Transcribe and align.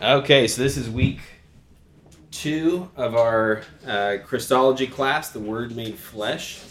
Okay, 0.00 0.46
so 0.46 0.62
this 0.62 0.76
is 0.76 0.88
week 0.88 1.18
two 2.30 2.88
of 2.94 3.16
our 3.16 3.62
uh, 3.84 4.18
Christology 4.24 4.86
class, 4.86 5.30
the 5.30 5.40
Word 5.40 5.74
Made 5.74 5.98
Flesh. 5.98 6.62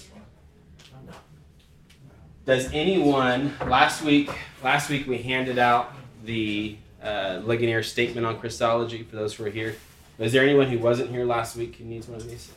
Does 2.46 2.71
anyone 2.71 3.54
last 3.68 4.02
week? 4.02 4.29
Last 4.63 4.90
week 4.90 5.08
we 5.08 5.18
handed 5.18 5.60
out 5.60 5.92
the 6.24 6.78
uh, 7.04 7.41
Ligonier 7.44 7.84
statement 7.84 8.26
on 8.26 8.40
Christology 8.40 9.04
for 9.04 9.18
those 9.18 9.34
who 9.34 9.44
were 9.44 9.50
here. 9.50 9.75
Is 10.20 10.32
there 10.32 10.44
anyone 10.44 10.68
who 10.68 10.80
wasn't 10.80 11.09
here 11.09 11.25
last 11.25 11.57
week 11.57 11.75
who 11.75 11.84
needs 11.84 12.07
one 12.07 12.21
of 12.21 12.30
these? 12.30 12.50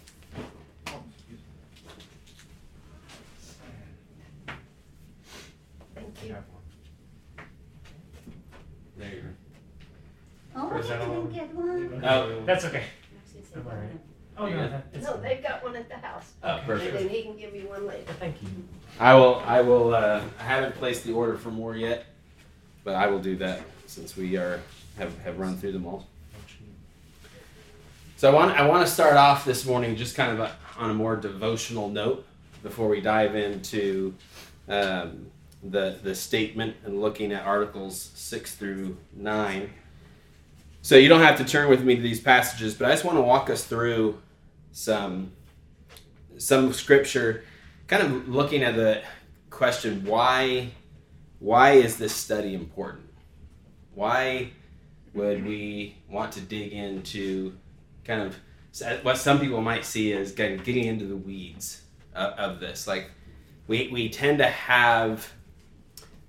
Thank 5.96 6.14
you. 6.24 6.36
There 8.96 9.12
you 9.12 9.30
Oh, 10.70 10.76
is 10.76 10.90
I 10.90 10.98
didn't 10.98 11.32
get 11.32 11.54
one. 11.54 12.04
Oh. 12.04 12.42
That's 12.46 12.64
okay. 12.66 12.84
Don't 13.54 13.64
worry. 13.66 13.88
Oh, 14.38 14.46
You 14.46 14.56
no, 14.56 14.68
that, 14.68 14.86
it's 14.92 15.04
No, 15.04 15.20
they've 15.20 15.42
got 15.42 15.62
one 15.62 15.76
at 15.76 15.88
the 15.88 15.96
house. 15.96 16.32
Oh, 16.42 16.60
Perfect. 16.64 16.96
And 16.96 16.98
then 17.00 17.08
he 17.08 17.22
can 17.22 17.36
give 17.36 17.54
you 17.54 17.68
one 17.68 17.86
later. 17.86 18.12
Thank 18.18 18.40
you. 18.42 18.48
I 18.98 19.14
will. 19.14 19.42
I 19.46 19.60
will. 19.60 19.94
Uh, 19.94 20.22
I 20.38 20.42
haven't 20.42 20.74
placed 20.76 21.04
the 21.04 21.12
order 21.12 21.36
for 21.36 21.50
more 21.50 21.76
yet, 21.76 22.06
but 22.84 22.94
I 22.94 23.08
will 23.08 23.18
do 23.18 23.36
that 23.36 23.60
since 23.86 24.16
we 24.16 24.36
are 24.36 24.60
have, 24.96 25.18
have 25.22 25.38
run 25.38 25.56
through 25.56 25.72
them 25.72 25.86
all. 25.86 26.06
So 28.16 28.30
I 28.30 28.34
want 28.34 28.58
I 28.58 28.66
want 28.66 28.86
to 28.86 28.92
start 28.92 29.16
off 29.16 29.44
this 29.44 29.66
morning 29.66 29.96
just 29.96 30.14
kind 30.14 30.32
of 30.32 30.40
a, 30.40 30.56
on 30.78 30.90
a 30.90 30.94
more 30.94 31.16
devotional 31.16 31.88
note 31.88 32.26
before 32.62 32.88
we 32.88 33.00
dive 33.00 33.34
into 33.34 34.14
um, 34.68 35.26
the 35.62 35.98
the 36.02 36.14
statement 36.14 36.76
and 36.84 37.00
looking 37.00 37.32
at 37.32 37.46
articles 37.46 38.10
six 38.14 38.54
through 38.54 38.96
nine. 39.14 39.70
So 40.82 40.96
you 40.96 41.08
don't 41.08 41.20
have 41.20 41.36
to 41.38 41.44
turn 41.44 41.68
with 41.68 41.84
me 41.84 41.96
to 41.96 42.02
these 42.02 42.20
passages, 42.20 42.74
but 42.74 42.88
I 42.88 42.92
just 42.92 43.04
want 43.04 43.18
to 43.18 43.22
walk 43.22 43.50
us 43.50 43.64
through 43.64 44.20
some 44.72 45.32
some 46.38 46.72
scripture, 46.72 47.44
kind 47.86 48.02
of 48.02 48.28
looking 48.28 48.62
at 48.62 48.74
the 48.74 49.02
question 49.50 50.04
why 50.06 50.70
why 51.38 51.72
is 51.72 51.96
this 51.96 52.14
study 52.14 52.54
important? 52.54 53.08
Why 53.94 54.52
would 55.14 55.44
we 55.44 55.96
want 56.08 56.32
to 56.32 56.40
dig 56.40 56.72
into 56.72 57.56
kind 58.04 58.22
of 58.22 58.36
what 59.02 59.18
some 59.18 59.40
people 59.40 59.60
might 59.60 59.84
see 59.84 60.12
as 60.12 60.32
kind 60.32 60.54
of 60.54 60.64
getting 60.64 60.84
into 60.84 61.04
the 61.04 61.16
weeds 61.16 61.82
of, 62.14 62.60
this? 62.60 62.86
Like 62.86 63.10
we 63.66 63.88
we 63.88 64.08
tend 64.08 64.38
to 64.38 64.46
have, 64.46 65.30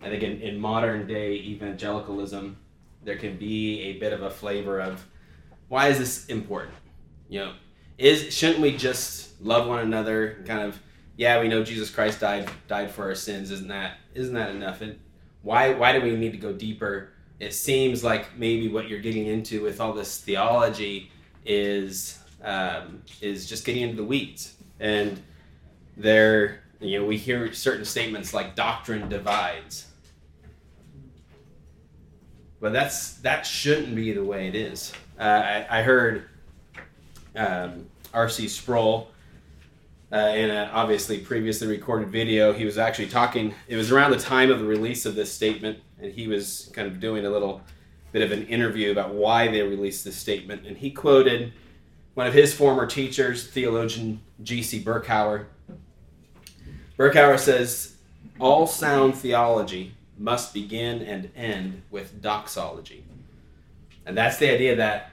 I 0.01 0.09
think 0.09 0.23
in, 0.23 0.41
in 0.41 0.59
modern 0.59 1.07
day 1.07 1.35
evangelicalism, 1.35 2.57
there 3.03 3.17
can 3.17 3.37
be 3.37 3.81
a 3.81 3.93
bit 3.93 4.13
of 4.13 4.21
a 4.21 4.29
flavor 4.29 4.79
of 4.79 5.05
why 5.67 5.87
is 5.87 5.99
this 5.99 6.25
important? 6.27 6.75
You 7.29 7.39
know, 7.39 7.53
is 7.97 8.33
shouldn't 8.33 8.59
we 8.59 8.75
just 8.75 9.41
love 9.41 9.67
one 9.67 9.79
another? 9.79 10.43
Kind 10.45 10.61
of 10.61 10.79
yeah 11.17 11.39
we 11.39 11.47
know 11.47 11.63
jesus 11.63 11.91
christ 11.91 12.19
died 12.19 12.49
died 12.67 12.91
for 12.91 13.03
our 13.05 13.15
sins. 13.15 13.51
Isn't 13.51 13.67
that 13.69 13.97
isn't 14.13 14.33
that 14.33 14.49
enough? 14.49 14.81
And 14.81 14.99
why 15.41 15.73
why 15.73 15.93
do 15.93 16.01
we 16.01 16.15
need 16.15 16.31
to 16.31 16.37
go 16.37 16.53
deeper? 16.53 17.09
It 17.39 17.53
seems 17.53 18.03
like 18.03 18.37
maybe 18.37 18.67
what 18.67 18.87
you're 18.87 18.99
getting 18.99 19.27
into 19.27 19.63
with 19.63 19.81
all 19.81 19.93
this 19.93 20.19
theology 20.19 21.11
is 21.45 22.19
um, 22.43 23.03
is 23.21 23.47
just 23.47 23.65
getting 23.65 23.83
into 23.83 23.95
the 23.95 24.03
weeds. 24.03 24.55
And 24.79 25.21
there 25.97 26.61
you 26.79 26.99
know 26.99 27.05
we 27.05 27.17
hear 27.17 27.53
certain 27.53 27.85
statements 27.85 28.33
like 28.33 28.55
doctrine 28.55 29.09
divides 29.09 29.87
but 32.61 32.71
that's 32.71 33.15
that 33.15 33.45
shouldn't 33.45 33.95
be 33.95 34.13
the 34.13 34.23
way 34.23 34.47
it 34.47 34.55
is 34.55 34.93
uh, 35.19 35.23
I, 35.23 35.79
I 35.79 35.83
heard 35.83 36.23
um, 37.35 37.85
R.C. 38.13 38.47
Sproul 38.47 39.07
uh, 40.11 40.33
in 40.35 40.49
a 40.49 40.69
obviously 40.73 41.19
previously 41.19 41.67
recorded 41.67 42.09
video. 42.09 42.53
He 42.53 42.65
was 42.65 42.77
actually 42.77 43.07
talking. 43.07 43.53
It 43.67 43.75
was 43.75 43.91
around 43.91 44.11
the 44.11 44.19
time 44.19 44.51
of 44.51 44.59
the 44.59 44.65
release 44.65 45.05
of 45.05 45.15
this 45.15 45.31
statement, 45.31 45.79
and 46.01 46.11
he 46.11 46.27
was 46.27 46.71
kind 46.73 46.87
of 46.87 46.99
doing 46.99 47.25
a 47.25 47.29
little 47.29 47.61
bit 48.11 48.23
of 48.23 48.31
an 48.31 48.47
interview 48.47 48.91
about 48.91 49.13
why 49.13 49.47
they 49.47 49.61
released 49.61 50.03
this 50.03 50.17
statement. 50.17 50.65
And 50.65 50.75
he 50.75 50.91
quoted 50.91 51.53
one 52.15 52.27
of 52.27 52.33
his 52.33 52.53
former 52.53 52.85
teachers, 52.85 53.47
theologian 53.47 54.21
G.C. 54.43 54.83
Berkouwer. 54.83 55.45
Berkouwer 56.97 57.39
says, 57.39 57.95
"All 58.39 58.67
sound 58.67 59.15
theology 59.15 59.93
must 60.21 60.53
begin 60.53 61.01
and 61.01 61.31
end 61.35 61.81
with 61.89 62.21
doxology," 62.21 63.03
and 64.05 64.17
that's 64.17 64.37
the 64.37 64.51
idea 64.51 64.75
that 64.75 65.11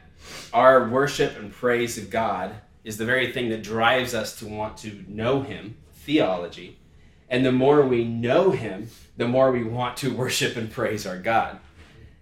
our 0.52 0.88
worship 0.88 1.38
and 1.38 1.52
praise 1.52 1.98
of 1.98 2.10
God 2.10 2.54
is 2.84 2.96
the 2.96 3.04
very 3.04 3.32
thing 3.32 3.48
that 3.50 3.62
drives 3.62 4.14
us 4.14 4.38
to 4.38 4.46
want 4.46 4.76
to 4.78 5.04
know 5.08 5.42
Him, 5.42 5.76
theology. 5.92 6.78
And 7.28 7.44
the 7.44 7.52
more 7.52 7.82
we 7.82 8.04
know 8.04 8.50
Him, 8.50 8.88
the 9.16 9.28
more 9.28 9.52
we 9.52 9.62
want 9.62 9.96
to 9.98 10.14
worship 10.14 10.56
and 10.56 10.70
praise 10.70 11.06
our 11.06 11.18
God. 11.18 11.58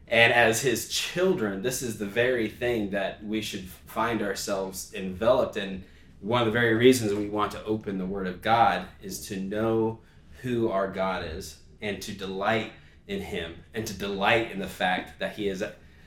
And 0.08 0.32
as 0.32 0.62
His 0.62 0.88
children, 0.88 1.62
this 1.62 1.82
is 1.82 1.98
the 1.98 2.06
very 2.06 2.48
thing 2.48 2.90
that 2.90 3.24
we 3.24 3.40
should 3.40 3.64
find 3.86 4.22
ourselves 4.22 4.92
enveloped 4.94 5.56
in. 5.56 5.84
One 6.20 6.40
of 6.40 6.46
the 6.46 6.52
very 6.52 6.74
reasons 6.74 7.14
we 7.14 7.28
want 7.28 7.52
to 7.52 7.64
open 7.64 7.98
the 7.98 8.06
Word 8.06 8.26
of 8.26 8.42
God 8.42 8.86
is 9.02 9.26
to 9.28 9.38
know 9.38 10.00
who 10.42 10.68
our 10.70 10.90
God 10.90 11.24
is 11.24 11.58
and 11.80 12.00
to 12.02 12.12
delight 12.12 12.72
in 13.06 13.20
Him 13.20 13.54
and 13.74 13.86
to 13.86 13.94
delight 13.94 14.50
in 14.50 14.58
the 14.58 14.68
fact 14.68 15.18
that 15.18 15.36
He 15.36 15.46
has 15.46 15.62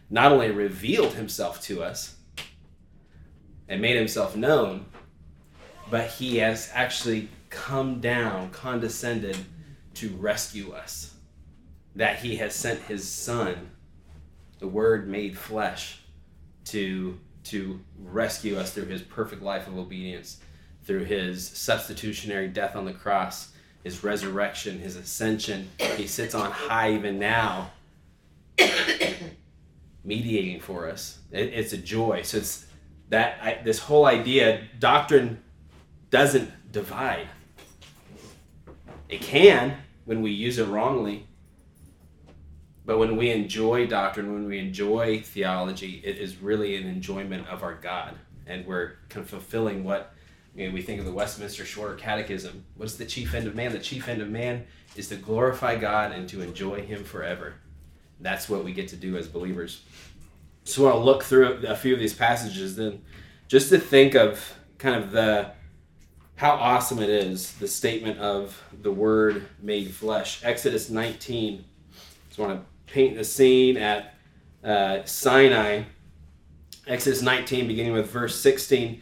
not 0.09 0.31
only 0.31 0.52
revealed 0.52 1.13
himself 1.13 1.62
to 1.63 1.84
us 1.84 2.16
and 3.68 3.81
made 3.81 3.96
himself 3.96 4.35
known, 4.35 4.85
but 5.90 6.07
he 6.07 6.38
has 6.38 6.69
actually 6.74 7.30
come 7.50 8.00
down, 8.00 8.50
condescended 8.50 9.38
to 9.96 10.09
rescue 10.16 10.72
us. 10.72 11.13
That 11.96 12.19
he 12.19 12.38
has 12.38 12.56
sent 12.56 12.80
his 12.81 13.07
son, 13.07 13.72
the 14.59 14.68
word 14.68 15.07
made 15.07 15.38
flesh, 15.38 16.01
to, 16.66 17.19
to 17.46 17.80
rescue 18.00 18.57
us 18.57 18.72
through 18.74 18.86
his 18.86 19.01
perfect 19.01 19.41
life 19.41 19.68
of 19.68 19.78
obedience, 19.78 20.40
through 20.84 21.06
his 21.06 21.47
substitutionary 21.47 22.47
death 22.47 22.75
on 22.75 22.86
the 22.86 22.94
cross, 22.94 23.53
his 23.84 24.04
resurrection, 24.04 24.80
his 24.80 24.96
ascension. 24.96 25.70
He 25.96 26.08
sits 26.08 26.36
on 26.36 26.52
high 26.52 26.94
even 26.94 27.20
now 27.20 27.72
mediating 30.04 30.60
for 30.60 30.90
us. 30.90 31.20
It, 31.32 31.54
it's 31.54 31.74
a 31.74 31.78
joy. 31.78 32.22
So 32.24 32.38
it's 32.38 32.66
that 33.10 33.40
I, 33.42 33.62
this 33.64 33.80
whole 33.80 34.06
idea, 34.06 34.62
doctrine 34.80 35.42
doesn't 36.10 36.72
divide. 36.72 37.28
It 39.08 39.22
can 39.22 39.78
when 40.06 40.22
we 40.22 40.32
use 40.32 40.60
it 40.60 40.66
wrongly, 40.66 41.28
but 42.86 42.98
when 42.98 43.18
we 43.18 43.32
enjoy 43.32 43.88
doctrine, 43.88 44.34
when 44.34 44.46
we 44.46 44.60
enjoy 44.60 45.22
theology, 45.22 46.02
it 46.04 46.18
is 46.18 46.38
really 46.38 46.76
an 46.76 46.88
enjoyment 46.88 47.48
of 47.48 47.64
our 47.64 47.76
God, 47.76 48.16
and 48.46 48.66
we're 48.66 48.94
kind 49.10 49.24
of 49.24 49.30
fulfilling 49.30 49.84
what 49.84 50.14
you 50.59 50.68
know, 50.68 50.74
we 50.74 50.81
think 50.81 51.00
of 51.00 51.06
the 51.06 51.12
Westminster 51.14 51.64
Shorter 51.64 51.96
Catechism. 51.96 52.66
What's 52.75 52.96
the 52.96 53.06
chief 53.06 53.34
end 53.34 53.47
of 53.47 53.56
man? 53.56 53.72
The 53.72 53.80
chief 53.80 54.09
end 54.09 54.22
of 54.22 54.30
man 54.30 54.66
is 54.97 55.08
to 55.08 55.16
glorify 55.16 55.78
God 55.78 56.12
and 56.12 56.28
to 56.30 56.42
enjoy 56.42 56.81
Him 56.81 57.06
forever. 57.06 57.53
That's 58.20 58.50
what 58.50 58.66
we 58.66 58.74
get 58.74 58.90
to 58.90 58.98
do 58.98 59.16
as 59.16 59.30
believers. 59.30 59.84
So 60.66 60.84
I 60.84 60.86
want 60.88 60.96
to 60.98 61.06
look 61.06 61.24
through 61.24 61.66
a 61.66 61.75
few 61.78 61.94
of 61.94 62.00
these 62.00 62.14
passages 62.14 62.75
then 62.75 63.02
just 63.48 63.69
to 63.69 63.80
think 63.80 64.16
of 64.16 64.53
kind 64.78 65.02
of 65.02 65.12
the 65.12 65.52
how 66.36 66.52
awesome 66.52 67.00
it 67.00 67.09
is 67.09 67.53
the 67.53 67.68
statement 67.68 68.19
of 68.19 68.62
the 68.81 68.92
word 68.92 69.46
made 69.62 69.92
flesh 69.92 70.42
exodus 70.46 70.90
19 70.90 71.66
just 72.30 72.40
want 72.40 72.58
to 72.58 72.94
paint 72.94 73.18
the 73.18 73.25
scene 73.25 73.75
at 73.75 74.14
uh, 74.64 75.04
sinai 75.04 75.81
exodus 76.88 77.22
19 77.22 77.68
beginning 77.68 77.92
with 77.92 78.10
verse 78.10 78.39
16 78.39 79.01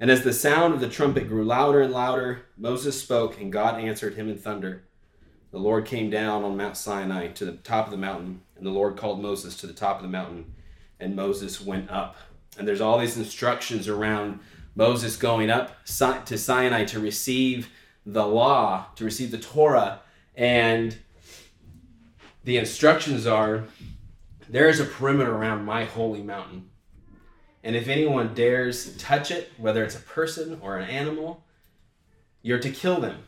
And 0.00 0.10
as 0.10 0.24
the 0.24 0.32
sound 0.32 0.72
of 0.72 0.80
the 0.80 0.88
trumpet 0.88 1.28
grew 1.28 1.44
louder 1.44 1.82
and 1.82 1.92
louder, 1.92 2.46
Moses 2.56 2.98
spoke, 2.98 3.38
and 3.38 3.52
God 3.52 3.78
answered 3.78 4.14
him 4.14 4.30
in 4.30 4.38
thunder. 4.38 4.84
The 5.50 5.58
Lord 5.58 5.84
came 5.84 6.08
down 6.08 6.42
on 6.42 6.56
Mount 6.56 6.78
Sinai 6.78 7.28
to 7.32 7.44
the 7.44 7.52
top 7.52 7.84
of 7.84 7.90
the 7.90 7.98
mountain, 7.98 8.40
and 8.56 8.64
the 8.64 8.70
Lord 8.70 8.96
called 8.96 9.20
Moses 9.20 9.56
to 9.56 9.66
the 9.66 9.74
top 9.74 9.96
of 9.96 10.02
the 10.02 10.08
mountain, 10.08 10.54
and 10.98 11.14
Moses 11.14 11.60
went 11.60 11.90
up. 11.90 12.16
And 12.56 12.66
there's 12.66 12.80
all 12.80 12.98
these 12.98 13.18
instructions 13.18 13.88
around 13.88 14.40
Moses 14.74 15.16
going 15.16 15.50
up 15.50 15.84
to 15.84 16.38
Sinai 16.38 16.84
to 16.84 16.98
receive 16.98 17.68
the 18.06 18.26
law, 18.26 18.86
to 18.96 19.04
receive 19.04 19.30
the 19.30 19.38
Torah, 19.38 20.00
and 20.34 20.96
the 22.44 22.56
instructions 22.56 23.26
are 23.26 23.64
there 24.48 24.68
is 24.68 24.80
a 24.80 24.84
perimeter 24.84 25.34
around 25.34 25.66
my 25.66 25.84
holy 25.84 26.22
mountain. 26.22 26.69
And 27.62 27.76
if 27.76 27.88
anyone 27.88 28.34
dares 28.34 28.96
touch 28.96 29.30
it, 29.30 29.52
whether 29.58 29.84
it's 29.84 29.96
a 29.96 30.00
person 30.00 30.58
or 30.62 30.78
an 30.78 30.88
animal, 30.88 31.44
you're 32.42 32.58
to 32.58 32.70
kill 32.70 33.00
them. 33.00 33.18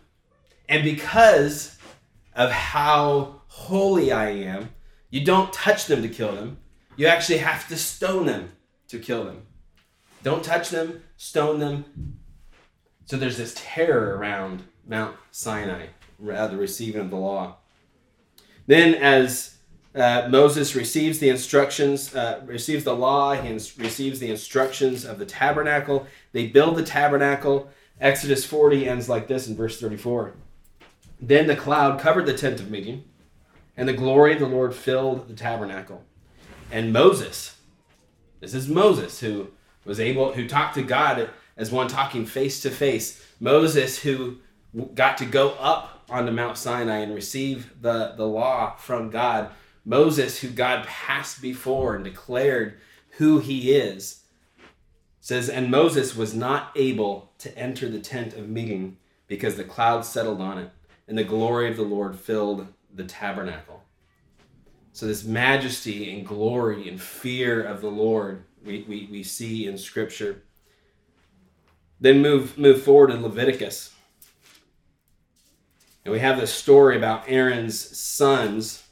And 0.68 0.82
because 0.82 1.76
of 2.34 2.50
how 2.50 3.42
holy 3.48 4.10
I 4.10 4.30
am, 4.30 4.70
you 5.10 5.24
don't 5.24 5.52
touch 5.52 5.86
them 5.86 6.00
to 6.02 6.08
kill 6.08 6.34
them. 6.34 6.58
You 6.96 7.06
actually 7.06 7.38
have 7.38 7.68
to 7.68 7.76
stone 7.76 8.26
them 8.26 8.52
to 8.88 8.98
kill 8.98 9.24
them. 9.24 9.42
Don't 10.22 10.42
touch 10.42 10.70
them, 10.70 11.02
stone 11.16 11.58
them. 11.58 12.18
So 13.04 13.16
there's 13.16 13.36
this 13.36 13.54
terror 13.56 14.16
around 14.16 14.62
Mount 14.86 15.16
Sinai, 15.30 15.86
uh, 16.32 16.46
the 16.46 16.56
receiving 16.56 17.00
of 17.00 17.10
the 17.10 17.16
law. 17.16 17.56
Then, 18.66 18.94
as 18.94 19.56
uh, 19.94 20.28
Moses 20.30 20.74
receives 20.74 21.18
the 21.18 21.28
instructions, 21.28 22.14
uh, 22.14 22.40
receives 22.46 22.84
the 22.84 22.94
law, 22.94 23.34
he 23.34 23.48
ins- 23.48 23.78
receives 23.78 24.20
the 24.20 24.30
instructions 24.30 25.04
of 25.04 25.18
the 25.18 25.26
tabernacle. 25.26 26.06
They 26.32 26.46
build 26.46 26.76
the 26.76 26.82
tabernacle. 26.82 27.70
Exodus 28.00 28.44
40 28.44 28.88
ends 28.88 29.08
like 29.08 29.28
this 29.28 29.46
in 29.46 29.54
verse 29.54 29.80
34. 29.80 30.32
Then 31.20 31.46
the 31.46 31.56
cloud 31.56 32.00
covered 32.00 32.26
the 32.26 32.36
tent 32.36 32.58
of 32.58 32.70
meeting, 32.70 33.04
and 33.76 33.88
the 33.88 33.92
glory 33.92 34.32
of 34.32 34.40
the 34.40 34.46
Lord 34.46 34.74
filled 34.74 35.28
the 35.28 35.34
tabernacle. 35.34 36.02
And 36.70 36.92
Moses, 36.92 37.56
this 38.40 38.54
is 38.54 38.68
Moses 38.68 39.20
who 39.20 39.48
was 39.84 40.00
able, 40.00 40.32
who 40.32 40.48
talked 40.48 40.74
to 40.74 40.82
God 40.82 41.28
as 41.56 41.70
one 41.70 41.86
talking 41.86 42.24
face 42.24 42.60
to 42.62 42.70
face. 42.70 43.24
Moses 43.38 44.00
who 44.00 44.38
got 44.94 45.18
to 45.18 45.26
go 45.26 45.50
up 45.60 46.04
onto 46.08 46.32
Mount 46.32 46.56
Sinai 46.56 46.98
and 46.98 47.14
receive 47.14 47.72
the, 47.80 48.14
the 48.16 48.26
law 48.26 48.74
from 48.76 49.10
God. 49.10 49.50
Moses, 49.84 50.40
who 50.40 50.48
God 50.48 50.86
passed 50.86 51.42
before 51.42 51.94
and 51.94 52.04
declared 52.04 52.78
who 53.18 53.38
he 53.40 53.72
is, 53.72 54.24
says, 55.20 55.48
And 55.48 55.70
Moses 55.70 56.14
was 56.14 56.34
not 56.34 56.72
able 56.76 57.32
to 57.38 57.56
enter 57.58 57.88
the 57.88 58.00
tent 58.00 58.34
of 58.34 58.48
meeting 58.48 58.96
because 59.26 59.56
the 59.56 59.64
cloud 59.64 60.04
settled 60.04 60.40
on 60.40 60.58
it, 60.58 60.70
and 61.08 61.16
the 61.16 61.24
glory 61.24 61.70
of 61.70 61.76
the 61.76 61.82
Lord 61.82 62.18
filled 62.18 62.66
the 62.94 63.04
tabernacle. 63.04 63.82
So, 64.92 65.06
this 65.06 65.24
majesty 65.24 66.14
and 66.14 66.26
glory 66.26 66.88
and 66.88 67.00
fear 67.00 67.62
of 67.62 67.80
the 67.80 67.90
Lord 67.90 68.44
we, 68.64 68.84
we, 68.88 69.08
we 69.10 69.22
see 69.22 69.66
in 69.66 69.78
Scripture. 69.78 70.42
Then 72.00 72.20
move, 72.20 72.58
move 72.58 72.82
forward 72.82 73.10
in 73.10 73.22
Leviticus. 73.22 73.94
And 76.04 76.12
we 76.12 76.18
have 76.18 76.38
this 76.38 76.52
story 76.52 76.96
about 76.96 77.24
Aaron's 77.28 77.78
sons, 77.96 78.82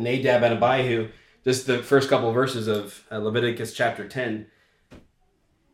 Nadab 0.00 0.42
and 0.42 0.54
Abihu, 0.54 1.10
just 1.44 1.66
the 1.66 1.82
first 1.82 2.08
couple 2.08 2.28
of 2.28 2.34
verses 2.34 2.68
of 2.68 3.04
uh, 3.10 3.18
Leviticus 3.18 3.72
chapter 3.72 4.08
10. 4.08 4.46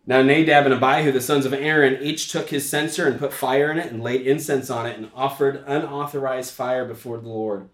Now 0.06 0.22
Nadab 0.22 0.66
and 0.66 0.74
Abihu, 0.74 1.10
the 1.10 1.20
sons 1.20 1.46
of 1.46 1.52
Aaron, 1.52 2.02
each 2.02 2.30
took 2.30 2.50
his 2.50 2.68
censer 2.68 3.08
and 3.08 3.18
put 3.18 3.32
fire 3.32 3.72
in 3.72 3.78
it 3.78 3.90
and 3.90 4.02
laid 4.02 4.26
incense 4.26 4.70
on 4.70 4.86
it 4.86 4.96
and 4.96 5.10
offered 5.14 5.64
unauthorized 5.66 6.52
fire 6.52 6.84
before 6.84 7.18
the 7.18 7.28
Lord, 7.28 7.68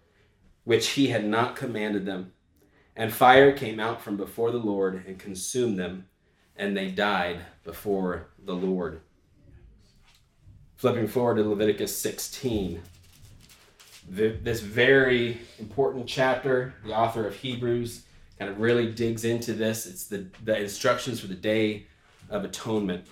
which 0.63 0.89
he 0.89 1.07
had 1.07 1.25
not 1.25 1.55
commanded 1.55 2.05
them. 2.05 2.33
And 2.95 3.13
fire 3.13 3.51
came 3.51 3.79
out 3.79 4.01
from 4.01 4.17
before 4.17 4.51
the 4.51 4.57
Lord 4.57 5.03
and 5.07 5.19
consumed 5.19 5.77
them, 5.77 6.07
and 6.55 6.75
they 6.75 6.89
died 6.89 7.41
before 7.63 8.29
the 8.43 8.55
Lord. 8.55 9.01
Flipping 10.75 11.07
forward 11.07 11.35
to 11.35 11.43
Leviticus 11.43 11.97
16. 11.97 12.81
This 14.07 14.59
very 14.59 15.39
important 15.59 16.07
chapter, 16.07 16.73
the 16.85 16.93
author 16.93 17.25
of 17.25 17.35
Hebrews 17.35 18.03
kind 18.37 18.51
of 18.51 18.59
really 18.59 18.91
digs 18.91 19.23
into 19.23 19.53
this. 19.53 19.85
It's 19.85 20.07
the, 20.07 20.25
the 20.43 20.57
instructions 20.57 21.19
for 21.19 21.27
the 21.27 21.35
Day 21.35 21.87
of 22.29 22.43
Atonement. 22.43 23.05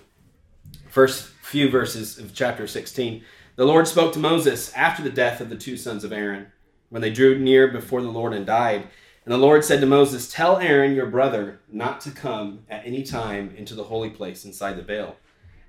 First 0.88 1.24
few 1.24 1.70
verses 1.70 2.18
of 2.18 2.34
chapter 2.34 2.66
16. 2.66 3.22
The 3.56 3.64
Lord 3.64 3.86
spoke 3.88 4.12
to 4.14 4.18
Moses 4.18 4.72
after 4.74 5.02
the 5.02 5.10
death 5.10 5.40
of 5.40 5.50
the 5.50 5.56
two 5.56 5.76
sons 5.76 6.04
of 6.04 6.12
Aaron, 6.12 6.46
when 6.90 7.02
they 7.02 7.12
drew 7.12 7.38
near 7.38 7.68
before 7.68 8.02
the 8.02 8.08
Lord 8.08 8.32
and 8.32 8.46
died. 8.46 8.88
And 9.24 9.32
the 9.32 9.38
Lord 9.38 9.64
said 9.64 9.80
to 9.80 9.86
Moses, 9.86 10.30
Tell 10.30 10.58
Aaron 10.58 10.94
your 10.94 11.06
brother 11.06 11.60
not 11.70 12.00
to 12.02 12.10
come 12.10 12.64
at 12.68 12.86
any 12.86 13.02
time 13.02 13.54
into 13.56 13.74
the 13.74 13.84
holy 13.84 14.10
place 14.10 14.44
inside 14.44 14.76
the 14.76 14.82
veil, 14.82 15.16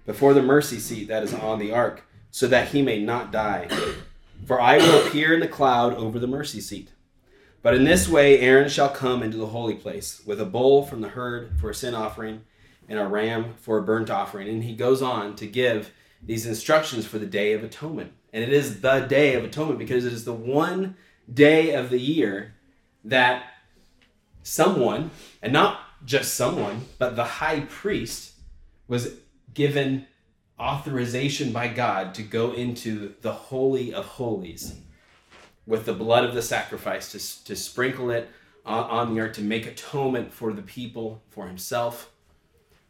before 0.05 0.33
the 0.33 0.41
mercy 0.41 0.79
seat 0.79 1.07
that 1.07 1.23
is 1.23 1.33
on 1.33 1.59
the 1.59 1.71
ark, 1.71 2.03
so 2.31 2.47
that 2.47 2.69
he 2.69 2.81
may 2.81 3.03
not 3.03 3.31
die. 3.31 3.67
For 4.45 4.60
I 4.60 4.78
will 4.78 5.06
appear 5.06 5.34
in 5.34 5.40
the 5.40 5.48
cloud 5.48 5.94
over 5.95 6.19
the 6.19 6.28
mercy 6.28 6.60
seat. 6.60 6.90
But 7.62 7.75
in 7.75 7.86
this 7.86 8.10
way 8.10 8.40
Aaron 8.40 8.69
shall 8.69 8.90
come 8.90 9.24
into 9.24 9.38
the 9.38 9.48
holy 9.48 9.75
place, 9.75 10.22
with 10.25 10.42
a 10.42 10.45
bull 10.45 10.86
from 10.86 11.01
the 11.01 11.10
herd 11.10 11.57
for 11.60 11.69
a 11.69 11.75
sin 11.75 11.95
offering, 11.95 12.42
and 12.90 13.00
a 13.00 13.07
ram 13.07 13.54
for 13.56 13.78
a 13.78 13.84
burnt 13.84 14.10
offering. 14.10 14.50
And 14.50 14.63
he 14.63 14.75
goes 14.75 15.01
on 15.01 15.36
to 15.38 15.48
give 15.48 15.92
these 16.22 16.45
instructions 16.45 17.06
for 17.06 17.19
the 17.19 17.25
Day 17.25 17.54
of 17.54 17.63
Atonement. 17.63 18.12
And 18.34 18.44
it 18.44 18.51
is 18.51 18.81
the 18.81 19.00
Day 19.01 19.36
of 19.36 19.44
Atonement 19.44 19.80
because 19.80 20.06
it 20.06 20.13
is 20.13 20.25
the 20.25 20.34
one 20.34 20.95
day 21.31 21.74
of 21.74 21.90
the 21.90 22.00
year 22.00 22.56
that 23.06 23.45
someone, 24.42 25.12
and 25.42 25.54
not 25.54 25.80
just 26.06 26.34
someone, 26.34 26.86
but 26.98 27.16
the 27.16 27.24
high 27.24 27.62
priest 27.62 28.34
was 28.88 29.13
given 29.54 30.06
authorization 30.59 31.51
by 31.51 31.67
God 31.67 32.13
to 32.15 32.23
go 32.23 32.53
into 32.53 33.13
the 33.21 33.31
Holy 33.31 33.94
of 33.94 34.05
Holies 34.05 34.75
with 35.65 35.85
the 35.85 35.94
blood 35.94 36.25
of 36.25 36.33
the 36.33 36.41
sacrifice 36.41 37.11
to, 37.11 37.45
to 37.45 37.55
sprinkle 37.55 38.11
it 38.11 38.29
on, 38.65 38.83
on 38.83 39.13
the 39.13 39.21
earth 39.21 39.33
to 39.35 39.41
make 39.41 39.65
atonement 39.65 40.33
for 40.33 40.53
the 40.53 40.61
people, 40.61 41.21
for 41.29 41.47
himself. 41.47 42.11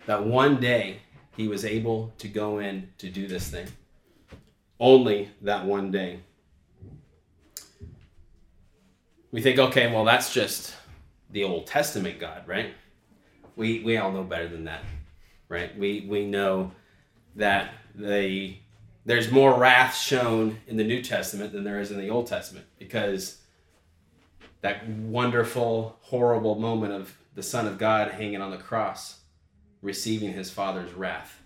That 0.05 0.25
one 0.25 0.59
day 0.59 0.99
he 1.37 1.47
was 1.47 1.65
able 1.65 2.13
to 2.17 2.27
go 2.27 2.59
in 2.59 2.89
to 2.97 3.09
do 3.09 3.27
this 3.27 3.47
thing. 3.49 3.67
Only 4.79 5.29
that 5.41 5.65
one 5.65 5.91
day 5.91 6.19
we 9.31 9.41
think, 9.41 9.57
okay, 9.57 9.91
well, 9.91 10.05
that's 10.05 10.31
just 10.31 10.75
the 11.31 11.43
Old 11.43 11.65
Testament 11.65 12.19
God, 12.19 12.43
right? 12.47 12.73
We 13.55 13.79
we 13.83 13.97
all 13.97 14.11
know 14.11 14.23
better 14.23 14.47
than 14.47 14.65
that, 14.65 14.83
right? 15.49 15.75
We 15.77 16.05
we 16.07 16.25
know 16.25 16.71
that 17.35 17.73
the 17.95 18.57
there's 19.05 19.31
more 19.31 19.59
wrath 19.59 19.97
shown 19.97 20.59
in 20.65 20.77
the 20.77 20.83
New 20.83 21.01
Testament 21.01 21.51
than 21.51 21.63
there 21.63 21.79
is 21.79 21.91
in 21.91 21.99
the 21.99 22.09
Old 22.09 22.27
Testament 22.27 22.65
because 22.79 23.39
that 24.61 24.87
wonderful, 24.87 25.97
horrible 26.01 26.55
moment 26.55 26.93
of 26.93 27.17
the 27.35 27.43
Son 27.43 27.67
of 27.67 27.77
God 27.77 28.11
hanging 28.11 28.41
on 28.41 28.51
the 28.51 28.57
cross, 28.57 29.19
receiving 29.81 30.31
his 30.31 30.49
Father's 30.49 30.93
wrath. 30.93 31.41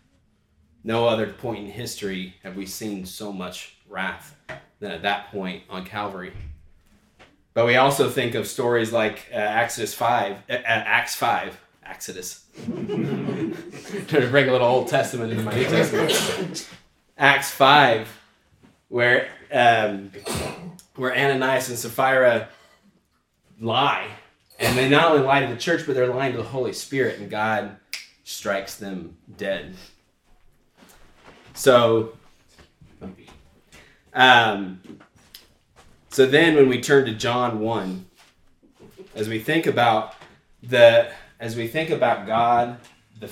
No 0.84 1.08
other 1.08 1.34
point 1.34 1.65
in 1.65 1.72
history 1.72 2.36
have 2.44 2.56
we 2.56 2.67
seen 2.67 3.06
so 3.06 3.34
much 3.34 3.77
wrath 3.89 4.36
than 4.79 4.91
at 4.91 5.01
that 5.01 5.32
point 5.32 5.63
on 5.67 5.84
Calvary. 5.84 6.34
But 7.56 7.65
we 7.65 7.75
also 7.75 8.08
think 8.08 8.36
of 8.36 8.46
stories 8.46 8.94
like 8.94 9.29
uh, 9.34 9.38
Exodus 9.38 9.96
5, 9.96 10.38
uh, 10.48 10.53
Acts 10.53 11.15
5, 11.15 11.60
Exodus. 11.89 12.46
Trying 12.65 13.53
to 14.08 14.27
bring 14.29 14.50
a 14.50 14.51
little 14.51 14.67
Old 14.67 14.88
Testament 14.88 15.32
into 15.32 15.44
my 15.44 15.53
New 15.53 15.63
Testament. 15.63 16.67
Acts 17.17 17.51
5, 17.51 18.22
where, 18.89 19.29
um, 19.51 20.12
where 20.96 21.15
Ananias 21.15 21.70
and 21.70 21.77
Sapphira 21.77 22.50
lie. 23.60 24.08
And 24.60 24.77
they 24.77 24.89
not 24.89 25.12
only 25.12 25.24
lie 25.25 25.41
to 25.41 25.48
the 25.48 25.60
church, 25.60 25.84
but 25.86 25.96
they're 25.96 26.08
lying 26.08 26.34
to 26.34 26.38
the 26.38 26.44
Holy 26.44 26.74
Spirit, 26.74 27.20
and 27.20 27.29
God 27.29 27.77
strikes 28.24 28.75
them 28.75 29.17
dead. 29.38 29.75
So, 31.53 32.17
um, 34.13 34.82
so 36.10 36.25
then 36.25 36.56
when 36.56 36.70
we 36.70 36.82
turn 36.82 37.06
to 37.06 37.13
John 37.13 37.60
1, 37.60 38.06
as 39.15 39.29
we 39.29 39.39
think 39.39 39.65
about 39.65 40.15
the 40.62 41.10
as 41.39 41.56
we 41.56 41.67
think 41.67 41.89
about 41.89 42.27
God, 42.27 42.79
the 43.20 43.32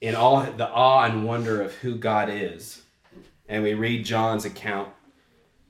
in 0.00 0.14
all 0.14 0.42
the 0.42 0.68
awe 0.68 1.04
and 1.04 1.24
wonder 1.24 1.62
of 1.62 1.74
who 1.76 1.96
God 1.96 2.28
is, 2.30 2.82
and 3.48 3.62
we 3.62 3.74
read 3.74 4.04
John's 4.04 4.44
account, 4.44 4.90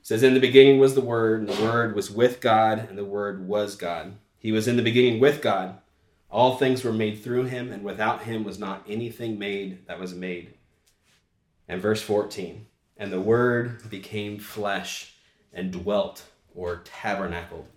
says, 0.01 0.23
In 0.23 0.33
the 0.33 0.39
beginning 0.39 0.79
was 0.79 0.95
the 0.95 1.01
Word, 1.01 1.41
and 1.41 1.49
the 1.49 1.63
Word 1.63 1.95
was 1.95 2.11
with 2.11 2.41
God, 2.41 2.79
and 2.89 2.97
the 2.97 3.05
Word 3.05 3.47
was 3.47 3.75
God. 3.75 4.13
He 4.37 4.51
was 4.51 4.67
in 4.67 4.77
the 4.77 4.83
beginning 4.83 5.19
with 5.19 5.41
God. 5.41 5.77
All 6.29 6.57
things 6.57 6.83
were 6.83 6.93
made 6.93 7.23
through 7.23 7.45
him, 7.45 7.71
and 7.71 7.83
without 7.83 8.23
him 8.23 8.43
was 8.43 8.59
not 8.59 8.85
anything 8.87 9.39
made 9.39 9.87
that 9.87 9.99
was 9.99 10.13
made. 10.13 10.53
And 11.69 11.81
verse 11.81 12.01
14, 12.01 12.65
and 12.97 13.11
the 13.11 13.21
Word 13.21 13.89
became 13.89 14.39
flesh 14.39 15.13
and 15.53 15.71
dwelt 15.71 16.23
or 16.53 16.81
tabernacled 16.83 17.67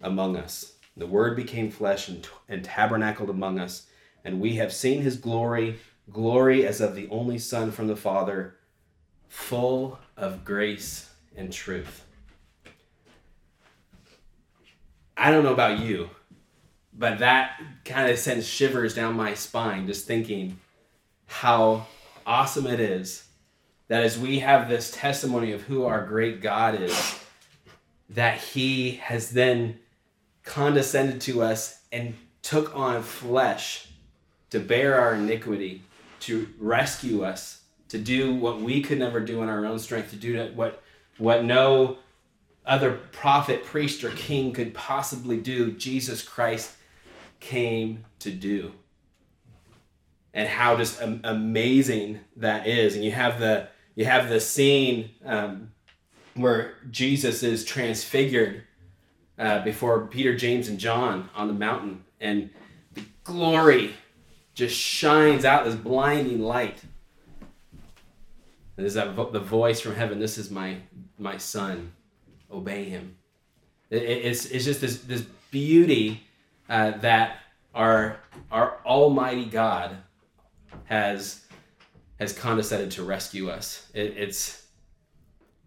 among 0.00 0.36
us. 0.36 0.73
The 0.96 1.06
Word 1.06 1.36
became 1.36 1.70
flesh 1.70 2.08
and, 2.08 2.26
and 2.48 2.64
tabernacled 2.64 3.30
among 3.30 3.58
us, 3.58 3.86
and 4.24 4.40
we 4.40 4.56
have 4.56 4.72
seen 4.72 5.02
his 5.02 5.16
glory, 5.16 5.78
glory 6.10 6.66
as 6.66 6.80
of 6.80 6.94
the 6.94 7.08
only 7.08 7.38
Son 7.38 7.72
from 7.72 7.88
the 7.88 7.96
Father, 7.96 8.56
full 9.28 9.98
of 10.16 10.44
grace 10.44 11.10
and 11.36 11.52
truth. 11.52 12.04
I 15.16 15.30
don't 15.30 15.44
know 15.44 15.52
about 15.52 15.80
you, 15.80 16.10
but 16.92 17.18
that 17.18 17.60
kind 17.84 18.10
of 18.10 18.18
sends 18.18 18.46
shivers 18.46 18.94
down 18.94 19.14
my 19.14 19.34
spine 19.34 19.86
just 19.86 20.06
thinking 20.06 20.58
how 21.26 21.86
awesome 22.26 22.66
it 22.66 22.80
is 22.80 23.24
that 23.88 24.02
as 24.02 24.18
we 24.18 24.38
have 24.40 24.68
this 24.68 24.90
testimony 24.90 25.52
of 25.52 25.62
who 25.62 25.84
our 25.84 26.04
great 26.06 26.40
God 26.40 26.80
is, 26.80 27.18
that 28.10 28.38
He 28.38 28.92
has 28.92 29.30
then 29.30 29.78
condescended 30.44 31.20
to 31.22 31.42
us 31.42 31.80
and 31.90 32.14
took 32.42 32.76
on 32.76 33.02
flesh 33.02 33.88
to 34.50 34.60
bear 34.60 35.00
our 35.00 35.14
iniquity, 35.14 35.82
to 36.20 36.48
rescue 36.58 37.24
us, 37.24 37.62
to 37.88 37.98
do 37.98 38.34
what 38.34 38.60
we 38.60 38.82
could 38.82 38.98
never 38.98 39.20
do 39.20 39.42
in 39.42 39.48
our 39.48 39.64
own 39.66 39.78
strength, 39.78 40.10
to 40.10 40.16
do 40.16 40.52
what 40.54 40.82
what 41.18 41.44
no 41.44 41.98
other 42.66 42.92
prophet, 43.12 43.64
priest, 43.64 44.02
or 44.04 44.10
king 44.10 44.52
could 44.52 44.74
possibly 44.74 45.36
do. 45.36 45.72
Jesus 45.72 46.22
Christ 46.22 46.72
came 47.40 48.04
to 48.18 48.30
do. 48.30 48.72
And 50.32 50.48
how 50.48 50.76
just 50.76 51.00
amazing 51.00 52.20
that 52.36 52.66
is. 52.66 52.94
And 52.96 53.04
you 53.04 53.12
have 53.12 53.38
the 53.38 53.68
you 53.94 54.04
have 54.06 54.28
the 54.28 54.40
scene 54.40 55.10
um, 55.24 55.72
where 56.34 56.74
Jesus 56.90 57.42
is 57.42 57.64
transfigured 57.64 58.64
uh, 59.38 59.62
before 59.64 60.06
Peter, 60.06 60.36
James, 60.36 60.68
and 60.68 60.78
John 60.78 61.28
on 61.34 61.48
the 61.48 61.54
mountain, 61.54 62.04
and 62.20 62.50
the 62.94 63.02
glory 63.24 63.94
just 64.54 64.76
shines 64.76 65.44
out 65.44 65.64
this 65.64 65.74
blinding 65.74 66.40
light. 66.40 66.82
And 68.76 68.84
there's 68.84 68.94
that 68.94 69.10
vo- 69.14 69.30
the 69.30 69.40
voice 69.40 69.80
from 69.80 69.94
heaven. 69.94 70.18
This 70.18 70.38
is 70.38 70.50
my 70.50 70.78
my 71.18 71.36
son. 71.36 71.92
Obey 72.50 72.84
him. 72.84 73.16
It, 73.90 74.02
it's 74.02 74.46
it's 74.46 74.64
just 74.64 74.80
this 74.80 74.98
this 75.02 75.22
beauty 75.50 76.22
uh, 76.68 76.92
that 76.98 77.38
our 77.74 78.18
our 78.50 78.78
Almighty 78.84 79.46
God 79.46 79.96
has 80.84 81.44
has 82.18 82.32
condescended 82.32 82.90
to 82.92 83.02
rescue 83.02 83.50
us. 83.50 83.88
It, 83.94 84.14
it's 84.16 84.66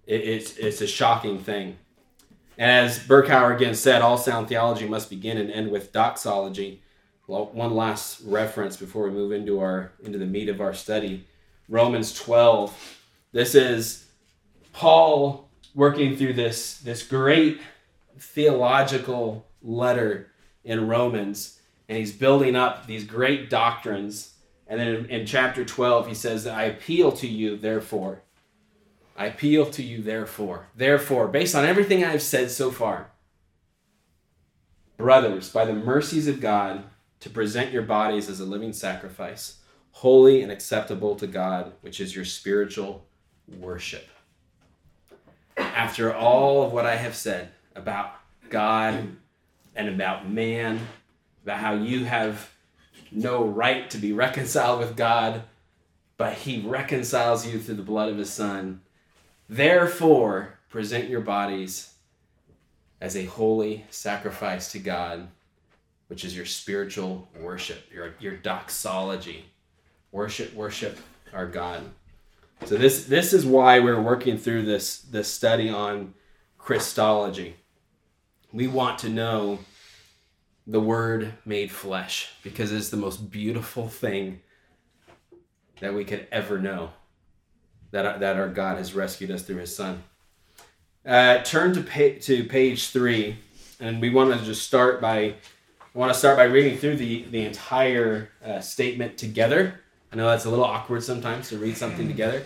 it, 0.05 0.21
it's 0.21 0.57
it's 0.57 0.81
a 0.81 0.87
shocking 0.87 1.39
thing. 1.39 1.77
As 2.57 2.99
Berkouwer 2.99 3.55
again 3.55 3.75
said, 3.75 4.01
all 4.01 4.17
sound 4.17 4.47
theology 4.47 4.87
must 4.87 5.09
begin 5.09 5.37
and 5.37 5.51
end 5.51 5.71
with 5.71 5.91
doxology. 5.91 6.81
Well, 7.27 7.47
one 7.53 7.75
last 7.75 8.21
reference 8.25 8.77
before 8.77 9.03
we 9.03 9.11
move 9.11 9.31
into 9.31 9.59
our 9.59 9.91
into 10.03 10.17
the 10.17 10.25
meat 10.25 10.49
of 10.49 10.61
our 10.61 10.73
study. 10.73 11.27
Romans 11.69 12.13
12. 12.13 13.03
This 13.33 13.53
is 13.53 14.05
Paul 14.71 15.49
working 15.75 16.15
through 16.15 16.33
this, 16.33 16.79
this 16.79 17.03
great 17.03 17.61
theological 18.17 19.45
letter 19.61 20.31
in 20.63 20.87
Romans, 20.87 21.59
and 21.87 21.97
he's 21.97 22.13
building 22.13 22.55
up 22.55 22.87
these 22.87 23.03
great 23.03 23.49
doctrines. 23.49 24.33
And 24.67 24.79
then 24.79 24.87
in, 24.87 25.05
in 25.07 25.25
chapter 25.25 25.63
12, 25.63 26.07
he 26.07 26.13
says, 26.13 26.47
I 26.47 26.63
appeal 26.63 27.11
to 27.13 27.27
you, 27.27 27.57
therefore. 27.57 28.23
I 29.17 29.25
appeal 29.25 29.65
to 29.71 29.83
you, 29.83 30.03
therefore. 30.03 30.67
Therefore, 30.75 31.27
based 31.27 31.55
on 31.55 31.65
everything 31.65 32.03
I've 32.03 32.21
said 32.21 32.51
so 32.51 32.69
far, 32.69 33.09
brothers, 34.95 35.49
by 35.49 35.65
the 35.65 35.73
mercies 35.73 36.27
of 36.27 36.39
God, 36.39 36.83
to 37.19 37.29
present 37.29 37.71
your 37.71 37.81
bodies 37.81 38.29
as 38.29 38.39
a 38.39 38.45
living 38.45 38.73
sacrifice, 38.73 39.57
holy 39.91 40.43
and 40.43 40.51
acceptable 40.51 41.15
to 41.15 41.25
God, 41.25 41.73
which 41.81 41.99
is 41.99 42.15
your 42.15 42.25
spiritual 42.25 43.05
worship. 43.59 44.07
After 45.57 46.13
all 46.13 46.63
of 46.63 46.71
what 46.71 46.85
I 46.85 46.95
have 46.95 47.15
said 47.15 47.49
about 47.75 48.11
God 48.51 49.15
and 49.75 49.89
about 49.89 50.29
man, 50.29 50.79
about 51.43 51.59
how 51.59 51.73
you 51.73 52.05
have 52.05 52.51
no 53.11 53.43
right 53.43 53.89
to 53.89 53.97
be 53.97 54.13
reconciled 54.13 54.79
with 54.79 54.95
God, 54.95 55.41
but 56.17 56.33
He 56.33 56.61
reconciles 56.61 57.47
you 57.47 57.59
through 57.59 57.75
the 57.75 57.83
blood 57.83 58.09
of 58.09 58.17
His 58.17 58.31
Son. 58.31 58.81
Therefore, 59.49 60.57
present 60.69 61.09
your 61.09 61.21
bodies 61.21 61.93
as 62.99 63.15
a 63.15 63.25
holy 63.25 63.85
sacrifice 63.89 64.71
to 64.71 64.79
God, 64.79 65.27
which 66.07 66.25
is 66.25 66.35
your 66.35 66.45
spiritual 66.45 67.27
worship, 67.39 67.91
your, 67.93 68.15
your 68.19 68.35
doxology. 68.35 69.45
Worship, 70.11 70.53
worship 70.53 70.97
our 71.33 71.45
God. 71.45 71.83
So 72.65 72.75
this 72.75 73.05
this 73.05 73.33
is 73.33 73.45
why 73.45 73.79
we're 73.79 74.01
working 74.01 74.37
through 74.37 74.63
this 74.63 74.99
this 74.99 75.31
study 75.31 75.69
on 75.69 76.13
Christology. 76.57 77.55
We 78.51 78.67
want 78.67 78.99
to 78.99 79.09
know 79.09 79.59
the 80.65 80.79
word 80.79 81.33
made 81.45 81.71
flesh 81.71 82.31
because 82.43 82.71
it's 82.71 82.89
the 82.89 82.97
most 82.97 83.29
beautiful 83.29 83.87
thing 83.87 84.41
that 85.79 85.93
we 85.93 86.03
could 86.03 86.27
ever 86.31 86.57
know 86.57 86.91
that, 87.91 88.19
that 88.19 88.35
our 88.35 88.49
God 88.49 88.77
has 88.77 88.93
rescued 88.93 89.31
us 89.31 89.43
through 89.43 89.57
his 89.57 89.75
son. 89.75 90.03
Uh, 91.05 91.41
turn 91.43 91.73
to, 91.73 91.81
pa- 91.81 92.19
to 92.21 92.43
page 92.43 92.89
three, 92.89 93.37
and 93.79 94.01
we 94.01 94.09
want 94.09 94.37
to 94.37 94.45
just 94.45 94.63
start 94.63 94.99
by 95.01 95.35
I 95.95 95.99
want 95.99 96.13
to 96.13 96.19
start 96.19 96.37
by 96.37 96.43
reading 96.43 96.77
through 96.77 96.97
the, 96.97 97.23
the 97.23 97.43
entire 97.43 98.29
uh, 98.45 98.59
statement 98.59 99.17
together 99.17 99.79
I 100.11 100.15
know 100.15 100.29
that's 100.29 100.45
a 100.45 100.49
little 100.49 100.65
awkward 100.65 101.03
sometimes 101.03 101.49
to 101.49 101.57
read 101.57 101.77
something 101.77 102.07
together. 102.15 102.43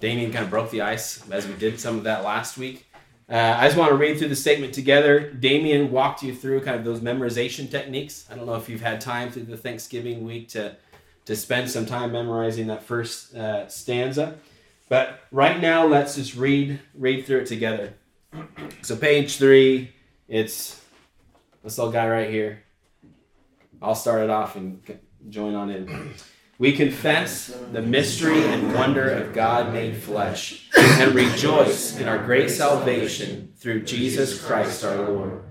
Damien 0.00 0.32
kind 0.32 0.44
of 0.44 0.50
broke 0.50 0.70
the 0.70 0.82
ice 0.82 1.28
as 1.30 1.46
we 1.46 1.54
did 1.54 1.80
some 1.80 1.96
of 1.96 2.04
that 2.04 2.24
last 2.24 2.58
week. 2.58 2.86
Uh, 3.28 3.56
I 3.58 3.66
just 3.66 3.78
want 3.78 3.90
to 3.90 3.96
read 3.96 4.18
through 4.18 4.28
the 4.28 4.36
statement 4.36 4.74
together. 4.74 5.30
Damien 5.32 5.90
walked 5.90 6.22
you 6.22 6.34
through 6.34 6.60
kind 6.60 6.76
of 6.76 6.84
those 6.84 7.00
memorization 7.00 7.70
techniques. 7.70 8.26
I 8.30 8.34
don't 8.34 8.44
know 8.44 8.56
if 8.56 8.68
you've 8.68 8.82
had 8.82 9.00
time 9.00 9.30
through 9.30 9.44
the 9.44 9.56
Thanksgiving 9.56 10.24
week 10.24 10.48
to, 10.50 10.76
to 11.24 11.34
spend 11.34 11.70
some 11.70 11.86
time 11.86 12.12
memorizing 12.12 12.66
that 12.66 12.82
first 12.82 13.34
uh, 13.34 13.66
stanza. 13.68 14.36
But 14.88 15.20
right 15.30 15.60
now, 15.60 15.86
let's 15.86 16.16
just 16.16 16.36
read 16.36 16.80
read 16.94 17.26
through 17.26 17.40
it 17.40 17.46
together. 17.46 17.94
So 18.82 18.96
page 18.96 19.36
three, 19.38 19.92
it's 20.28 20.80
this 21.62 21.78
little 21.78 21.92
guy 21.92 22.08
right 22.08 22.30
here. 22.30 22.62
I'll 23.80 23.94
start 23.94 24.22
it 24.22 24.30
off 24.30 24.56
and 24.56 24.80
join 25.28 25.54
on 25.54 25.70
in. 25.70 26.14
We 26.58 26.72
confess 26.72 27.48
the 27.72 27.82
mystery 27.82 28.40
and 28.44 28.74
wonder 28.74 29.10
of 29.10 29.32
God 29.32 29.72
made 29.72 29.96
flesh 29.96 30.70
and 30.76 31.14
rejoice 31.14 31.98
in 31.98 32.06
our 32.06 32.18
great 32.18 32.50
salvation 32.50 33.52
through 33.56 33.82
Jesus 33.82 34.40
Christ 34.40 34.84
our 34.84 34.96
Lord. 34.96 35.42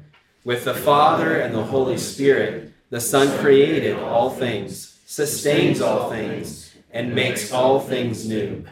With 0.46 0.64
the 0.64 0.74
Father 0.74 1.40
and 1.40 1.54
the 1.54 1.64
Holy 1.64 1.98
Spirit, 1.98 2.74
the 2.90 3.02
Son 3.02 3.38
created 3.40 3.98
all 3.98 4.30
things, 4.30 5.00
sustains 5.06 5.82
all 5.82 6.10
things, 6.10 6.74
and 6.92 7.14
makes 7.14 7.52
all 7.52 7.80
things 7.80 8.28
new. 8.28 8.64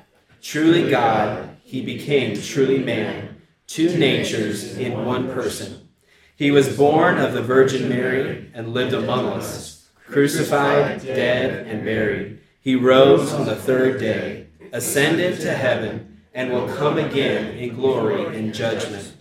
Truly 0.42 0.90
God, 0.90 1.58
he 1.64 1.82
became 1.82 2.40
truly 2.40 2.80
man, 2.80 3.42
two 3.68 3.98
natures 3.98 4.78
in 4.78 5.06
one 5.06 5.32
person. 5.32 5.90
He 6.36 6.52
was 6.52 6.76
born 6.76 7.18
of 7.20 7.34
the 7.34 7.42
Virgin 7.42 7.88
Mary 7.88 8.50
and 8.54 8.74
lived 8.74 8.94
among 8.94 9.28
us 9.28 9.82
crucified, 10.12 11.02
dead, 11.02 11.68
and 11.68 11.86
buried. 11.86 12.40
He 12.60 12.76
rose 12.76 13.32
on 13.34 13.46
the 13.46 13.56
third 13.56 14.00
day, 14.00 14.48
ascended 14.74 15.40
to 15.40 15.54
heaven, 15.54 16.20
and 16.34 16.52
will 16.52 16.68
come 16.68 16.98
again 16.98 17.58
in 17.58 17.76
glory 17.76 18.36
and 18.38 18.54
judgment. 18.54 19.14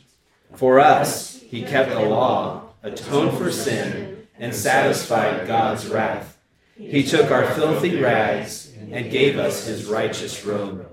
For 0.54 0.80
us, 0.80 1.40
he 1.40 1.62
kept 1.62 1.90
the 1.90 2.00
law, 2.00 2.70
atoned 2.82 3.38
for 3.38 3.52
sin, 3.52 4.26
and 4.36 4.54
satisfied 4.54 5.46
God's 5.46 5.86
wrath. 5.86 6.38
He 6.76 7.02
took 7.04 7.30
our 7.30 7.46
filthy 7.54 8.00
rags 8.00 8.72
and 8.90 9.10
gave 9.10 9.38
us 9.38 9.66
his 9.66 9.86
righteous 9.86 10.44
robe. 10.44 10.89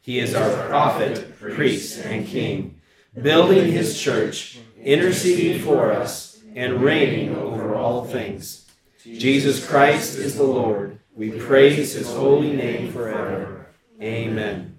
He 0.00 0.18
is 0.18 0.34
our 0.34 0.66
prophet, 0.68 1.38
priest, 1.38 2.04
and 2.04 2.26
king, 2.26 2.80
building 3.20 3.70
his 3.70 4.00
church, 4.00 4.58
interceding 4.82 5.62
for 5.62 5.92
us, 5.92 6.40
and 6.54 6.82
reigning 6.82 7.36
over 7.36 7.74
all 7.74 8.04
things. 8.04 8.66
Jesus 9.02 9.66
Christ 9.66 10.16
is 10.16 10.36
the 10.36 10.42
Lord. 10.42 10.98
We 11.14 11.30
praise 11.30 11.92
his 11.92 12.10
holy 12.10 12.52
name 12.52 12.92
forever. 12.92 13.66
Amen. 14.00 14.78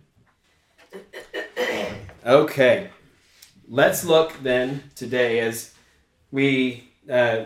Okay. 2.25 2.89
Let's 3.67 4.03
look 4.03 4.33
then 4.41 4.83
today 4.95 5.39
as 5.39 5.73
we, 6.31 6.89
uh, 7.09 7.45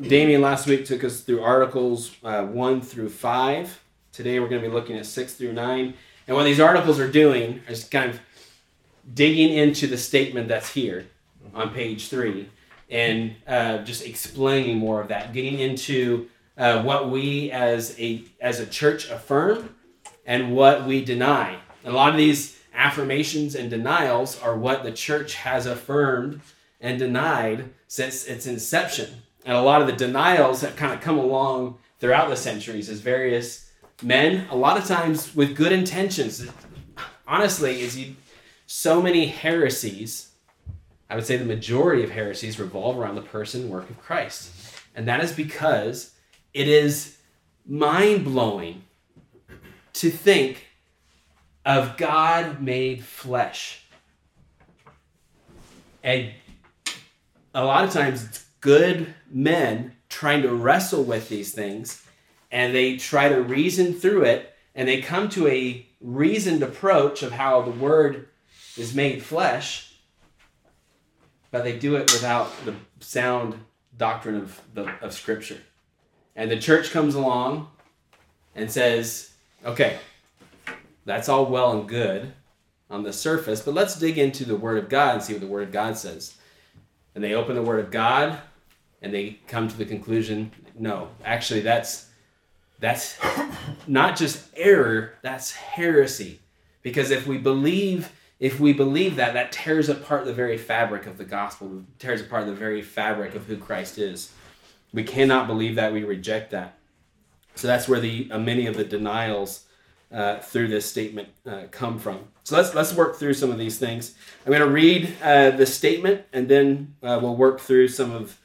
Damien 0.00 0.40
last 0.40 0.66
week 0.66 0.84
took 0.84 1.04
us 1.04 1.20
through 1.20 1.42
articles 1.42 2.16
uh, 2.22 2.44
1 2.44 2.80
through 2.80 3.10
5. 3.10 3.80
Today 4.12 4.40
we're 4.40 4.48
going 4.48 4.62
to 4.62 4.68
be 4.68 4.72
looking 4.72 4.96
at 4.96 5.06
6 5.06 5.34
through 5.34 5.52
9. 5.52 5.94
And 6.26 6.36
what 6.36 6.44
these 6.44 6.60
articles 6.60 7.00
are 7.00 7.10
doing 7.10 7.62
is 7.68 7.84
kind 7.84 8.10
of 8.10 8.20
digging 9.12 9.52
into 9.52 9.86
the 9.86 9.98
statement 9.98 10.48
that's 10.48 10.72
here 10.72 11.06
on 11.54 11.72
page 11.72 12.08
3 12.08 12.48
and 12.90 13.34
uh, 13.46 13.78
just 13.78 14.04
explaining 14.04 14.78
more 14.78 15.00
of 15.00 15.08
that, 15.08 15.32
getting 15.32 15.58
into 15.58 16.28
uh, 16.56 16.82
what 16.82 17.08
we 17.08 17.50
as 17.50 17.98
a 17.98 18.24
as 18.40 18.60
a 18.60 18.66
church 18.66 19.08
affirm 19.10 19.74
and 20.26 20.54
what 20.54 20.86
we 20.86 21.04
deny. 21.04 21.58
A 21.84 21.90
lot 21.90 22.10
of 22.10 22.16
these 22.16 22.60
affirmations 22.74 23.54
and 23.54 23.70
denials 23.70 24.40
are 24.40 24.56
what 24.56 24.82
the 24.82 24.92
church 24.92 25.34
has 25.34 25.66
affirmed 25.66 26.40
and 26.80 26.98
denied 26.98 27.70
since 27.88 28.24
its 28.26 28.46
inception. 28.46 29.22
And 29.44 29.56
a 29.56 29.62
lot 29.62 29.80
of 29.80 29.86
the 29.86 29.94
denials 29.94 30.60
have 30.60 30.76
kind 30.76 30.92
of 30.92 31.00
come 31.00 31.18
along 31.18 31.78
throughout 31.98 32.28
the 32.28 32.36
centuries 32.36 32.88
as 32.88 33.00
various 33.00 33.69
men, 34.02 34.46
a 34.50 34.56
lot 34.56 34.76
of 34.76 34.86
times 34.86 35.34
with 35.34 35.56
good 35.56 35.72
intentions. 35.72 36.46
Honestly, 37.26 37.80
is 37.80 37.96
you 37.98 38.16
so 38.66 39.02
many 39.02 39.26
heresies, 39.26 40.30
I 41.08 41.16
would 41.16 41.26
say 41.26 41.36
the 41.36 41.44
majority 41.44 42.04
of 42.04 42.10
heresies 42.10 42.58
revolve 42.60 42.98
around 42.98 43.16
the 43.16 43.22
person 43.22 43.68
work 43.68 43.90
of 43.90 43.98
Christ. 44.00 44.52
And 44.94 45.08
that 45.08 45.22
is 45.22 45.32
because 45.32 46.12
it 46.54 46.68
is 46.68 47.16
mind 47.66 48.24
blowing 48.24 48.82
to 49.94 50.10
think 50.10 50.66
of 51.64 51.96
God 51.96 52.60
made 52.62 53.04
flesh. 53.04 53.84
And 56.02 56.30
a 57.54 57.64
lot 57.64 57.84
of 57.84 57.92
times 57.92 58.46
good 58.60 59.14
men 59.30 59.96
trying 60.08 60.42
to 60.42 60.54
wrestle 60.54 61.02
with 61.02 61.28
these 61.28 61.52
things 61.52 62.04
and 62.50 62.74
they 62.74 62.96
try 62.96 63.28
to 63.28 63.42
reason 63.42 63.94
through 63.94 64.24
it 64.24 64.54
and 64.74 64.88
they 64.88 65.00
come 65.00 65.28
to 65.28 65.46
a 65.48 65.86
reasoned 66.00 66.62
approach 66.62 67.22
of 67.22 67.32
how 67.32 67.62
the 67.62 67.70
word 67.70 68.28
is 68.76 68.94
made 68.94 69.22
flesh 69.22 69.90
but 71.50 71.64
they 71.64 71.76
do 71.76 71.96
it 71.96 72.12
without 72.12 72.52
the 72.64 72.74
sound 73.00 73.54
doctrine 73.96 74.36
of, 74.36 74.60
the, 74.74 74.88
of 75.00 75.12
scripture. 75.12 75.58
And 76.36 76.50
the 76.50 76.58
church 76.58 76.90
comes 76.90 77.14
along 77.14 77.68
and 78.54 78.70
says 78.70 79.32
okay 79.64 79.98
that's 81.04 81.28
all 81.28 81.46
well 81.46 81.72
and 81.72 81.88
good 81.88 82.32
on 82.88 83.02
the 83.02 83.12
surface 83.12 83.60
but 83.60 83.74
let's 83.74 83.98
dig 83.98 84.18
into 84.18 84.44
the 84.44 84.56
word 84.56 84.78
of 84.78 84.88
god 84.88 85.14
and 85.14 85.22
see 85.22 85.32
what 85.32 85.40
the 85.40 85.46
word 85.46 85.64
of 85.68 85.72
god 85.72 85.96
says. 85.96 86.34
And 87.14 87.22
they 87.22 87.34
open 87.34 87.56
the 87.56 87.62
word 87.62 87.80
of 87.84 87.90
god 87.90 88.38
and 89.02 89.12
they 89.12 89.38
come 89.48 89.68
to 89.68 89.76
the 89.76 89.84
conclusion 89.84 90.52
no 90.78 91.08
actually 91.24 91.60
that's 91.60 92.09
that's 92.80 93.18
not 93.86 94.16
just 94.16 94.48
error 94.56 95.14
that's 95.22 95.52
heresy. 95.52 96.40
Because 96.82 97.10
if 97.10 97.26
we 97.26 97.38
believe 97.38 98.12
if 98.38 98.58
we 98.58 98.72
believe 98.72 99.16
that 99.16 99.34
that 99.34 99.52
tears 99.52 99.90
apart 99.90 100.24
the 100.24 100.32
very 100.32 100.56
fabric 100.56 101.06
of 101.06 101.18
the 101.18 101.24
gospel 101.24 101.82
tears 101.98 102.22
apart 102.22 102.46
the 102.46 102.54
very 102.54 102.80
fabric 102.80 103.34
of 103.34 103.44
who 103.44 103.56
christ 103.58 103.98
is 103.98 104.32
we 104.92 105.04
cannot 105.04 105.46
believe 105.46 105.76
that 105.76 105.92
we 105.92 106.04
reject 106.04 106.50
that. 106.50 106.78
So 107.54 107.66
that's 107.66 107.88
where 107.88 108.00
the 108.00 108.28
uh, 108.30 108.38
many 108.38 108.66
of 108.66 108.76
the 108.76 108.84
denials 108.84 109.64
uh, 110.12 110.38
through 110.38 110.68
this 110.68 110.86
statement 110.86 111.28
uh, 111.46 111.64
come 111.70 111.98
from. 111.98 112.20
So 112.44 112.56
let's 112.56 112.74
let's 112.74 112.94
work 112.94 113.16
through 113.16 113.34
some 113.34 113.50
of 113.50 113.58
these 113.58 113.78
things. 113.78 114.14
I'm 114.44 114.52
going 114.52 114.60
to 114.60 114.68
read 114.68 115.14
uh, 115.22 115.50
the 115.50 115.66
statement 115.66 116.22
and 116.32 116.48
then 116.48 116.94
uh, 117.02 117.18
we'll 117.22 117.36
work 117.36 117.60
through 117.60 117.88
some 117.88 118.12
of 118.12 118.38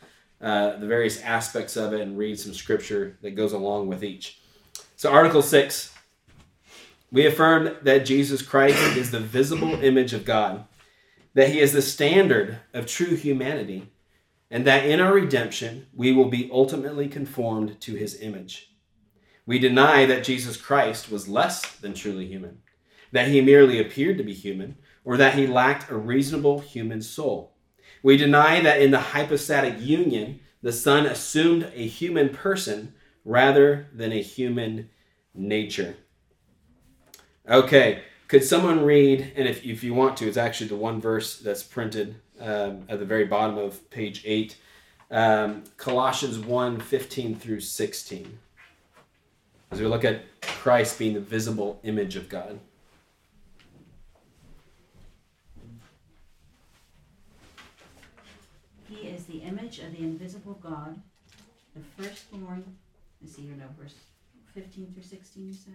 uh, 0.45 0.77
the 0.77 0.87
various 0.87 1.19
aspects 1.21 1.75
of 1.75 1.91
it 1.91 2.01
and 2.01 2.17
read 2.17 2.39
some 2.39 2.53
scripture 2.53 3.17
that 3.21 3.31
goes 3.31 3.51
along 3.51 3.87
with 3.87 4.03
each. 4.03 4.39
So, 4.95 5.11
Article 5.11 5.41
6 5.41 5.91
we 7.11 7.25
affirm 7.25 7.77
that 7.83 8.05
Jesus 8.05 8.41
Christ 8.41 8.97
is 8.97 9.09
the 9.09 9.19
visible 9.19 9.81
image 9.83 10.13
of 10.13 10.25
God, 10.25 10.65
that 11.33 11.49
he 11.49 11.59
is 11.59 11.71
the 11.71 11.81
standard 11.81 12.59
of 12.73 12.85
true 12.85 13.15
humanity, 13.15 13.89
and 14.51 14.67
that 14.67 14.85
in 14.85 14.99
our 14.99 15.13
redemption 15.13 15.87
we 15.93 16.11
will 16.11 16.29
be 16.29 16.49
ultimately 16.51 17.07
conformed 17.07 17.79
to 17.81 17.95
his 17.95 18.21
image. 18.21 18.75
We 19.45 19.59
deny 19.59 20.05
that 20.05 20.25
Jesus 20.25 20.57
Christ 20.57 21.09
was 21.09 21.29
less 21.29 21.75
than 21.77 21.93
truly 21.93 22.27
human, 22.27 22.59
that 23.11 23.29
he 23.29 23.39
merely 23.39 23.79
appeared 23.79 24.17
to 24.17 24.23
be 24.23 24.33
human, 24.33 24.75
or 25.05 25.15
that 25.17 25.35
he 25.35 25.47
lacked 25.47 25.89
a 25.89 25.95
reasonable 25.95 26.59
human 26.59 27.01
soul. 27.01 27.54
We 28.05 28.17
deny 28.17 28.59
that 28.59 28.83
in 28.83 28.91
the 28.91 28.99
hypostatic 28.99 29.81
union, 29.81 30.39
the 30.61 30.71
Son 30.71 31.07
assumed 31.07 31.71
a 31.73 31.87
human 31.87 32.29
person 32.29 32.93
rather 33.23 33.87
than 33.91 34.11
a 34.11 34.21
human 34.21 34.91
nature. 35.33 35.95
Okay, 37.49 38.03
could 38.27 38.43
someone 38.43 38.85
read, 38.85 39.33
and 39.35 39.47
if, 39.47 39.65
if 39.65 39.83
you 39.83 39.95
want 39.95 40.17
to, 40.17 40.27
it's 40.27 40.37
actually 40.37 40.67
the 40.67 40.75
one 40.75 41.01
verse 41.01 41.39
that's 41.39 41.63
printed 41.63 42.13
um, 42.39 42.83
at 42.89 42.99
the 42.99 43.05
very 43.05 43.25
bottom 43.25 43.57
of 43.57 43.89
page 43.89 44.21
8, 44.23 44.55
um, 45.09 45.63
Colossians 45.75 46.37
1 46.37 46.81
15 46.81 47.35
through 47.35 47.61
16. 47.61 48.37
As 49.71 49.81
we 49.81 49.87
look 49.87 50.05
at 50.05 50.21
Christ 50.41 50.99
being 50.99 51.15
the 51.15 51.19
visible 51.19 51.79
image 51.83 52.15
of 52.15 52.29
God. 52.29 52.59
He 58.87 59.07
is 59.07 59.25
the 59.25 59.34
image 59.45 59.79
of 59.79 59.91
the 59.91 59.99
invisible 59.99 60.59
God, 60.61 60.99
the 61.75 62.03
firstborn. 62.03 62.63
Let's 63.21 63.35
see 63.35 63.43
now, 63.43 63.65
verse 63.79 63.95
15 64.53 64.93
through 64.93 65.03
16, 65.03 65.47
you 65.47 65.53
said? 65.53 65.73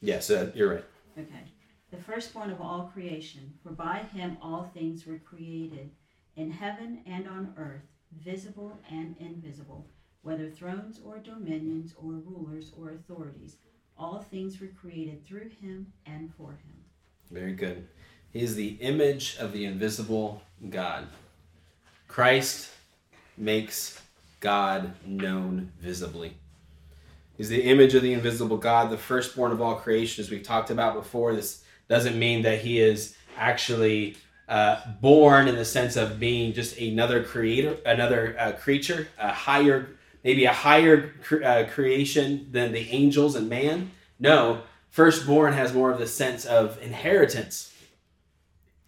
Yes, 0.00 0.30
uh, 0.30 0.50
you're 0.54 0.74
right. 0.74 0.84
Okay. 1.18 1.44
The 1.90 1.98
firstborn 1.98 2.50
of 2.50 2.60
all 2.60 2.90
creation, 2.92 3.52
for 3.62 3.70
by 3.70 3.98
him 4.14 4.38
all 4.40 4.70
things 4.74 5.06
were 5.06 5.18
created, 5.18 5.90
in 6.36 6.50
heaven 6.50 7.00
and 7.06 7.28
on 7.28 7.52
earth, 7.58 7.82
visible 8.24 8.78
and 8.90 9.14
invisible, 9.20 9.86
whether 10.22 10.48
thrones 10.48 11.00
or 11.04 11.18
dominions 11.18 11.94
or 12.02 12.12
rulers 12.12 12.72
or 12.78 12.90
authorities. 12.90 13.56
All 13.98 14.20
things 14.20 14.60
were 14.60 14.68
created 14.68 15.24
through 15.26 15.50
him 15.60 15.92
and 16.06 16.32
for 16.34 16.52
him. 16.52 16.84
Very 17.30 17.52
good. 17.52 17.86
He 18.32 18.40
is 18.40 18.54
the 18.54 18.78
image 18.80 19.36
of 19.38 19.52
the 19.52 19.66
invisible 19.66 20.42
God. 20.70 21.06
Christ 22.08 22.70
makes 23.36 24.00
God 24.40 24.92
known 25.06 25.72
visibly. 25.80 26.36
He's 27.36 27.48
the 27.48 27.62
image 27.62 27.94
of 27.94 28.02
the 28.02 28.12
invisible 28.12 28.58
God, 28.58 28.90
the 28.90 28.98
firstborn 28.98 29.52
of 29.52 29.62
all 29.62 29.76
creation, 29.76 30.22
as 30.22 30.30
we've 30.30 30.42
talked 30.42 30.70
about 30.70 30.94
before. 30.94 31.34
This 31.34 31.64
doesn't 31.88 32.18
mean 32.18 32.42
that 32.42 32.60
he 32.60 32.78
is 32.78 33.16
actually 33.36 34.16
uh, 34.48 34.80
born 35.00 35.48
in 35.48 35.56
the 35.56 35.64
sense 35.64 35.96
of 35.96 36.20
being 36.20 36.52
just 36.52 36.78
another 36.78 37.24
creator, 37.24 37.78
another 37.86 38.36
uh, 38.38 38.52
creature, 38.52 39.08
a 39.18 39.32
higher, 39.32 39.88
maybe 40.22 40.44
a 40.44 40.52
higher 40.52 41.14
cre- 41.22 41.42
uh, 41.42 41.64
creation 41.72 42.48
than 42.50 42.72
the 42.72 42.90
angels 42.90 43.34
and 43.34 43.48
man. 43.48 43.90
No, 44.20 44.62
firstborn 44.90 45.54
has 45.54 45.72
more 45.72 45.90
of 45.90 45.98
the 45.98 46.06
sense 46.06 46.44
of 46.44 46.80
inheritance. 46.82 47.72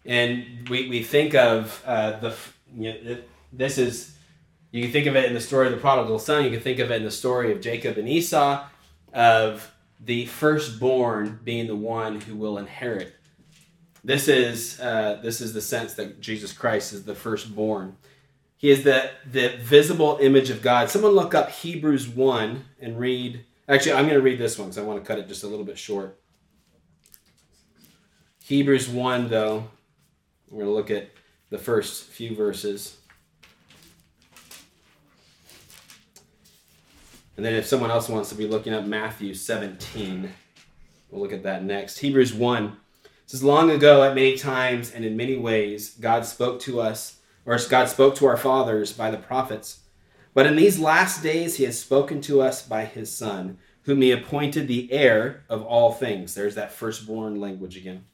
And 0.05 0.69
we, 0.69 0.87
we 0.87 1.01
think 1.01 1.33
of 1.33 1.81
uh, 1.85 2.19
the, 2.19 2.35
you 2.75 2.93
know, 3.03 3.17
this 3.51 3.77
is 3.77 4.14
you 4.75 4.83
can 4.83 4.91
think 4.91 5.07
of 5.07 5.15
it 5.15 5.23
in 5.23 5.33
the 5.33 5.39
story 5.39 5.67
of 5.67 5.71
the 5.71 5.79
prodigal 5.79 6.19
son. 6.19 6.43
You 6.43 6.49
can 6.49 6.59
think 6.59 6.79
of 6.79 6.91
it 6.91 6.95
in 6.95 7.05
the 7.05 7.11
story 7.11 7.53
of 7.53 7.61
Jacob 7.61 7.97
and 7.97 8.09
Esau, 8.09 8.65
of 9.13 9.71
the 10.01 10.25
firstborn 10.25 11.39
being 11.45 11.67
the 11.67 11.75
one 11.77 12.19
who 12.19 12.35
will 12.35 12.57
inherit. 12.57 13.15
This 14.03 14.27
is 14.27 14.77
uh, 14.81 15.19
this 15.23 15.39
is 15.39 15.53
the 15.53 15.61
sense 15.61 15.93
that 15.93 16.19
Jesus 16.19 16.51
Christ 16.51 16.91
is 16.91 17.05
the 17.05 17.15
firstborn. 17.15 17.95
He 18.57 18.69
is 18.69 18.83
the 18.83 19.11
the 19.31 19.55
visible 19.61 20.17
image 20.21 20.49
of 20.49 20.61
God. 20.61 20.89
Someone 20.89 21.13
look 21.13 21.33
up 21.33 21.51
Hebrews 21.51 22.09
one 22.09 22.65
and 22.81 22.99
read. 22.99 23.45
Actually, 23.69 23.93
I'm 23.93 24.09
going 24.09 24.19
to 24.19 24.21
read 24.21 24.39
this 24.39 24.59
one 24.59 24.67
because 24.67 24.77
I 24.77 24.81
want 24.81 25.01
to 25.01 25.07
cut 25.07 25.19
it 25.19 25.29
just 25.29 25.45
a 25.45 25.47
little 25.47 25.65
bit 25.65 25.77
short. 25.77 26.19
Hebrews 28.43 28.89
one, 28.89 29.29
though, 29.29 29.69
we're 30.51 30.63
going 30.63 30.69
to 30.69 30.75
look 30.75 30.91
at 30.91 31.11
the 31.49 31.57
first 31.57 32.03
few 32.03 32.35
verses. 32.35 32.97
And 37.37 37.45
then 37.45 37.53
if 37.53 37.65
someone 37.65 37.91
else 37.91 38.07
wants 38.07 38.29
to 38.29 38.35
be 38.35 38.47
looking 38.47 38.73
up 38.73 38.85
Matthew 38.85 39.33
17, 39.33 40.31
we'll 41.09 41.21
look 41.21 41.33
at 41.33 41.43
that 41.43 41.63
next. 41.63 41.99
Hebrews 41.99 42.33
1 42.33 42.77
says, 43.25 43.43
Long 43.43 43.69
ago, 43.71 44.03
at 44.03 44.15
many 44.15 44.37
times 44.37 44.91
and 44.91 45.03
in 45.03 45.17
many 45.17 45.35
ways, 45.35 45.95
God 45.99 46.25
spoke 46.25 46.61
to 46.61 46.79
us, 46.79 47.17
or 47.45 47.59
God 47.69 47.89
spoke 47.89 48.15
to 48.15 48.25
our 48.25 48.37
fathers 48.37 48.93
by 48.93 49.11
the 49.11 49.17
prophets. 49.17 49.81
But 50.33 50.45
in 50.45 50.55
these 50.55 50.79
last 50.79 51.23
days, 51.23 51.57
he 51.57 51.65
has 51.65 51.79
spoken 51.79 52.21
to 52.21 52.41
us 52.41 52.65
by 52.65 52.85
his 52.85 53.11
Son, 53.11 53.57
whom 53.83 54.01
he 54.01 54.11
appointed 54.11 54.67
the 54.67 54.91
heir 54.91 55.43
of 55.49 55.61
all 55.61 55.91
things. 55.91 56.33
There's 56.33 56.55
that 56.55 56.71
firstborn 56.71 57.39
language 57.39 57.77
again. 57.77 58.05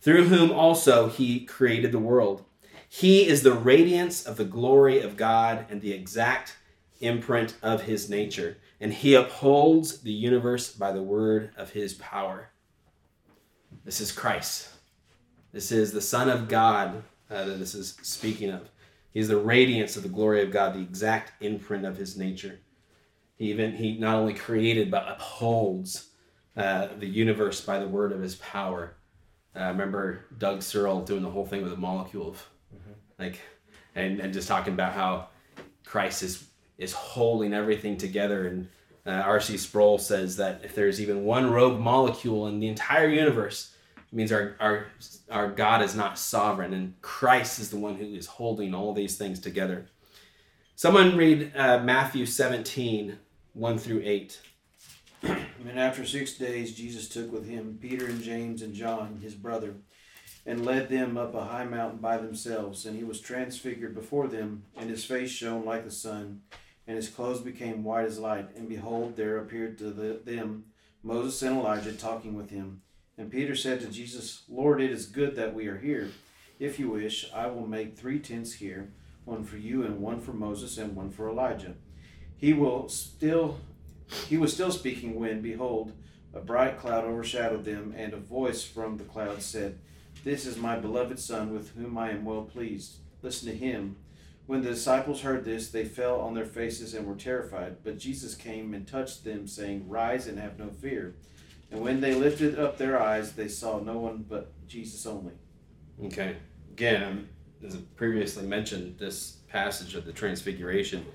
Through 0.00 0.24
whom 0.24 0.52
also 0.52 1.08
he 1.08 1.44
created 1.44 1.92
the 1.92 1.98
world. 1.98 2.44
He 2.88 3.26
is 3.26 3.42
the 3.42 3.54
radiance 3.54 4.24
of 4.24 4.36
the 4.36 4.44
glory 4.44 5.00
of 5.00 5.16
God 5.16 5.66
and 5.70 5.80
the 5.80 5.92
exact 5.92 6.56
imprint 7.00 7.56
of 7.62 7.82
his 7.82 8.08
nature 8.08 8.58
and 8.80 8.92
he 8.92 9.14
upholds 9.14 10.00
the 10.02 10.12
universe 10.12 10.72
by 10.72 10.92
the 10.92 11.02
word 11.02 11.50
of 11.56 11.70
his 11.70 11.94
power. 11.94 12.50
This 13.84 14.00
is 14.00 14.12
Christ. 14.12 14.70
This 15.52 15.70
is 15.70 15.92
the 15.92 16.00
Son 16.00 16.28
of 16.28 16.48
God 16.48 17.02
uh, 17.30 17.44
that 17.44 17.58
this 17.58 17.74
is 17.74 17.96
speaking 18.02 18.50
of. 18.50 18.68
He 19.12 19.20
is 19.20 19.28
the 19.28 19.36
radiance 19.36 19.96
of 19.96 20.02
the 20.02 20.08
glory 20.08 20.42
of 20.42 20.50
God, 20.50 20.74
the 20.74 20.80
exact 20.80 21.42
imprint 21.42 21.84
of 21.84 21.96
his 21.96 22.16
nature. 22.16 22.58
He 23.36 23.50
even 23.50 23.72
he 23.72 23.96
not 23.98 24.16
only 24.16 24.34
created 24.34 24.90
but 24.90 25.08
upholds 25.08 26.10
uh, 26.56 26.88
the 26.98 27.06
universe 27.06 27.60
by 27.60 27.78
the 27.78 27.88
word 27.88 28.12
of 28.12 28.20
his 28.20 28.36
power. 28.36 28.96
Uh, 29.56 29.66
remember 29.66 30.24
Doug 30.38 30.62
Searle 30.62 31.02
doing 31.02 31.22
the 31.22 31.30
whole 31.30 31.46
thing 31.46 31.62
with 31.62 31.70
the 31.70 31.76
molecule 31.76 32.28
of 32.28 32.48
like, 33.18 33.40
and, 33.94 34.20
and 34.20 34.32
just 34.32 34.48
talking 34.48 34.72
about 34.72 34.92
how 34.92 35.28
Christ 35.84 36.22
is 36.22 36.48
is 36.78 36.92
holding 36.92 37.52
everything 37.52 37.96
together. 37.96 38.46
And 38.46 38.68
uh, 39.06 39.10
R.C. 39.10 39.56
Sproul 39.58 39.98
says 39.98 40.36
that 40.36 40.62
if 40.64 40.74
there's 40.74 41.00
even 41.00 41.24
one 41.24 41.50
rogue 41.50 41.80
molecule 41.80 42.46
in 42.46 42.60
the 42.60 42.68
entire 42.68 43.08
universe, 43.08 43.74
it 43.96 44.14
means 44.14 44.32
our, 44.32 44.56
our, 44.60 44.86
our 45.30 45.50
God 45.50 45.82
is 45.82 45.94
not 45.94 46.18
sovereign, 46.18 46.72
and 46.72 47.00
Christ 47.02 47.58
is 47.58 47.70
the 47.70 47.76
one 47.76 47.96
who 47.96 48.06
is 48.06 48.26
holding 48.26 48.74
all 48.74 48.92
these 48.92 49.16
things 49.16 49.40
together. 49.40 49.86
Someone 50.76 51.16
read 51.16 51.52
uh, 51.56 51.78
Matthew 51.78 52.26
17, 52.26 53.18
1 53.52 53.78
through 53.78 54.02
8. 54.04 54.40
And 55.66 55.80
after 55.80 56.04
six 56.04 56.34
days, 56.34 56.74
Jesus 56.74 57.08
took 57.08 57.32
with 57.32 57.48
him 57.48 57.78
Peter 57.80 58.04
and 58.04 58.22
James 58.22 58.60
and 58.60 58.74
John, 58.74 59.18
his 59.22 59.34
brother, 59.34 59.76
and 60.44 60.64
led 60.64 60.90
them 60.90 61.16
up 61.16 61.34
a 61.34 61.44
high 61.44 61.64
mountain 61.64 62.00
by 62.00 62.18
themselves. 62.18 62.84
And 62.84 62.96
he 62.96 63.02
was 63.02 63.18
transfigured 63.18 63.94
before 63.94 64.28
them, 64.28 64.64
and 64.76 64.90
his 64.90 65.06
face 65.06 65.30
shone 65.30 65.64
like 65.64 65.84
the 65.84 65.90
sun, 65.90 66.42
and 66.86 66.96
his 66.96 67.08
clothes 67.08 67.40
became 67.40 67.84
white 67.84 68.06
as 68.06 68.18
light. 68.18 68.54
And 68.56 68.68
behold, 68.68 69.16
there 69.16 69.38
appeared 69.38 69.78
to 69.78 69.90
the, 69.90 70.20
them 70.24 70.66
Moses 71.02 71.40
and 71.42 71.56
Elijah 71.56 71.92
talking 71.92 72.34
with 72.34 72.50
him. 72.50 72.82
And 73.16 73.30
Peter 73.30 73.54
said 73.54 73.80
to 73.80 73.86
Jesus, 73.86 74.42
Lord, 74.48 74.80
it 74.80 74.90
is 74.90 75.06
good 75.06 75.36
that 75.36 75.54
we 75.54 75.68
are 75.68 75.78
here. 75.78 76.10
If 76.58 76.78
you 76.78 76.90
wish, 76.90 77.30
I 77.34 77.46
will 77.46 77.66
make 77.66 77.96
three 77.96 78.18
tents 78.18 78.54
here 78.54 78.92
one 79.24 79.44
for 79.44 79.56
you, 79.56 79.84
and 79.84 80.00
one 80.00 80.20
for 80.20 80.34
Moses, 80.34 80.76
and 80.76 80.94
one 80.94 81.10
for 81.10 81.30
Elijah. 81.30 81.74
He 82.36 82.52
will 82.52 82.90
still 82.90 83.58
he 84.28 84.36
was 84.36 84.52
still 84.52 84.70
speaking 84.70 85.18
when, 85.18 85.40
behold, 85.40 85.92
a 86.32 86.40
bright 86.40 86.78
cloud 86.78 87.04
overshadowed 87.04 87.64
them, 87.64 87.94
and 87.96 88.12
a 88.12 88.18
voice 88.18 88.64
from 88.64 88.96
the 88.96 89.04
cloud 89.04 89.42
said, 89.42 89.78
This 90.24 90.46
is 90.46 90.56
my 90.56 90.76
beloved 90.76 91.18
Son, 91.18 91.52
with 91.52 91.74
whom 91.74 91.96
I 91.96 92.10
am 92.10 92.24
well 92.24 92.42
pleased. 92.42 92.96
Listen 93.22 93.48
to 93.48 93.56
him. 93.56 93.96
When 94.46 94.62
the 94.62 94.70
disciples 94.70 95.22
heard 95.22 95.44
this, 95.44 95.70
they 95.70 95.84
fell 95.84 96.20
on 96.20 96.34
their 96.34 96.44
faces 96.44 96.92
and 96.94 97.06
were 97.06 97.14
terrified. 97.14 97.76
But 97.82 97.98
Jesus 97.98 98.34
came 98.34 98.74
and 98.74 98.86
touched 98.86 99.24
them, 99.24 99.46
saying, 99.46 99.88
Rise 99.88 100.26
and 100.26 100.38
have 100.38 100.58
no 100.58 100.68
fear. 100.68 101.14
And 101.70 101.80
when 101.80 102.00
they 102.00 102.14
lifted 102.14 102.58
up 102.58 102.76
their 102.76 103.00
eyes, 103.00 103.32
they 103.32 103.48
saw 103.48 103.80
no 103.80 103.98
one 103.98 104.24
but 104.28 104.52
Jesus 104.68 105.06
only. 105.06 105.32
Okay. 106.04 106.36
Again, 106.72 107.02
um, 107.02 107.28
as 107.66 107.76
previously 107.96 108.46
mentioned, 108.46 108.98
this 108.98 109.38
passage 109.48 109.94
of 109.94 110.04
the 110.04 110.12
Transfiguration. 110.12 111.06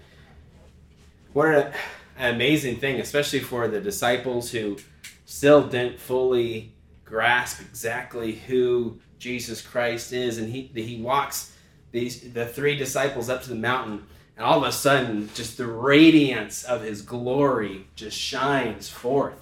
What 1.33 1.49
an 1.49 1.73
amazing 2.17 2.77
thing, 2.77 2.99
especially 2.99 3.39
for 3.39 3.67
the 3.67 3.79
disciples 3.79 4.51
who 4.51 4.77
still 5.25 5.67
didn't 5.67 5.99
fully 5.99 6.73
grasp 7.05 7.61
exactly 7.61 8.33
who 8.33 8.99
Jesus 9.19 9.61
Christ 9.61 10.13
is, 10.13 10.37
and 10.37 10.51
he 10.51 10.71
he 10.73 11.01
walks 11.01 11.55
these 11.91 12.33
the 12.33 12.45
three 12.45 12.75
disciples 12.75 13.29
up 13.29 13.43
to 13.43 13.49
the 13.49 13.55
mountain, 13.55 14.05
and 14.37 14.45
all 14.45 14.63
of 14.63 14.67
a 14.67 14.71
sudden, 14.71 15.29
just 15.33 15.57
the 15.57 15.67
radiance 15.67 16.63
of 16.63 16.81
his 16.81 17.01
glory 17.01 17.87
just 17.95 18.17
shines 18.17 18.89
forth. 18.89 19.39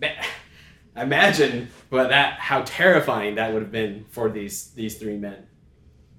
Imagine 0.96 1.68
what 1.90 2.08
that 2.08 2.38
how 2.38 2.62
terrifying 2.62 3.36
that 3.36 3.52
would 3.52 3.62
have 3.62 3.72
been 3.72 4.04
for 4.10 4.28
these 4.28 4.70
these 4.70 4.98
three 4.98 5.16
men. 5.16 5.46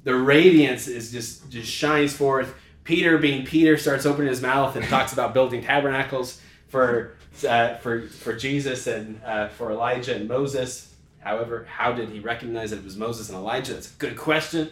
The 0.03 0.15
radiance 0.15 0.87
is 0.87 1.11
just 1.11 1.49
just 1.49 1.69
shines 1.69 2.13
forth. 2.13 2.55
Peter, 2.83 3.17
being 3.17 3.45
Peter, 3.45 3.77
starts 3.77 4.05
opening 4.05 4.29
his 4.29 4.41
mouth 4.41 4.75
and 4.75 4.83
talks 4.87 5.13
about 5.13 5.33
building 5.33 5.61
tabernacles 5.61 6.41
for 6.69 7.15
uh, 7.47 7.75
for 7.75 8.07
for 8.07 8.33
Jesus 8.35 8.87
and 8.87 9.21
uh, 9.23 9.49
for 9.49 9.71
Elijah 9.71 10.15
and 10.15 10.27
Moses. 10.27 10.95
However, 11.19 11.67
how 11.69 11.91
did 11.91 12.09
he 12.09 12.19
recognize 12.19 12.71
that 12.71 12.77
it 12.77 12.85
was 12.85 12.95
Moses 12.95 13.29
and 13.29 13.37
Elijah? 13.37 13.73
That's 13.73 13.93
a 13.93 13.97
good 13.97 14.17
question. 14.17 14.69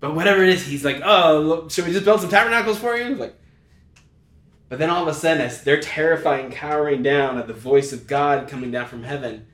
But 0.00 0.14
whatever 0.14 0.42
it 0.42 0.48
is, 0.48 0.66
he's 0.66 0.84
like, 0.84 1.00
"Oh, 1.04 1.68
should 1.68 1.86
we 1.86 1.92
just 1.92 2.04
build 2.04 2.20
some 2.20 2.30
tabernacles 2.30 2.78
for 2.78 2.96
you?" 2.96 3.14
Like, 3.14 3.34
but 4.68 4.78
then 4.78 4.88
all 4.88 5.02
of 5.02 5.08
a 5.08 5.14
sudden, 5.14 5.42
as 5.42 5.62
they're 5.62 5.80
terrifying, 5.80 6.50
cowering 6.50 7.02
down 7.02 7.38
at 7.38 7.46
the 7.46 7.52
voice 7.52 7.92
of 7.92 8.06
God 8.06 8.48
coming 8.48 8.70
down 8.70 8.86
from 8.86 9.02
heaven, 9.02 9.46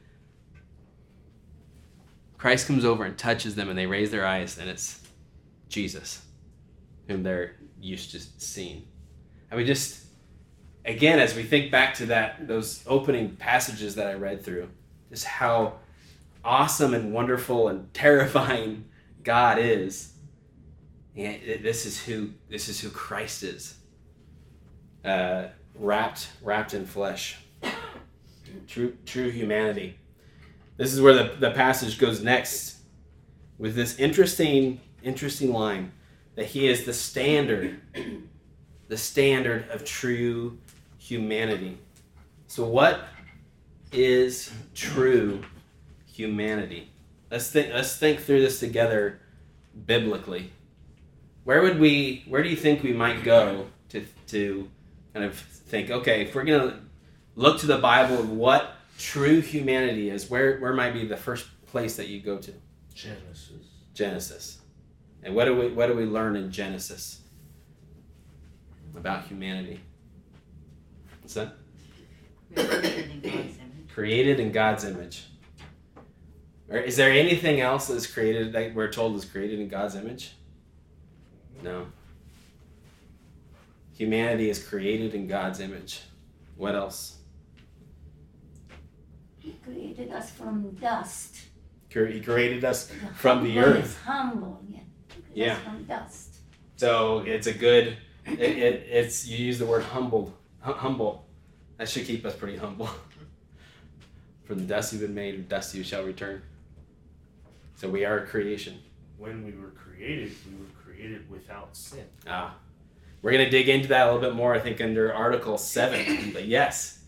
Christ 2.38 2.66
comes 2.66 2.84
over 2.84 3.04
and 3.04 3.18
touches 3.18 3.54
them, 3.54 3.68
and 3.68 3.78
they 3.78 3.86
raise 3.86 4.10
their 4.10 4.26
eyes, 4.26 4.58
and 4.58 4.68
it's 4.68 5.00
Jesus, 5.68 6.22
whom 7.08 7.22
they're 7.22 7.56
used 7.80 8.12
to 8.12 8.20
seeing. 8.38 8.86
And 9.50 9.58
we 9.58 9.64
just, 9.64 10.04
again, 10.84 11.18
as 11.18 11.34
we 11.34 11.42
think 11.42 11.72
back 11.72 11.94
to 11.94 12.06
that 12.06 12.46
those 12.46 12.84
opening 12.86 13.36
passages 13.36 13.94
that 13.96 14.06
I 14.06 14.14
read 14.14 14.44
through, 14.44 14.68
just 15.10 15.24
how 15.24 15.80
awesome 16.44 16.94
and 16.94 17.12
wonderful 17.12 17.68
and 17.68 17.92
terrifying 17.92 18.84
God 19.24 19.58
is. 19.58 20.12
And 21.16 21.64
this 21.64 21.86
is 21.86 22.02
who 22.04 22.30
this 22.48 22.68
is 22.68 22.80
who 22.80 22.90
Christ 22.90 23.42
is. 23.42 23.76
Uh, 25.04 25.48
wrapped 25.74 26.28
wrapped 26.42 26.74
in 26.74 26.86
flesh. 26.86 27.38
True 28.66 28.96
true 29.06 29.30
humanity. 29.30 29.98
This 30.76 30.92
is 30.92 31.00
where 31.00 31.14
the, 31.14 31.36
the 31.38 31.50
passage 31.52 31.98
goes 31.98 32.22
next 32.22 32.76
with 33.58 33.74
this 33.74 33.98
interesting 33.98 34.80
interesting 35.02 35.52
line 35.52 35.92
that 36.34 36.46
he 36.46 36.68
is 36.68 36.84
the 36.84 36.92
standard 36.92 37.80
the 38.88 38.96
standard 38.96 39.68
of 39.70 39.84
true 39.84 40.58
humanity. 40.98 41.78
So 42.46 42.66
what 42.66 43.08
is 43.90 44.52
true 44.74 45.42
humanity? 46.12 46.90
Let's 47.30 47.50
think 47.50 47.72
let's 47.72 47.96
think 47.96 48.20
through 48.20 48.42
this 48.42 48.60
together 48.60 49.20
biblically. 49.86 50.52
Where 51.46 51.62
would 51.62 51.78
we 51.78 52.24
where 52.26 52.42
do 52.42 52.48
you 52.48 52.56
think 52.56 52.82
we 52.82 52.92
might 52.92 53.22
go 53.22 53.68
to 53.90 54.04
to 54.26 54.68
kind 55.14 55.24
of 55.24 55.36
think, 55.36 55.90
okay, 55.90 56.22
if 56.22 56.34
we're 56.34 56.42
gonna 56.42 56.80
look 57.36 57.60
to 57.60 57.68
the 57.68 57.78
Bible 57.78 58.18
of 58.18 58.28
what 58.28 58.74
true 58.98 59.40
humanity 59.40 60.10
is, 60.10 60.28
where 60.28 60.58
where 60.58 60.72
might 60.72 60.92
be 60.92 61.06
the 61.06 61.16
first 61.16 61.46
place 61.66 61.94
that 61.98 62.08
you 62.08 62.20
go 62.20 62.38
to? 62.38 62.52
Genesis. 62.92 63.64
Genesis. 63.94 64.58
And 65.22 65.36
what 65.36 65.44
do 65.44 65.54
we 65.54 65.68
what 65.68 65.86
do 65.86 65.94
we 65.94 66.04
learn 66.04 66.34
in 66.34 66.50
Genesis 66.50 67.20
about 68.96 69.28
humanity? 69.28 69.80
What's 71.22 71.34
that? 71.34 71.54
Created 72.56 73.20
in 73.20 73.20
God's 73.20 73.58
image. 73.58 73.92
Created 73.94 74.40
in 74.40 74.50
God's 74.50 74.84
image. 74.84 75.24
Or 76.68 76.78
is 76.78 76.96
there 76.96 77.12
anything 77.12 77.60
else 77.60 77.86
that's 77.86 78.08
created 78.08 78.52
that 78.54 78.74
we're 78.74 78.90
told 78.90 79.14
is 79.14 79.24
created 79.24 79.60
in 79.60 79.68
God's 79.68 79.94
image? 79.94 80.35
No. 81.66 81.86
Humanity 83.94 84.50
is 84.50 84.62
created 84.62 85.14
in 85.14 85.26
God's 85.26 85.58
image. 85.58 86.02
What 86.56 86.76
else? 86.76 87.18
He 89.38 89.56
created 89.64 90.12
us 90.12 90.30
from 90.30 90.70
dust. 90.76 91.36
He 91.88 92.20
created 92.20 92.64
us 92.64 92.92
from 93.16 93.42
the 93.42 93.58
earth. 93.58 94.00
Humble, 94.04 94.62
yeah. 94.68 94.80
He 95.32 95.40
Yeah. 95.40 95.56
From 95.56 95.84
dust. 95.84 96.36
So 96.76 97.20
it's 97.26 97.48
a 97.48 97.52
good. 97.52 97.96
It, 98.26 98.40
it, 98.40 98.86
it's 98.88 99.26
you 99.26 99.44
use 99.44 99.58
the 99.58 99.66
word 99.66 99.82
humbled, 99.82 100.34
hu- 100.60 100.72
humble. 100.72 101.26
That 101.78 101.88
should 101.88 102.06
keep 102.06 102.24
us 102.24 102.34
pretty 102.34 102.56
humble. 102.56 102.88
From 104.44 104.58
the 104.58 104.64
dust 104.64 104.92
you've 104.92 105.02
been 105.02 105.14
made, 105.14 105.36
with 105.36 105.48
dust 105.48 105.74
you 105.74 105.82
shall 105.82 106.04
return. 106.04 106.42
So 107.74 107.88
we 107.88 108.04
are 108.04 108.18
a 108.18 108.26
creation. 108.26 108.78
When 109.18 109.44
we 109.44 109.52
were 109.52 109.70
created, 109.70 110.32
we 110.46 110.58
were 110.58 110.70
created 110.96 111.30
without 111.30 111.76
sin. 111.76 112.04
Ah, 112.26 112.56
we're 113.22 113.32
gonna 113.32 113.50
dig 113.50 113.68
into 113.68 113.88
that 113.88 114.08
a 114.08 114.12
little 114.12 114.28
bit 114.28 114.34
more. 114.34 114.54
I 114.54 114.60
think 114.60 114.80
under 114.80 115.12
Article 115.12 115.58
Seven. 115.58 116.30
but 116.32 116.46
yes, 116.46 117.02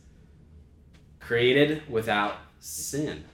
created 1.21 1.83
without 1.89 2.37
sin. 2.61 3.25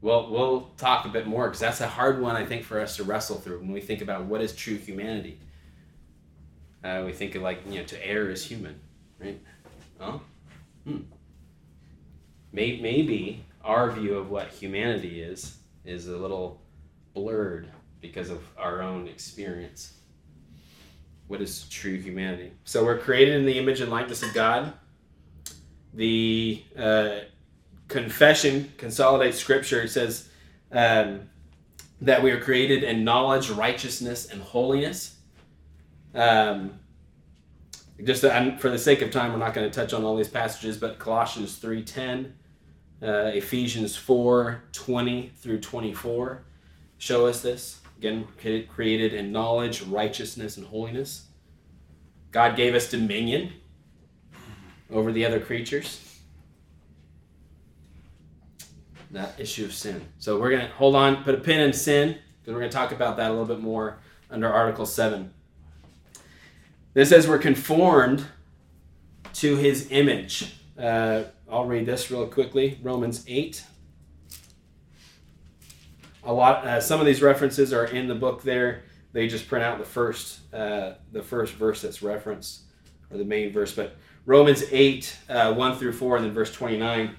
Well, 0.00 0.30
we'll 0.30 0.70
talk 0.76 1.06
a 1.06 1.08
bit 1.08 1.26
more 1.26 1.46
because 1.48 1.60
that's 1.60 1.80
a 1.80 1.88
hard 1.88 2.20
one 2.20 2.36
I 2.36 2.46
think 2.46 2.62
for 2.64 2.80
us 2.80 2.96
to 2.96 3.04
wrestle 3.04 3.36
through 3.36 3.58
when 3.58 3.72
we 3.72 3.80
think 3.80 4.00
about 4.00 4.24
what 4.24 4.40
is 4.40 4.54
true 4.54 4.76
humanity. 4.76 5.40
Uh, 6.84 7.02
we 7.04 7.12
think 7.12 7.34
of 7.34 7.42
like 7.42 7.60
you 7.68 7.80
know 7.80 7.84
to 7.84 8.06
err 8.06 8.30
is 8.30 8.44
human, 8.44 8.80
right? 9.20 9.40
Oh, 10.00 10.20
hmm. 10.84 11.00
Maybe 12.52 13.44
our 13.62 13.90
view 13.90 14.14
of 14.14 14.30
what 14.30 14.48
humanity 14.48 15.20
is 15.20 15.58
is 15.84 16.08
a 16.08 16.16
little 16.16 16.62
blurred 17.12 17.68
because 18.00 18.30
of 18.30 18.40
our 18.56 18.82
own 18.82 19.08
experience. 19.08 19.94
What 21.26 21.42
is 21.42 21.68
true 21.68 21.96
humanity? 21.96 22.52
So 22.64 22.84
we're 22.84 22.98
created 22.98 23.34
in 23.34 23.44
the 23.44 23.58
image 23.58 23.80
and 23.80 23.90
likeness 23.90 24.22
of 24.22 24.32
God. 24.32 24.72
The 25.94 26.62
uh, 26.76 27.18
confession 27.88 28.72
consolidates 28.78 29.38
scripture. 29.38 29.82
It 29.82 29.90
says 29.90 30.28
um, 30.72 31.28
that 32.00 32.22
we 32.22 32.30
are 32.30 32.40
created 32.40 32.82
in 32.82 33.04
knowledge, 33.04 33.50
righteousness, 33.50 34.30
and 34.30 34.40
holiness. 34.40 35.16
Um, 36.14 36.78
just 38.04 38.24
and 38.24 38.60
for 38.60 38.70
the 38.70 38.78
sake 38.78 39.02
of 39.02 39.10
time, 39.10 39.32
we're 39.32 39.38
not 39.38 39.54
going 39.54 39.68
to 39.68 39.74
touch 39.74 39.92
on 39.92 40.04
all 40.04 40.16
these 40.16 40.28
passages, 40.28 40.76
but 40.76 40.98
Colossians 40.98 41.56
three 41.56 41.82
ten, 41.82 42.34
uh, 43.02 43.32
Ephesians 43.34 43.96
four 43.96 44.62
twenty 44.72 45.32
through 45.36 45.60
twenty 45.60 45.92
four, 45.92 46.44
show 46.98 47.26
us 47.26 47.42
this 47.42 47.80
again. 47.98 48.26
Created 48.68 49.12
in 49.12 49.32
knowledge, 49.32 49.82
righteousness, 49.82 50.56
and 50.56 50.66
holiness. 50.66 51.26
God 52.30 52.56
gave 52.56 52.74
us 52.74 52.90
dominion 52.90 53.52
over 54.90 55.12
the 55.12 55.24
other 55.24 55.40
creatures. 55.40 56.04
That 59.10 59.38
issue 59.38 59.64
of 59.64 59.72
sin. 59.72 60.06
So 60.18 60.38
we're 60.38 60.50
going 60.50 60.66
to 60.66 60.72
hold 60.74 60.94
on, 60.94 61.24
put 61.24 61.34
a 61.34 61.38
pin 61.38 61.60
in 61.60 61.72
sin, 61.72 62.18
because 62.40 62.54
we're 62.54 62.60
going 62.60 62.70
to 62.70 62.76
talk 62.76 62.92
about 62.92 63.16
that 63.16 63.30
a 63.30 63.30
little 63.30 63.46
bit 63.46 63.60
more 63.60 63.98
under 64.30 64.48
Article 64.52 64.86
7. 64.86 65.32
This 66.92 67.08
says 67.08 67.26
we're 67.26 67.38
conformed 67.38 68.26
to 69.34 69.56
his 69.56 69.88
image. 69.90 70.54
Uh, 70.78 71.24
I'll 71.50 71.64
read 71.64 71.86
this 71.86 72.10
real 72.10 72.26
quickly 72.26 72.78
Romans 72.82 73.24
8. 73.26 73.64
A 76.24 76.32
lot, 76.32 76.66
uh, 76.66 76.80
some 76.80 77.00
of 77.00 77.06
these 77.06 77.22
references 77.22 77.72
are 77.72 77.86
in 77.86 78.08
the 78.08 78.14
book 78.14 78.42
there. 78.42 78.82
They 79.12 79.28
just 79.28 79.48
print 79.48 79.64
out 79.64 79.78
the 79.78 79.84
first, 79.84 80.40
uh, 80.52 80.94
the 81.12 81.22
first 81.22 81.54
verse 81.54 81.82
that's 81.82 82.02
referenced, 82.02 82.62
or 83.10 83.18
the 83.18 83.24
main 83.24 83.52
verse. 83.52 83.74
But 83.74 83.96
Romans 84.26 84.64
8, 84.70 85.16
uh, 85.28 85.54
1 85.54 85.78
through 85.78 85.92
4, 85.92 86.16
and 86.16 86.26
then 86.26 86.34
verse 86.34 86.52
29. 86.52 87.16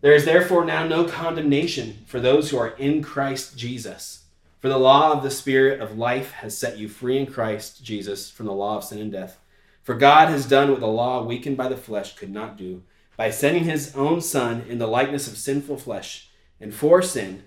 There 0.00 0.14
is 0.14 0.24
therefore 0.24 0.64
now 0.64 0.86
no 0.86 1.04
condemnation 1.04 2.04
for 2.06 2.20
those 2.20 2.50
who 2.50 2.58
are 2.58 2.70
in 2.70 3.02
Christ 3.02 3.56
Jesus. 3.56 4.24
For 4.58 4.68
the 4.68 4.78
law 4.78 5.12
of 5.12 5.22
the 5.22 5.30
Spirit 5.30 5.80
of 5.80 5.96
life 5.96 6.32
has 6.32 6.56
set 6.56 6.76
you 6.76 6.88
free 6.88 7.18
in 7.18 7.26
Christ 7.26 7.84
Jesus 7.84 8.30
from 8.30 8.46
the 8.46 8.52
law 8.52 8.76
of 8.76 8.84
sin 8.84 8.98
and 8.98 9.12
death. 9.12 9.38
For 9.82 9.94
God 9.94 10.28
has 10.28 10.46
done 10.46 10.70
what 10.70 10.80
the 10.80 10.86
law, 10.86 11.22
weakened 11.22 11.56
by 11.56 11.68
the 11.68 11.76
flesh, 11.76 12.14
could 12.16 12.30
not 12.30 12.56
do, 12.56 12.82
by 13.16 13.30
sending 13.30 13.64
his 13.64 13.94
own 13.94 14.20
Son 14.20 14.64
in 14.68 14.78
the 14.78 14.86
likeness 14.86 15.26
of 15.28 15.36
sinful 15.36 15.78
flesh. 15.78 16.28
And 16.60 16.74
for 16.74 17.00
sin, 17.00 17.44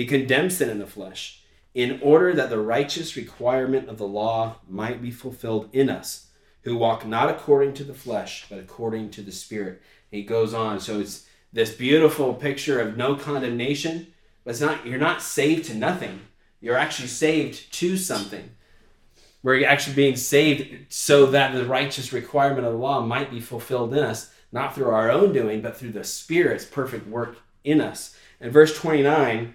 he 0.00 0.06
condemned 0.06 0.50
sin 0.50 0.70
in 0.70 0.78
the 0.78 0.86
flesh, 0.86 1.42
in 1.74 2.00
order 2.02 2.32
that 2.32 2.48
the 2.48 2.58
righteous 2.58 3.16
requirement 3.16 3.90
of 3.90 3.98
the 3.98 4.06
law 4.06 4.56
might 4.66 5.02
be 5.02 5.10
fulfilled 5.10 5.68
in 5.74 5.90
us, 5.90 6.28
who 6.62 6.74
walk 6.74 7.06
not 7.06 7.28
according 7.28 7.74
to 7.74 7.84
the 7.84 7.92
flesh, 7.92 8.46
but 8.48 8.58
according 8.58 9.10
to 9.10 9.20
the 9.20 9.30
Spirit. 9.30 9.82
he 10.10 10.22
goes 10.22 10.54
on. 10.54 10.80
So 10.80 11.00
it's 11.00 11.26
this 11.52 11.74
beautiful 11.74 12.32
picture 12.32 12.80
of 12.80 12.96
no 12.96 13.14
condemnation, 13.14 14.06
but 14.42 14.52
it's 14.52 14.60
not 14.62 14.86
you're 14.86 14.98
not 14.98 15.20
saved 15.20 15.66
to 15.66 15.74
nothing 15.74 16.20
you're 16.62 16.76
actually 16.76 17.08
saved 17.08 17.70
to 17.74 17.98
something. 17.98 18.50
We're 19.42 19.66
actually 19.66 19.96
being 19.96 20.16
saved 20.16 20.92
so 20.92 21.26
that 21.26 21.54
the 21.54 21.64
righteous 21.66 22.12
requirement 22.12 22.66
of 22.66 22.72
the 22.72 22.78
law 22.78 23.02
might 23.02 23.30
be 23.30 23.40
fulfilled 23.40 23.94
in 23.94 24.02
us, 24.02 24.32
not 24.50 24.74
through 24.74 24.90
our 24.90 25.10
own 25.10 25.32
doing, 25.32 25.62
but 25.62 25.76
through 25.76 25.92
the 25.92 26.04
Spirit's 26.04 26.64
perfect 26.64 27.06
work 27.06 27.38
in 27.64 27.80
us. 27.80 28.16
And 28.40 28.52
verse 28.52 28.78
29, 28.78 29.54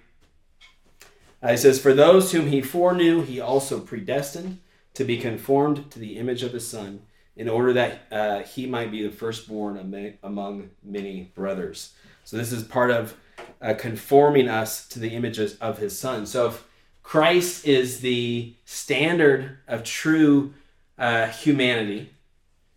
uh, 1.45 1.49
it 1.49 1.57
says, 1.57 1.79
For 1.79 1.93
those 1.93 2.31
whom 2.31 2.47
he 2.47 2.61
foreknew, 2.61 3.21
he 3.21 3.39
also 3.39 3.79
predestined 3.79 4.59
to 4.95 5.03
be 5.03 5.17
conformed 5.17 5.91
to 5.91 5.99
the 5.99 6.17
image 6.17 6.41
of 6.41 6.53
his 6.53 6.67
Son, 6.67 7.01
in 7.35 7.47
order 7.47 7.73
that 7.73 7.99
uh, 8.11 8.39
he 8.43 8.65
might 8.65 8.91
be 8.91 9.03
the 9.03 9.11
firstborn 9.11 10.17
among 10.23 10.69
many 10.83 11.31
brothers. 11.35 11.93
So, 12.23 12.37
this 12.37 12.51
is 12.51 12.63
part 12.63 12.91
of 12.91 13.15
uh, 13.61 13.75
conforming 13.77 14.49
us 14.49 14.87
to 14.87 14.99
the 14.99 15.09
images 15.09 15.55
of 15.57 15.77
his 15.77 15.97
Son. 15.97 16.25
So, 16.25 16.47
if 16.47 16.65
Christ 17.05 17.67
is 17.67 17.99
the 17.99 18.55
standard 18.65 19.59
of 19.67 19.83
true 19.83 20.55
uh, 20.97 21.27
humanity. 21.27 22.09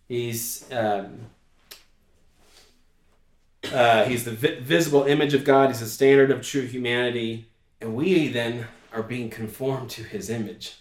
He's 0.06 0.70
um, 0.70 1.20
uh, 3.72 4.04
he's 4.04 4.24
the 4.24 4.32
vi- 4.32 4.60
visible 4.60 5.04
image 5.04 5.32
of 5.32 5.44
God. 5.44 5.70
He's 5.70 5.80
the 5.80 5.86
standard 5.86 6.30
of 6.30 6.42
true 6.42 6.66
humanity, 6.66 7.47
and 7.80 7.94
we 7.94 8.28
then 8.28 8.66
are 8.92 9.02
being 9.02 9.30
conformed 9.30 9.90
to 9.90 10.02
His 10.02 10.30
image. 10.30 10.76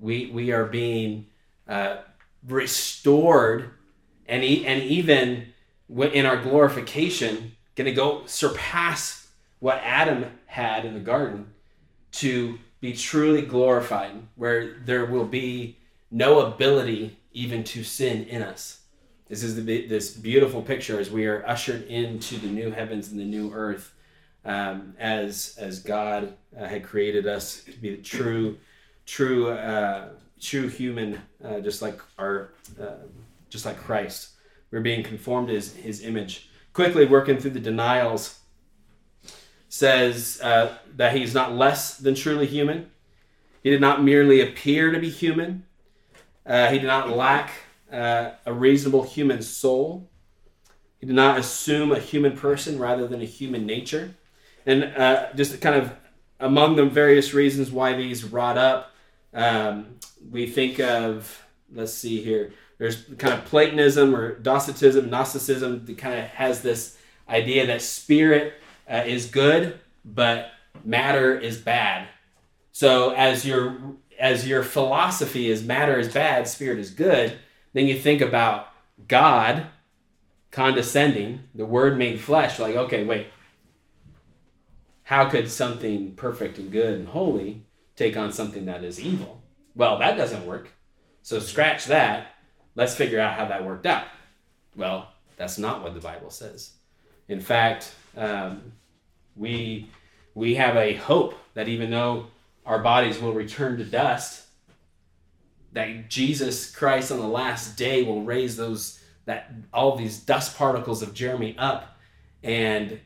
We 0.00 0.30
we 0.32 0.52
are 0.52 0.66
being 0.66 1.26
uh, 1.68 1.98
restored, 2.46 3.70
and 4.26 4.44
e- 4.44 4.66
and 4.66 4.82
even 4.82 5.52
in 5.88 6.26
our 6.26 6.40
glorification, 6.40 7.52
going 7.74 7.86
to 7.86 7.92
go 7.92 8.26
surpass 8.26 9.28
what 9.60 9.80
Adam 9.84 10.26
had 10.46 10.84
in 10.84 10.94
the 10.94 11.00
garden 11.00 11.52
to 12.12 12.58
be 12.80 12.92
truly 12.92 13.42
glorified, 13.42 14.12
where 14.34 14.78
there 14.84 15.06
will 15.06 15.24
be 15.24 15.78
no 16.10 16.40
ability 16.40 17.18
even 17.32 17.62
to 17.64 17.84
sin 17.84 18.24
in 18.24 18.42
us. 18.42 18.80
This 19.28 19.42
is 19.42 19.56
the, 19.56 19.86
this 19.86 20.10
beautiful 20.10 20.62
picture 20.62 21.00
as 21.00 21.10
we 21.10 21.26
are 21.26 21.46
ushered 21.46 21.82
into 21.88 22.38
the 22.38 22.46
new 22.46 22.70
heavens 22.70 23.10
and 23.10 23.20
the 23.20 23.24
new 23.24 23.52
earth, 23.52 23.92
um, 24.46 24.94
as 24.98 25.56
as 25.58 25.80
God 25.80 26.32
uh, 26.58 26.66
had 26.66 26.84
created 26.84 27.26
us 27.26 27.64
to 27.64 27.72
be 27.72 27.96
the 27.96 28.02
true, 28.02 28.56
true, 29.04 29.50
uh, 29.50 30.10
true 30.40 30.68
human, 30.68 31.20
uh, 31.44 31.58
just 31.60 31.82
like 31.82 32.00
our, 32.18 32.52
uh, 32.80 32.94
just 33.50 33.66
like 33.66 33.76
Christ. 33.76 34.30
We're 34.70 34.80
being 34.80 35.02
conformed 35.02 35.48
to 35.48 35.54
His, 35.54 35.74
his 35.74 36.04
image. 36.04 36.48
Quickly 36.72 37.06
working 37.06 37.38
through 37.38 37.52
the 37.52 37.60
denials 37.60 38.38
says 39.68 40.40
uh, 40.42 40.76
that 40.94 41.16
he's 41.16 41.34
not 41.34 41.52
less 41.52 41.98
than 41.98 42.14
truly 42.14 42.46
human. 42.46 42.90
He 43.62 43.70
did 43.70 43.80
not 43.80 44.02
merely 44.02 44.40
appear 44.40 44.92
to 44.92 44.98
be 44.98 45.10
human. 45.10 45.64
Uh, 46.44 46.68
he 46.70 46.78
did 46.78 46.86
not 46.86 47.10
lack 47.10 47.50
a 47.90 48.34
reasonable 48.46 49.02
human 49.02 49.42
soul. 49.42 50.08
He 51.00 51.06
did 51.06 51.16
not 51.16 51.38
assume 51.38 51.90
a 51.90 51.98
human 51.98 52.36
person 52.36 52.78
rather 52.78 53.08
than 53.08 53.22
a 53.22 53.26
human 53.26 53.66
nature. 53.66 54.14
And 54.66 54.84
uh, 54.84 55.32
just 55.34 55.60
kind 55.60 55.76
of 55.76 55.92
among 56.40 56.76
the 56.76 56.84
various 56.84 57.32
reasons 57.32 57.70
why 57.70 57.94
these 57.94 58.22
brought 58.22 58.58
up, 58.58 58.92
um, 59.32 59.96
we 60.30 60.46
think 60.46 60.80
of, 60.80 61.46
let's 61.72 61.94
see 61.94 62.22
here, 62.22 62.52
there's 62.78 63.04
kind 63.18 63.32
of 63.32 63.44
Platonism 63.46 64.14
or 64.14 64.38
Docetism, 64.38 65.08
Gnosticism 65.08 65.86
that 65.86 65.98
kind 65.98 66.18
of 66.18 66.26
has 66.26 66.62
this 66.62 66.98
idea 67.28 67.66
that 67.66 67.80
spirit 67.80 68.54
uh, 68.90 69.02
is 69.06 69.26
good, 69.26 69.78
but 70.04 70.50
matter 70.84 71.38
is 71.38 71.56
bad. 71.58 72.08
So 72.72 73.10
as 73.10 73.46
your 73.46 73.96
as 74.18 74.48
your 74.48 74.62
philosophy 74.62 75.50
is 75.50 75.62
matter 75.62 75.98
is 75.98 76.12
bad, 76.12 76.48
spirit 76.48 76.78
is 76.78 76.90
good, 76.90 77.38
then 77.72 77.86
you 77.86 77.98
think 77.98 78.20
about 78.20 78.68
God 79.08 79.66
condescending, 80.50 81.40
the 81.54 81.66
word 81.66 81.98
made 81.98 82.20
flesh, 82.20 82.58
like, 82.58 82.76
okay, 82.76 83.04
wait. 83.04 83.26
How 85.06 85.28
could 85.28 85.48
something 85.48 86.16
perfect 86.16 86.58
and 86.58 86.72
good 86.72 86.98
and 86.98 87.06
holy 87.06 87.62
take 87.94 88.16
on 88.16 88.32
something 88.32 88.64
that 88.64 88.82
is 88.82 88.98
evil? 88.98 89.40
Well, 89.76 90.00
that 90.00 90.16
doesn't 90.16 90.44
work. 90.44 90.70
So 91.22 91.38
scratch 91.38 91.84
that. 91.84 92.34
Let's 92.74 92.96
figure 92.96 93.20
out 93.20 93.38
how 93.38 93.44
that 93.44 93.64
worked 93.64 93.86
out. 93.86 94.08
Well, 94.74 95.08
that's 95.36 95.58
not 95.58 95.80
what 95.80 95.94
the 95.94 96.00
Bible 96.00 96.30
says. 96.30 96.72
In 97.28 97.40
fact, 97.40 97.94
um, 98.16 98.72
we 99.36 99.88
we 100.34 100.56
have 100.56 100.74
a 100.74 100.94
hope 100.94 101.38
that 101.54 101.68
even 101.68 101.90
though 101.90 102.26
our 102.66 102.80
bodies 102.80 103.20
will 103.20 103.32
return 103.32 103.78
to 103.78 103.84
dust, 103.84 104.46
that 105.70 106.10
Jesus 106.10 106.74
Christ 106.74 107.12
on 107.12 107.20
the 107.20 107.28
last 107.28 107.76
day 107.76 108.02
will 108.02 108.24
raise 108.24 108.56
those 108.56 109.00
that 109.24 109.52
all 109.72 109.94
these 109.94 110.18
dust 110.18 110.58
particles 110.58 111.00
of 111.00 111.14
Jeremy 111.14 111.54
up 111.58 111.96
and 112.42 112.98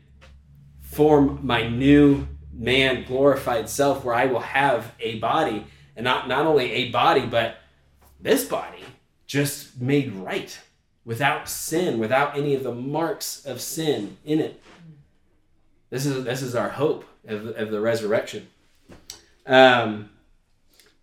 form 0.91 1.39
my 1.41 1.67
new 1.67 2.27
man 2.53 3.03
glorified 3.05 3.69
self 3.69 4.03
where 4.03 4.15
I 4.15 4.25
will 4.25 4.39
have 4.39 4.93
a 4.99 5.19
body 5.19 5.65
and 5.95 6.03
not 6.03 6.27
not 6.27 6.45
only 6.45 6.71
a 6.71 6.91
body 6.91 7.25
but 7.25 7.57
this 8.19 8.45
body 8.45 8.83
just 9.25 9.79
made 9.81 10.13
right 10.13 10.59
without 11.05 11.49
sin 11.49 11.97
without 11.97 12.37
any 12.37 12.53
of 12.53 12.63
the 12.63 12.73
marks 12.73 13.45
of 13.45 13.61
sin 13.61 14.17
in 14.25 14.39
it 14.39 14.61
this 15.89 16.05
is 16.05 16.23
this 16.23 16.41
is 16.41 16.55
our 16.55 16.69
hope 16.69 17.05
of, 17.27 17.47
of 17.47 17.71
the 17.71 17.79
resurrection. 17.79 18.47
Um, 19.45 20.09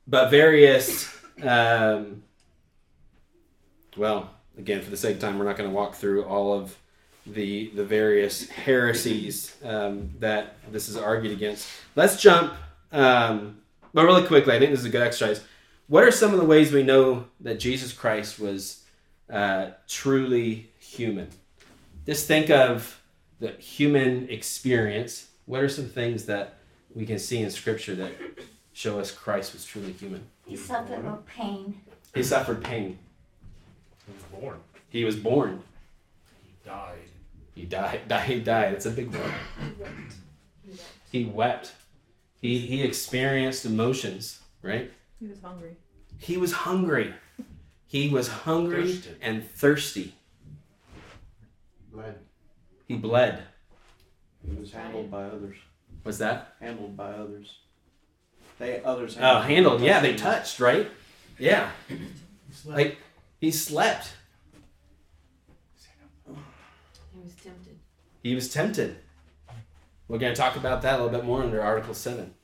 but 0.06 0.30
various, 0.30 1.14
um, 1.42 2.22
well, 3.96 4.30
again, 4.56 4.82
for 4.82 4.90
the 4.90 4.96
sake 4.96 5.16
of 5.16 5.20
time, 5.20 5.38
we're 5.38 5.44
not 5.44 5.56
going 5.56 5.68
to 5.68 5.74
walk 5.74 5.94
through 5.94 6.24
all 6.24 6.54
of 6.54 6.76
the 7.32 7.70
the 7.74 7.84
various 7.84 8.48
heresies 8.48 9.56
um, 9.64 10.10
that 10.18 10.56
this 10.70 10.88
is 10.88 10.96
argued 10.96 11.32
against. 11.32 11.68
Let's 11.96 12.20
jump, 12.20 12.52
um, 12.92 13.58
but 13.92 14.04
really 14.04 14.26
quickly. 14.26 14.54
I 14.54 14.58
think 14.58 14.70
this 14.70 14.80
is 14.80 14.86
a 14.86 14.90
good 14.90 15.02
exercise. 15.02 15.44
What 15.88 16.04
are 16.04 16.10
some 16.10 16.32
of 16.32 16.38
the 16.38 16.44
ways 16.44 16.72
we 16.72 16.82
know 16.82 17.26
that 17.40 17.58
Jesus 17.58 17.92
Christ 17.92 18.38
was 18.38 18.84
uh, 19.30 19.70
truly 19.88 20.70
human? 20.78 21.28
Just 22.04 22.26
think 22.26 22.50
of 22.50 23.00
the 23.40 23.52
human 23.52 24.28
experience, 24.28 25.28
what 25.46 25.62
are 25.62 25.68
some 25.68 25.86
things 25.86 26.26
that 26.26 26.54
we 26.94 27.06
can 27.06 27.18
see 27.18 27.38
in 27.38 27.50
Scripture 27.50 27.94
that 27.94 28.12
show 28.72 28.98
us 28.98 29.10
Christ 29.10 29.52
was 29.52 29.64
truly 29.64 29.92
human? 29.92 30.22
He 30.46 30.56
suffered 30.56 31.04
no 31.04 31.22
pain. 31.26 31.80
He 32.14 32.22
suffered 32.22 32.62
pain. 32.62 32.98
He 34.06 34.12
was 34.12 34.22
born. 34.40 34.58
He 34.90 35.04
was 35.04 35.16
born. 35.16 35.62
He 36.42 36.68
died. 36.68 37.07
He 37.58 37.64
died. 37.64 38.06
died 38.06 38.28
he 38.28 38.38
died. 38.38 38.72
It's 38.74 38.86
a 38.86 38.90
big 38.92 39.12
word. 39.12 39.34
He 41.10 41.24
wept. 41.24 41.72
He 42.40 42.58
he 42.60 42.82
experienced 42.82 43.64
emotions, 43.66 44.38
right? 44.62 44.92
He 45.18 45.26
was 45.26 45.40
hungry. 45.40 45.76
He 46.18 46.36
was 46.36 46.52
hungry. 46.52 47.14
He 47.88 48.10
was 48.10 48.28
hungry 48.28 48.92
Thirsty. 48.92 49.14
and 49.20 49.50
thirsty. 49.50 50.14
Bled. 51.92 52.18
He 52.86 52.94
bled. 52.94 53.42
he 54.48 54.54
was 54.54 54.70
handled 54.70 55.10
by 55.10 55.24
others. 55.24 55.56
What's 56.04 56.18
that? 56.18 56.54
Handled 56.60 56.96
by 56.96 57.10
others. 57.10 57.56
They 58.60 58.80
others. 58.84 59.16
Oh, 59.20 59.40
handled. 59.40 59.80
Yeah, 59.80 59.98
they 59.98 60.14
touched, 60.14 60.60
right? 60.60 60.88
Yeah. 61.40 61.70
Like 62.64 62.98
he 63.40 63.50
slept. 63.50 64.12
He 67.14 67.17
was 67.28 67.44
tempted. 67.44 67.78
He 68.22 68.34
was 68.34 68.52
tempted. 68.52 68.96
We're 70.08 70.18
going 70.18 70.34
to 70.34 70.40
talk 70.40 70.56
about 70.56 70.80
that 70.82 70.98
a 70.98 71.02
little 71.02 71.18
bit 71.18 71.26
more 71.26 71.42
under 71.42 71.62
Article 71.62 71.92
7. 71.92 72.34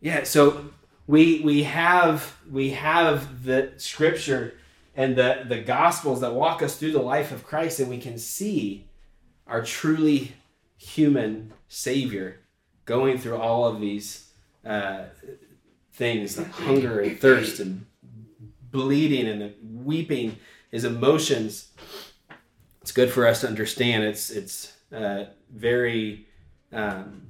Yeah, 0.00 0.24
so 0.24 0.70
we 1.06 1.40
we 1.40 1.64
have 1.64 2.36
we 2.50 2.70
have 2.70 3.44
the 3.44 3.72
scripture 3.76 4.54
and 4.96 5.14
the 5.14 5.44
the 5.46 5.60
gospels 5.60 6.20
that 6.22 6.34
walk 6.34 6.62
us 6.62 6.76
through 6.76 6.92
the 6.92 7.02
life 7.02 7.30
of 7.30 7.44
Christ 7.44 7.80
and 7.80 7.88
we 7.88 7.98
can 7.98 8.18
see 8.18 8.88
our 9.46 9.62
truly 9.62 10.32
human 10.78 11.52
savior 11.68 12.40
going 12.86 13.18
through 13.18 13.36
all 13.36 13.66
of 13.66 13.80
these 13.80 14.30
uh, 14.64 15.04
things 15.92 16.38
like 16.38 16.50
hunger 16.50 17.00
and 17.00 17.20
thirst 17.20 17.60
and 17.60 17.84
bleeding 18.70 19.28
and 19.28 19.54
weeping 19.84 20.36
his 20.70 20.84
emotions 20.84 21.68
it's 22.90 22.96
good 22.96 23.12
for 23.12 23.24
us 23.24 23.42
to 23.42 23.46
understand. 23.46 24.02
It's 24.02 24.30
it's 24.30 24.72
uh, 24.92 25.26
very 25.48 26.26
um, 26.72 27.22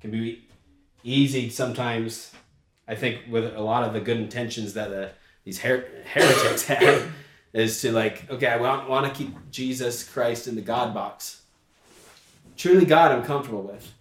can 0.00 0.10
be 0.10 0.42
easy 1.04 1.50
sometimes. 1.50 2.32
I 2.88 2.96
think 2.96 3.20
with 3.30 3.54
a 3.54 3.60
lot 3.60 3.84
of 3.84 3.92
the 3.92 4.00
good 4.00 4.16
intentions 4.16 4.74
that 4.74 4.90
the, 4.90 5.10
these 5.44 5.60
her- 5.60 5.86
heretics 6.04 6.64
have 6.66 7.12
is 7.52 7.80
to 7.82 7.92
like, 7.92 8.28
okay, 8.28 8.48
I 8.48 8.56
want, 8.56 8.88
want 8.88 9.06
to 9.06 9.16
keep 9.16 9.36
Jesus 9.52 10.02
Christ 10.02 10.48
in 10.48 10.56
the 10.56 10.62
God 10.62 10.92
box. 10.92 11.42
Truly 12.56 12.86
God, 12.86 13.12
I'm 13.12 13.22
comfortable 13.22 13.62
with. 13.62 13.92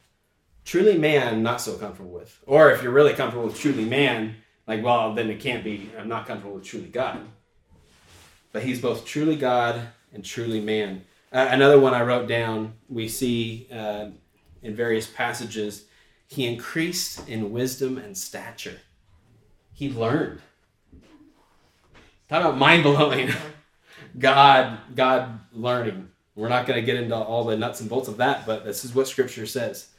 Truly 0.65 0.97
man, 0.97 1.43
not 1.43 1.61
so 1.61 1.75
comfortable 1.75 2.09
with. 2.09 2.41
Or 2.47 2.71
if 2.71 2.81
you're 2.81 2.91
really 2.91 3.13
comfortable 3.13 3.45
with 3.45 3.59
truly 3.59 3.85
man, 3.85 4.37
like, 4.65 4.83
well, 4.83 5.13
then 5.13 5.29
it 5.29 5.39
can't 5.39 5.63
be. 5.63 5.91
I'm 5.95 6.09
not 6.09 6.25
comfortable 6.25 6.55
with 6.55 6.65
truly 6.65 6.87
God. 6.87 7.19
But 8.51 8.63
he's 8.63 8.81
both 8.81 9.05
truly 9.05 9.35
God 9.35 9.89
and 10.13 10.23
truly 10.23 10.59
man. 10.59 11.03
Uh, 11.31 11.47
another 11.51 11.79
one 11.79 11.93
I 11.93 12.01
wrote 12.01 12.27
down, 12.27 12.73
we 12.87 13.07
see 13.07 13.67
uh, 13.71 14.07
in 14.61 14.75
various 14.75 15.07
passages, 15.07 15.85
he 16.27 16.45
increased 16.45 17.27
in 17.27 17.51
wisdom 17.51 17.97
and 17.97 18.17
stature. 18.17 18.79
He 19.73 19.89
learned. 19.89 20.41
Talk 22.29 22.41
about 22.41 22.57
mind 22.57 22.83
blowing. 22.83 23.31
God, 24.19 24.79
God 24.95 25.39
learning. 25.53 26.09
We're 26.35 26.49
not 26.49 26.65
going 26.65 26.79
to 26.79 26.85
get 26.85 27.01
into 27.01 27.15
all 27.15 27.45
the 27.45 27.57
nuts 27.57 27.81
and 27.81 27.89
bolts 27.89 28.07
of 28.07 28.17
that, 28.17 28.45
but 28.45 28.65
this 28.65 28.85
is 28.85 28.93
what 28.93 29.07
Scripture 29.07 29.45
says. 29.45 29.89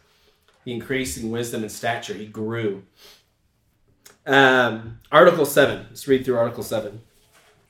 He 0.64 0.72
increased 0.72 1.18
in 1.18 1.30
wisdom 1.30 1.62
and 1.62 1.72
stature. 1.72 2.14
He 2.14 2.26
grew. 2.26 2.84
Um, 4.26 5.00
Article 5.10 5.46
seven. 5.46 5.86
Let's 5.88 6.06
read 6.06 6.24
through 6.24 6.36
Article 6.36 6.62
seven. 6.62 7.00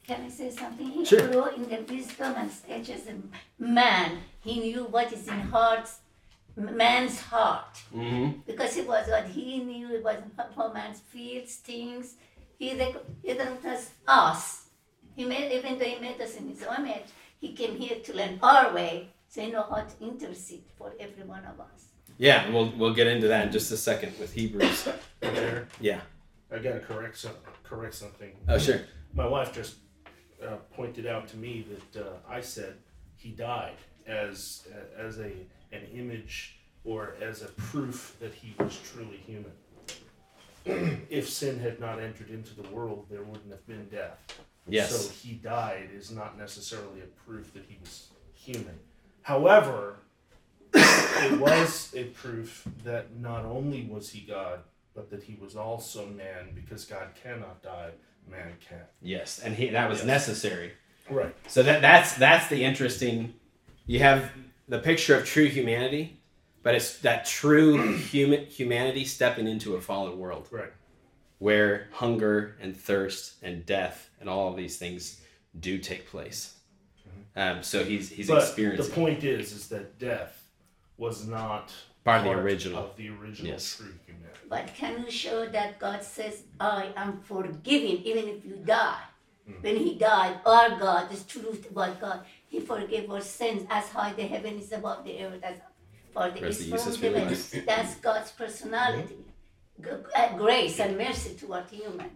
Can 0.09 0.23
I 0.25 0.31
say 0.31 0.51
something? 0.51 0.89
He 0.89 1.05
Sure. 1.05 1.29
grew 1.29 1.47
in 1.57 1.69
the 1.69 1.81
wisdom 1.93 2.33
and 2.37 2.51
stature 2.51 2.95
as 2.95 3.07
a 3.09 3.15
man. 3.63 4.09
He 4.41 4.59
knew 4.61 4.85
what 4.85 5.13
is 5.13 5.29
in 5.29 5.41
hearts, 5.41 5.99
man's 6.57 7.21
heart. 7.21 7.75
Mm-hmm. 7.95 8.41
Because 8.47 8.77
it 8.79 8.89
was 8.89 9.07
what 9.09 9.27
he 9.27 9.63
knew, 9.63 9.87
it 9.97 10.03
was 10.03 10.17
how 10.57 10.73
man 10.73 10.95
feels, 10.95 11.57
things. 11.57 12.15
He, 12.59 12.75
rec- 12.79 13.05
he 13.23 13.35
recognized 13.35 13.91
us. 14.07 14.65
He 15.15 15.25
made, 15.27 15.53
even 15.53 15.79
though 15.79 15.85
he 15.85 15.99
made 16.01 16.19
us 16.21 16.37
in 16.37 16.49
his 16.49 16.63
own 16.63 16.87
image, 16.87 17.11
he 17.39 17.53
came 17.53 17.77
here 17.77 17.99
to 18.03 18.13
learn 18.17 18.39
our 18.43 18.73
way, 18.75 19.11
so 19.29 19.43
he 19.43 19.51
know 19.53 19.63
how 19.69 19.83
to 19.83 19.95
intercede 20.01 20.65
for 20.79 20.93
every 20.99 21.25
one 21.25 21.45
of 21.45 21.61
us. 21.61 21.81
Yeah, 22.17 22.45
and 22.45 22.55
we'll 22.55 22.73
we'll 22.79 22.95
get 22.95 23.07
into 23.07 23.29
that 23.29 23.47
in 23.47 23.53
just 23.53 23.71
a 23.71 23.77
second 23.77 24.13
with 24.19 24.33
Hebrews. 24.33 24.89
Yeah. 25.81 26.01
I 26.51 26.59
gotta 26.59 26.81
correct 26.81 27.19
some, 27.19 27.33
correct 27.63 27.95
something. 27.95 28.33
Oh, 28.49 28.59
sure. 28.59 28.81
My 29.15 29.27
wife 29.27 29.53
just 29.53 29.75
uh, 30.43 30.57
pointed 30.75 31.07
out 31.07 31.29
to 31.29 31.37
me 31.37 31.67
that 31.93 32.07
uh, 32.07 32.11
I 32.29 32.41
said 32.41 32.75
he 33.17 33.31
died 33.31 33.77
as 34.07 34.67
as 34.97 35.19
a 35.19 35.33
an 35.73 35.83
image 35.95 36.59
or 36.85 37.15
as 37.21 37.43
a 37.43 37.49
proof 37.49 38.17
that 38.21 38.33
he 38.33 38.55
was 38.59 38.79
truly 38.93 39.19
human. 39.19 39.53
if 41.11 41.29
sin 41.29 41.59
had 41.59 41.81
not 41.81 42.01
entered 42.01 42.31
into 42.31 42.55
the 42.55 42.69
world, 42.69 43.07
there 43.11 43.23
wouldn't 43.23 43.51
have 43.51 43.67
been 43.67 43.89
death. 43.89 44.19
Yes. 44.69 44.95
So 44.95 45.13
he 45.13 45.35
died 45.35 45.91
is 45.95 46.11
not 46.11 46.39
necessarily 46.39 47.01
a 47.01 47.29
proof 47.29 47.53
that 47.55 47.65
he 47.69 47.79
was 47.81 48.09
human. 48.35 48.79
However, 49.23 49.97
it 50.75 51.41
was 51.41 51.93
a 51.95 52.05
proof 52.05 52.67
that 52.85 53.17
not 53.17 53.45
only 53.45 53.85
was 53.91 54.11
he 54.11 54.21
God, 54.21 54.61
but 54.95 55.11
that 55.11 55.23
he 55.23 55.37
was 55.41 55.57
also 55.57 56.07
man 56.07 56.51
because 56.55 56.85
God 56.85 57.09
cannot 57.23 57.63
die, 57.63 57.91
man 58.31 58.53
can. 58.69 58.81
Yes, 59.01 59.39
and 59.39 59.55
he 59.55 59.69
that 59.71 59.89
was 59.89 59.99
Yes. 59.99 60.07
necessary. 60.07 60.73
Right. 61.11 61.35
So 61.47 61.63
that 61.63 61.81
that's 61.83 62.15
that's 62.17 62.49
the 62.49 62.65
interesting. 62.65 63.35
You 63.87 64.01
have 64.01 64.31
the 64.69 64.79
picture 64.79 65.17
of 65.17 65.25
true 65.25 65.47
humanity, 65.47 66.21
but 66.63 66.75
it's 66.75 66.99
that 66.99 67.25
true 67.25 67.97
human 67.97 68.45
humanity 68.47 69.05
stepping 69.05 69.47
into 69.49 69.77
a 69.77 69.81
fallen 69.81 70.19
world 70.19 70.49
Right. 70.51 70.73
where 71.39 71.89
hunger 71.93 72.57
and 72.61 72.77
thirst 72.77 73.35
and 73.43 73.65
death 73.65 74.11
and 74.21 74.29
all 74.29 74.51
of 74.51 74.57
these 74.57 74.77
things 74.77 75.21
do 75.59 75.79
take 75.79 76.09
place. 76.11 76.55
Um, 77.37 77.63
so 77.63 77.85
he's 77.85 78.11
he's 78.11 78.29
but 78.29 78.43
experiencing 78.43 78.89
the 78.89 78.95
point 78.95 79.25
is, 79.25 79.53
is 79.53 79.69
that 79.69 79.99
death 79.99 80.43
was 80.97 81.27
not 81.27 81.73
part 82.05 82.21
of 82.21 82.25
the 82.25 82.31
original. 82.41 82.79
of 82.85 82.97
the 82.97 83.09
original 83.09 83.53
Yes. 83.53 83.77
true 83.77 83.95
humanity. 84.07 84.39
But 84.49 84.75
can 84.75 85.05
you 85.05 85.11
show 85.11 85.47
that 85.47 85.79
God 85.79 86.03
says, 86.03 86.45
I 86.59 86.91
am 86.97 87.21
forgiving 87.21 88.03
even 88.05 88.29
if 88.29 88.45
you 88.45 88.57
die? 88.65 89.03
When 89.63 89.77
he 89.77 89.95
died, 89.97 90.41
our 90.45 90.79
God, 90.79 91.09
the 91.11 91.17
truth 91.25 91.71
about 91.71 91.99
God, 92.01 92.21
he 92.49 92.61
forgave 92.61 93.11
our 93.11 93.23
sins 93.23 93.67
as 93.71 93.89
high 93.89 94.13
the 94.13 94.23
heaven 94.25 94.59
is 94.59 94.73
above 94.73 95.05
the 95.05 95.25
earth, 95.25 95.43
as 95.43 95.57
far 96.13 96.31
the 96.31 96.41
Where's 96.41 96.61
east 96.61 96.85
from 96.85 96.93
the 96.93 96.99
for 96.99 97.27
west. 97.27 97.57
That's 97.67 97.95
God's 97.97 98.31
personality, 98.33 99.25
G- 99.83 99.89
uh, 100.15 100.37
grace 100.37 100.79
and 100.81 100.99
mercy 100.99 101.35
toward 101.35 101.65
human. 101.71 102.11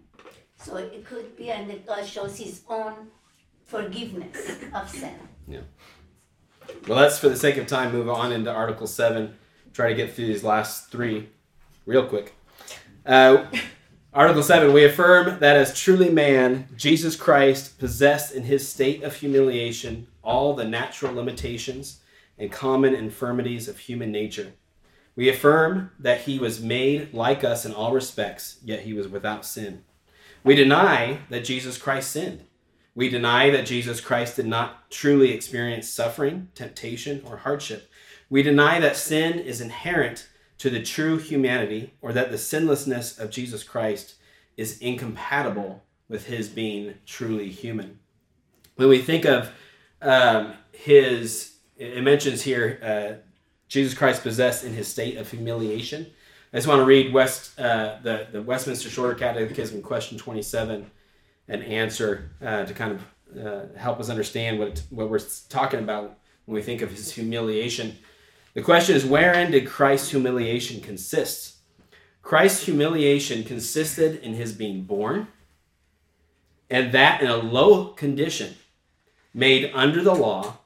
So 0.59 0.77
it 0.77 1.07
could 1.07 1.35
be, 1.37 1.51
and 1.51 1.71
that 1.71 1.87
God 1.87 2.05
shows 2.07 2.37
his 2.37 2.61
own 2.69 3.09
forgiveness 3.65 4.59
of 4.75 4.89
sin. 4.91 5.15
Yeah. 5.49 5.61
Well, 6.87 6.99
let's, 6.99 7.19
for 7.19 7.31
the 7.31 7.37
sake 7.37 7.57
of 7.57 7.67
time, 7.67 7.93
move 7.93 8.09
on 8.11 8.31
into 8.33 8.51
Article 8.53 8.87
7. 8.87 9.35
Try 9.73 9.89
to 9.89 9.95
get 9.95 10.13
through 10.13 10.27
these 10.27 10.45
last 10.45 10.91
three 10.91 11.29
real 11.87 12.07
quick. 12.07 12.35
Uh, 13.05 13.47
Article 14.15 14.43
7 14.43 14.73
We 14.73 14.85
affirm 14.85 15.39
that 15.41 15.57
as 15.57 15.79
truly 15.79 16.11
man, 16.11 16.69
Jesus 16.77 17.17
Christ 17.17 17.79
possessed 17.79 18.35
in 18.35 18.45
his 18.45 18.69
state 18.69 19.03
of 19.03 19.17
humiliation 19.17 20.07
all 20.23 20.55
the 20.55 20.65
natural 20.65 21.15
limitations 21.15 22.01
and 22.39 22.53
common 22.53 22.95
infirmities 22.95 23.69
of 23.69 23.79
human 23.79 24.13
nature. 24.13 24.53
We 25.15 25.29
affirm 25.29 25.91
that 25.99 26.23
he 26.23 26.39
was 26.39 26.63
made 26.63 27.13
like 27.13 27.45
us 27.45 27.65
in 27.65 27.73
all 27.73 27.93
respects, 27.93 28.59
yet 28.65 28.81
he 28.81 28.95
was 28.95 29.09
without 29.09 29.45
sin. 29.45 29.85
We 30.45 30.55
deny 30.55 31.21
that 31.29 31.45
Jesus 31.45 31.79
Christ 31.79 32.11
sinned. 32.11 32.45
We 32.95 33.09
deny 33.09 33.51
that 33.51 33.67
Jesus 33.67 34.01
Christ 34.01 34.37
did 34.37 34.47
not 34.47 34.91
truly 34.91 35.33
experience 35.33 35.89
suffering, 35.89 36.49
temptation, 36.55 37.23
or 37.27 37.39
hardship. 37.39 37.91
We 38.33 38.43
deny 38.43 38.81
that 38.81 38.97
sin 38.97 39.39
is 39.39 39.61
inherent 39.61 40.27
to 40.57 40.71
the 40.71 40.83
true 40.83 41.19
humanity 41.19 41.93
or 42.01 42.15
that 42.15 42.31
the 42.31 42.39
sinlessness 42.39 43.19
of 43.19 43.29
Jesus 43.29 43.63
Christ 43.63 44.15
is 44.57 44.79
incompatible 44.79 45.83
with 46.09 46.29
his 46.29 46.49
being 46.49 46.95
truly 47.05 47.51
human. 47.51 47.99
When 48.77 48.89
we 48.89 49.03
think 49.03 49.27
of 49.27 49.53
um, 50.01 50.55
his, 50.73 51.57
it 51.77 52.03
mentions 52.03 52.41
here, 52.41 52.79
uh, 52.83 53.23
Jesus 53.69 53.93
Christ 53.93 54.23
possessed 54.23 54.65
in 54.65 54.73
his 54.73 54.89
state 54.89 55.19
of 55.19 55.31
humiliation. 55.31 56.07
I 56.55 56.57
just 56.57 56.67
want 56.67 56.81
to 56.81 56.87
read 56.87 57.13
West, 57.13 57.61
uh, 57.61 57.99
the, 58.03 58.29
the 58.33 58.41
Westminster 58.41 58.89
Shorter 58.89 59.15
Catechism, 59.15 59.83
question 59.83 60.17
27 60.17 60.91
and 61.49 61.63
answer 61.65 62.31
uh, 62.41 62.65
to 62.65 62.73
kind 62.73 62.93
of 62.93 63.47
uh, 63.47 63.79
help 63.79 64.01
us 64.01 64.09
understand 64.09 64.59
what, 64.59 64.83
what 64.89 65.11
we're 65.11 65.21
talking 65.51 65.81
about 65.81 66.19
when 66.47 66.55
we 66.55 66.63
think 66.63 66.81
of 66.81 66.91
his 66.91 67.13
humiliation. 67.13 67.99
The 68.55 68.63
question 68.63 68.97
is 68.97 69.05
wherein 69.05 69.51
did 69.51 69.67
Christ's 69.67 70.11
humiliation 70.11 70.81
consist? 70.81 71.57
Christ's 72.23 72.65
humiliation 72.65 73.45
consisted 73.45 74.21
in 74.23 74.35
his 74.35 74.53
being 74.53 74.85
born 74.85 75.29
and 76.73 76.93
that 76.93 77.21
in 77.21 77.29
a 77.29 77.37
low 77.37 77.89
condition, 77.89 78.55
made 79.35 79.71
under 79.75 80.03
the 80.03 80.15
law, 80.15 80.57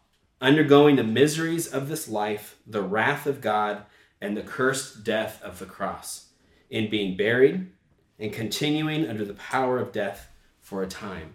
undergoing 0.40 0.94
the 0.94 1.02
miseries 1.02 1.66
of 1.66 1.88
this 1.88 2.06
life, 2.06 2.56
the 2.64 2.80
wrath 2.80 3.26
of 3.26 3.40
God, 3.40 3.82
and 4.20 4.36
the 4.36 4.42
cursed 4.42 5.02
death 5.02 5.42
of 5.42 5.58
the 5.58 5.66
cross, 5.66 6.28
in 6.70 6.88
being 6.88 7.16
buried 7.16 7.72
and 8.20 8.32
continuing 8.32 9.08
under 9.08 9.24
the 9.24 9.34
power 9.34 9.80
of 9.80 9.90
death 9.90 10.28
for 10.60 10.84
a 10.84 10.86
time. 10.86 11.34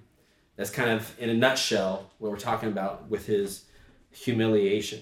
That's 0.56 0.70
kind 0.70 0.90
of 0.90 1.20
in 1.20 1.30
a 1.30 1.34
nutshell 1.34 2.10
what 2.20 2.32
we're 2.32 2.38
talking 2.38 2.70
about 2.70 3.10
with 3.10 3.26
his 3.26 3.66
humiliation. 4.10 5.02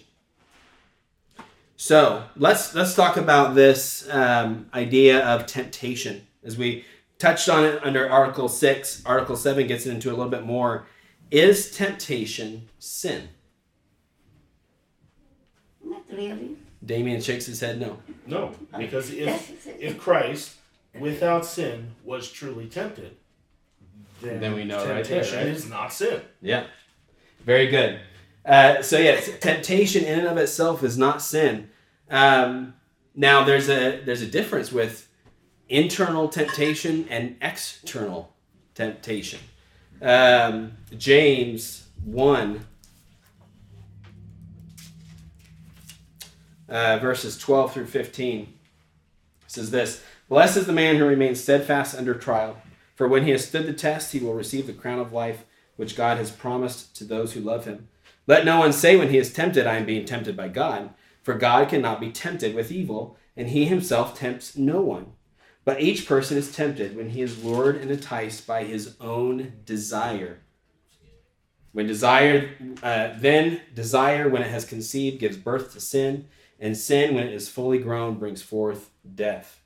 So 1.82 2.26
let's 2.36 2.76
let's 2.76 2.94
talk 2.94 3.16
about 3.16 3.56
this 3.56 4.06
um, 4.12 4.70
idea 4.74 5.26
of 5.26 5.46
temptation 5.46 6.28
as 6.44 6.58
we 6.58 6.84
touched 7.20 7.48
on 7.48 7.64
it 7.64 7.82
under 7.82 8.10
Article 8.10 8.50
six. 8.50 9.02
Article 9.06 9.38
seven 9.38 9.66
gets 9.66 9.86
into 9.86 10.10
a 10.10 10.12
little 10.12 10.30
bit 10.30 10.44
more. 10.44 10.88
Is 11.32 11.72
temptation 11.72 12.68
sin? 12.80 13.30
Not 15.82 16.04
really. 16.12 16.58
Damien 16.86 17.22
shakes 17.22 17.46
his 17.46 17.62
head 17.62 17.80
no. 17.80 17.98
No, 18.28 18.52
because 18.78 19.12
if 19.12 19.18
Yes, 19.26 19.52
yes. 19.66 19.76
if 19.80 19.98
Christ, 19.98 20.56
without 21.00 21.46
sin, 21.46 21.92
was 22.04 22.30
truly 22.30 22.68
tempted, 22.68 23.16
then, 24.22 24.42
Then 24.42 24.54
we 24.54 24.66
know 24.66 24.80
right 24.80 24.86
there, 24.88 25.04
temptation 25.06 25.38
right? 25.38 25.48
is 25.48 25.70
not 25.70 25.94
sin. 25.94 26.20
Yeah. 26.42 26.66
Very 27.46 27.68
good. 27.68 28.02
Uh, 28.46 28.82
so 28.82 28.98
yes, 28.98 29.30
temptation 29.40 30.04
in 30.04 30.20
and 30.20 30.28
of 30.28 30.38
itself 30.38 30.84
is 30.84 30.98
not 30.98 31.22
sin. 31.22 31.70
Um, 32.10 32.74
now 33.16 33.44
there's 33.44 33.70
a 33.70 34.02
there's 34.04 34.22
a 34.22 34.28
difference 34.28 34.72
with 34.72 35.10
internal 35.68 36.28
temptation 36.28 37.06
and 37.10 37.36
external 37.42 38.34
temptation. 38.74 39.40
Um, 40.02 40.74
James 40.98 41.88
one. 42.04 42.66
Uh, 46.68 47.00
verses 47.00 47.36
12 47.40 47.74
through 47.74 47.88
15 47.88 48.54
says 49.48 49.72
this 49.72 50.04
Blessed 50.30 50.58
is 50.58 50.66
the 50.68 50.74
man 50.74 50.98
who 50.98 51.06
remains 51.06 51.42
steadfast 51.42 51.98
under 51.98 52.14
trial, 52.14 52.58
for 52.96 53.08
when 53.08 53.24
he 53.24 53.32
has 53.32 53.48
stood 53.48 53.66
the 53.66 53.74
test, 53.74 54.12
he 54.12 54.20
will 54.20 54.36
receive 54.36 54.68
the 54.68 54.74
crown 54.74 55.00
of 55.00 55.12
life 55.12 55.46
which 55.78 55.96
God 55.96 56.18
has 56.18 56.30
promised 56.30 56.96
to 56.98 57.04
those 57.04 57.34
who 57.34 57.40
love 57.40 57.66
him. 57.66 57.88
Let 58.30 58.46
no 58.46 58.60
one 58.60 58.74
say 58.74 58.96
when 58.96 59.10
he 59.10 59.18
is 59.18 59.34
tempted, 59.34 59.66
I 59.66 59.78
am 59.78 59.88
being 59.88 60.06
tempted 60.06 60.38
by 60.38 60.50
God, 60.50 60.92
for 61.24 61.34
God 61.34 61.68
cannot 61.68 62.00
be 62.00 62.12
tempted 62.12 62.54
with 62.54 62.72
evil, 62.72 63.18
and 63.36 63.48
he 63.48 63.66
himself 63.66 64.16
tempts 64.16 64.56
no 64.56 64.82
one. 64.82 65.14
But 65.66 65.82
each 65.82 66.08
person 66.08 66.38
is 66.38 66.56
tempted 66.56 66.96
when 66.96 67.10
he 67.10 67.24
is 67.24 67.44
lured 67.44 67.78
and 67.78 67.90
enticed 67.90 68.46
by 68.46 68.66
his 68.66 68.96
own 69.02 69.54
desire. 69.66 70.42
When 71.72 71.88
desire, 71.88 72.52
uh, 72.84 73.14
then 73.18 73.62
desire, 73.74 74.30
when 74.30 74.44
it 74.44 74.52
has 74.52 74.64
conceived, 74.64 75.20
gives 75.20 75.36
birth 75.36 75.74
to 75.74 75.80
sin, 75.80 76.28
and 76.60 76.78
sin, 76.78 77.16
when 77.16 77.26
it 77.26 77.34
is 77.34 77.50
fully 77.50 77.80
grown, 77.80 78.20
brings 78.20 78.44
forth 78.44 78.92
death. 79.16 79.60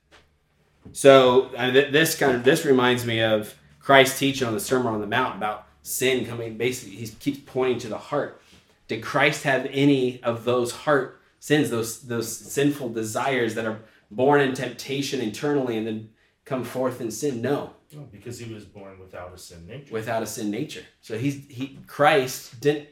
So 0.93 1.51
uh, 1.57 1.69
th- 1.69 1.91
this 1.91 2.17
kind 2.17 2.33
of 2.33 2.45
this 2.45 2.63
reminds 2.63 3.05
me 3.05 3.21
of 3.21 3.55
Christ's 3.81 4.19
teaching 4.19 4.47
on 4.47 4.53
the 4.53 4.61
Sermon 4.61 4.93
on 4.93 5.01
the 5.01 5.07
Mount 5.07 5.35
about 5.35 5.67
sin 5.81 6.25
coming. 6.25 6.57
Basically, 6.57 6.95
he 6.95 7.07
keeps 7.07 7.39
pointing 7.45 7.79
to 7.79 7.89
the 7.89 7.97
heart. 7.97 8.39
Did 8.87 9.01
Christ 9.01 9.43
have 9.43 9.67
any 9.71 10.21
of 10.23 10.43
those 10.43 10.71
heart 10.71 11.21
sins, 11.39 11.69
those 11.69 12.01
those 12.01 12.35
sinful 12.35 12.89
desires 12.89 13.55
that 13.55 13.65
are 13.65 13.79
born 14.11 14.41
in 14.41 14.53
temptation 14.53 15.21
internally 15.21 15.77
and 15.77 15.87
then 15.87 16.09
come 16.45 16.63
forth 16.63 16.99
in 17.01 17.09
sin? 17.11 17.41
No, 17.41 17.73
No, 17.93 18.01
because 18.11 18.39
he 18.39 18.53
was 18.53 18.65
born 18.65 18.99
without 18.99 19.33
a 19.33 19.37
sin 19.37 19.65
nature. 19.67 19.93
without 19.93 20.21
a 20.23 20.27
sin 20.27 20.51
nature. 20.51 20.83
So 21.01 21.17
he's 21.17 21.45
he 21.47 21.79
Christ 21.87 22.59
didn't 22.59 22.89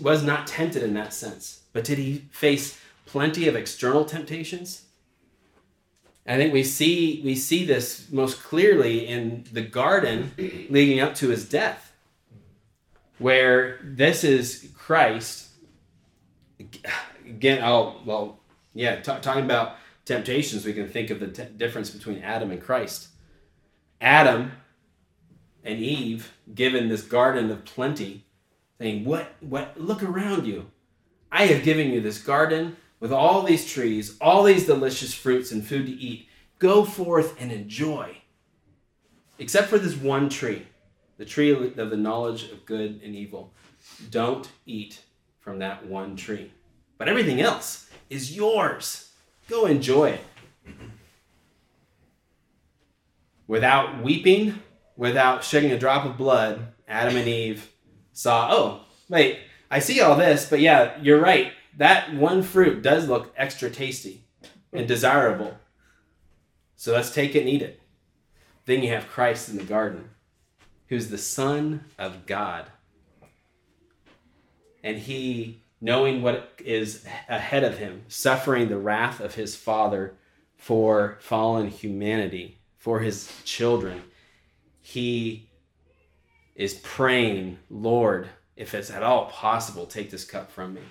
was 0.00 0.22
not 0.22 0.46
tempted 0.46 0.82
in 0.82 0.94
that 0.94 1.12
sense, 1.12 1.62
but 1.72 1.84
did 1.84 1.98
he 1.98 2.24
face 2.30 2.78
plenty 3.06 3.48
of 3.48 3.56
external 3.56 4.04
temptations? 4.04 4.82
I 6.26 6.36
think 6.36 6.52
we 6.52 6.62
see 6.62 7.20
we 7.24 7.34
see 7.34 7.64
this 7.64 8.06
most 8.12 8.42
clearly 8.42 9.06
in 9.08 9.44
the 9.52 9.62
garden 9.62 10.32
leading 10.70 11.00
up 11.00 11.14
to 11.16 11.28
his 11.30 11.48
death, 11.48 11.91
where 13.22 13.78
this 13.82 14.24
is 14.24 14.70
Christ. 14.76 15.48
Again, 17.26 17.62
oh 17.62 18.00
well, 18.04 18.40
yeah. 18.74 19.00
ta- 19.00 19.18
talking 19.20 19.44
about 19.44 19.76
temptations, 20.04 20.64
we 20.64 20.72
can 20.72 20.88
think 20.88 21.10
of 21.10 21.20
the 21.20 21.28
t- 21.28 21.44
difference 21.56 21.90
between 21.90 22.22
Adam 22.22 22.50
and 22.50 22.60
Christ. 22.60 23.08
Adam 24.00 24.52
and 25.64 25.78
Eve 25.78 26.32
given 26.54 26.88
this 26.88 27.02
garden 27.02 27.50
of 27.50 27.64
plenty, 27.64 28.26
saying, 28.78 29.04
"What? 29.04 29.32
What? 29.40 29.80
Look 29.80 30.02
around 30.02 30.46
you. 30.46 30.70
I 31.30 31.46
have 31.46 31.64
given 31.64 31.90
you 31.90 32.00
this 32.00 32.18
garden 32.20 32.76
with 33.00 33.12
all 33.12 33.42
these 33.42 33.70
trees, 33.70 34.16
all 34.20 34.42
these 34.42 34.66
delicious 34.66 35.14
fruits 35.14 35.50
and 35.50 35.66
food 35.66 35.86
to 35.86 35.92
eat. 35.92 36.28
Go 36.58 36.84
forth 36.84 37.34
and 37.40 37.50
enjoy. 37.50 38.18
Except 39.38 39.68
for 39.68 39.78
this 39.78 39.96
one 39.96 40.28
tree, 40.28 40.66
the 41.18 41.24
tree 41.24 41.50
of 41.50 41.90
the 41.90 41.96
knowledge 41.96 42.50
of 42.50 42.66
good 42.66 43.00
and 43.04 43.14
evil. 43.14 43.52
Don't 44.10 44.50
eat 44.66 45.02
from 45.40 45.58
that 45.58 45.86
one 45.86 46.16
tree. 46.16 46.52
But 46.98 47.08
everything 47.08 47.40
else 47.40 47.90
is 48.08 48.36
yours. 48.36 49.12
Go 49.48 49.66
enjoy 49.66 50.10
it." 50.10 50.24
Without 53.46 54.02
weeping, 54.02 54.60
without 54.96 55.44
shedding 55.44 55.72
a 55.72 55.78
drop 55.78 56.06
of 56.06 56.16
blood, 56.16 56.68
Adam 56.86 57.16
and 57.16 57.28
Eve 57.28 57.70
saw, 58.12 58.48
oh, 58.52 58.84
wait, 59.08 59.40
I 59.70 59.78
see 59.78 60.00
all 60.00 60.16
this, 60.16 60.48
but 60.48 60.60
yeah, 60.60 60.96
you're 61.02 61.20
right. 61.20 61.52
That 61.76 62.14
one 62.14 62.42
fruit 62.42 62.82
does 62.82 63.08
look 63.08 63.32
extra 63.36 63.70
tasty 63.70 64.24
and 64.72 64.86
desirable. 64.86 65.56
So 66.76 66.92
let's 66.92 67.12
take 67.12 67.34
it 67.34 67.40
and 67.40 67.48
eat 67.48 67.62
it. 67.62 67.80
Then 68.64 68.82
you 68.82 68.90
have 68.90 69.08
Christ 69.08 69.48
in 69.48 69.56
the 69.56 69.64
garden, 69.64 70.10
who's 70.92 71.08
the 71.08 71.16
Son 71.16 71.82
of 71.98 72.26
God. 72.26 72.66
And 74.84 74.98
he, 74.98 75.62
knowing 75.80 76.20
what 76.20 76.60
is 76.62 77.06
ahead 77.30 77.64
of 77.64 77.78
him, 77.78 78.02
suffering 78.08 78.68
the 78.68 78.76
wrath 78.76 79.18
of 79.18 79.34
his 79.34 79.56
Father 79.56 80.16
for 80.58 81.16
fallen 81.22 81.68
humanity, 81.68 82.58
for 82.76 83.00
his 83.00 83.32
children, 83.46 84.02
he 84.82 85.48
is 86.54 86.74
praying, 86.74 87.56
Lord, 87.70 88.28
if 88.54 88.74
it's 88.74 88.90
at 88.90 89.02
all 89.02 89.30
possible, 89.30 89.86
take 89.86 90.10
this 90.10 90.26
cup 90.26 90.52
from 90.52 90.74
me. 90.74 90.82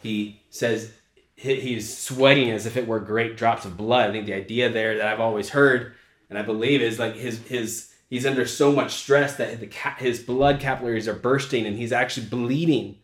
He 0.00 0.42
says 0.50 0.92
he- 1.34 1.60
he's 1.60 1.98
sweating 1.98 2.52
as 2.52 2.66
if 2.66 2.76
it 2.76 2.86
were 2.86 3.00
great 3.00 3.36
drops 3.36 3.64
of 3.64 3.76
blood. 3.76 4.10
I 4.10 4.12
think 4.12 4.26
the 4.26 4.34
idea 4.34 4.70
there 4.70 4.96
that 4.96 5.08
I've 5.08 5.18
always 5.18 5.48
heard 5.48 5.94
and 6.30 6.38
I 6.38 6.42
believe 6.42 6.80
is 6.80 7.00
like 7.00 7.16
his 7.16 7.44
his 7.48 7.88
he's 8.08 8.26
under 8.26 8.46
so 8.46 8.72
much 8.72 8.94
stress 8.94 9.36
that 9.36 9.70
ca- 9.70 9.96
his 9.98 10.20
blood 10.20 10.60
capillaries 10.60 11.08
are 11.08 11.14
bursting 11.14 11.66
and 11.66 11.76
he's 11.76 11.92
actually 11.92 12.26
bleeding. 12.26 12.98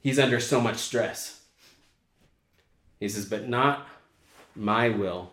He's 0.00 0.18
under 0.18 0.40
so 0.40 0.60
much 0.60 0.76
stress. 0.76 1.42
He 3.00 3.08
says, 3.08 3.26
"But 3.26 3.48
not 3.48 3.88
my 4.54 4.88
will." 4.88 5.32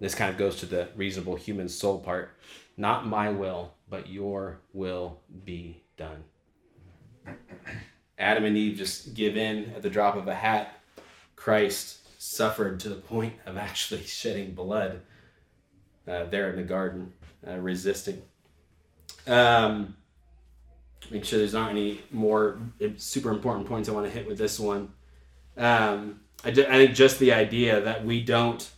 This 0.00 0.14
kind 0.14 0.30
of 0.30 0.38
goes 0.38 0.56
to 0.56 0.66
the 0.66 0.88
reasonable 0.96 1.36
human 1.36 1.68
soul 1.68 1.98
part. 1.98 2.30
Not 2.76 3.06
my 3.06 3.28
will, 3.28 3.74
but 3.88 4.08
your 4.08 4.60
will 4.72 5.20
be 5.44 5.82
done. 5.98 6.24
Adam 8.18 8.44
and 8.44 8.56
Eve 8.56 8.76
just 8.76 9.14
give 9.14 9.36
in 9.36 9.72
at 9.74 9.82
the 9.82 9.90
drop 9.90 10.16
of 10.16 10.28
a 10.28 10.34
hat. 10.34 10.80
Christ 11.36 11.98
suffered 12.20 12.80
to 12.80 12.88
the 12.88 12.96
point 12.96 13.34
of 13.46 13.56
actually 13.56 14.02
shedding 14.04 14.54
blood 14.54 15.02
uh, 16.08 16.24
there 16.24 16.50
in 16.50 16.56
the 16.56 16.62
garden, 16.62 17.12
uh, 17.46 17.56
resisting. 17.58 18.22
Um, 19.26 19.96
make 21.10 21.24
sure 21.24 21.38
there's 21.38 21.54
not 21.54 21.70
any 21.70 22.00
more 22.10 22.58
super 22.96 23.30
important 23.30 23.66
points 23.66 23.88
I 23.88 23.92
want 23.92 24.06
to 24.06 24.12
hit 24.12 24.26
with 24.26 24.38
this 24.38 24.58
one. 24.58 24.92
Um, 25.56 26.20
I, 26.44 26.50
ju- 26.50 26.66
I 26.68 26.72
think 26.72 26.94
just 26.94 27.18
the 27.18 27.32
idea 27.32 27.80
that 27.80 28.04
we 28.04 28.22
don't 28.22 28.68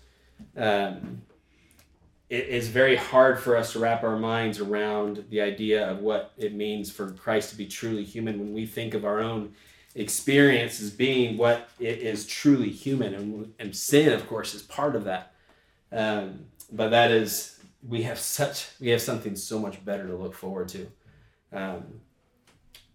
um, 0.56 1.22
it 2.32 2.48
is 2.48 2.68
very 2.68 2.96
hard 2.96 3.38
for 3.38 3.58
us 3.58 3.72
to 3.72 3.78
wrap 3.78 4.02
our 4.02 4.16
minds 4.16 4.58
around 4.58 5.26
the 5.28 5.42
idea 5.42 5.86
of 5.90 5.98
what 5.98 6.32
it 6.38 6.54
means 6.54 6.90
for 6.90 7.10
Christ 7.10 7.50
to 7.50 7.56
be 7.56 7.66
truly 7.66 8.04
human 8.04 8.38
when 8.38 8.54
we 8.54 8.64
think 8.64 8.94
of 8.94 9.04
our 9.04 9.20
own 9.20 9.52
experience 9.94 10.80
as 10.80 10.90
being 10.90 11.36
what 11.36 11.68
it 11.78 11.98
is 11.98 12.26
truly 12.26 12.70
human. 12.70 13.12
And, 13.12 13.52
and 13.58 13.76
sin, 13.76 14.14
of 14.14 14.26
course, 14.28 14.54
is 14.54 14.62
part 14.62 14.96
of 14.96 15.04
that. 15.04 15.34
Um, 15.92 16.46
but 16.72 16.88
that 16.88 17.10
is, 17.10 17.60
we 17.86 18.02
have 18.02 18.18
such, 18.18 18.68
we 18.80 18.88
have 18.88 19.02
something 19.02 19.36
so 19.36 19.58
much 19.58 19.84
better 19.84 20.06
to 20.06 20.16
look 20.16 20.34
forward 20.34 20.68
to. 20.68 20.86
Um, 21.52 22.00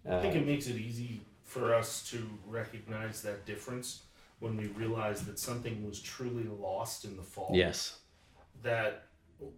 I 0.08 0.20
think 0.20 0.34
uh, 0.34 0.38
it 0.38 0.46
makes 0.46 0.66
it 0.66 0.76
easy 0.76 1.20
for 1.44 1.74
us 1.74 2.08
to 2.10 2.26
recognize 2.46 3.22
that 3.22 3.46
difference 3.46 4.02
when 4.40 4.56
we 4.56 4.66
realize 4.68 5.22
that 5.22 5.38
something 5.38 5.86
was 5.86 6.00
truly 6.00 6.44
lost 6.44 7.04
in 7.04 7.16
the 7.16 7.22
fall. 7.22 7.50
yes. 7.52 7.98
That 8.62 9.06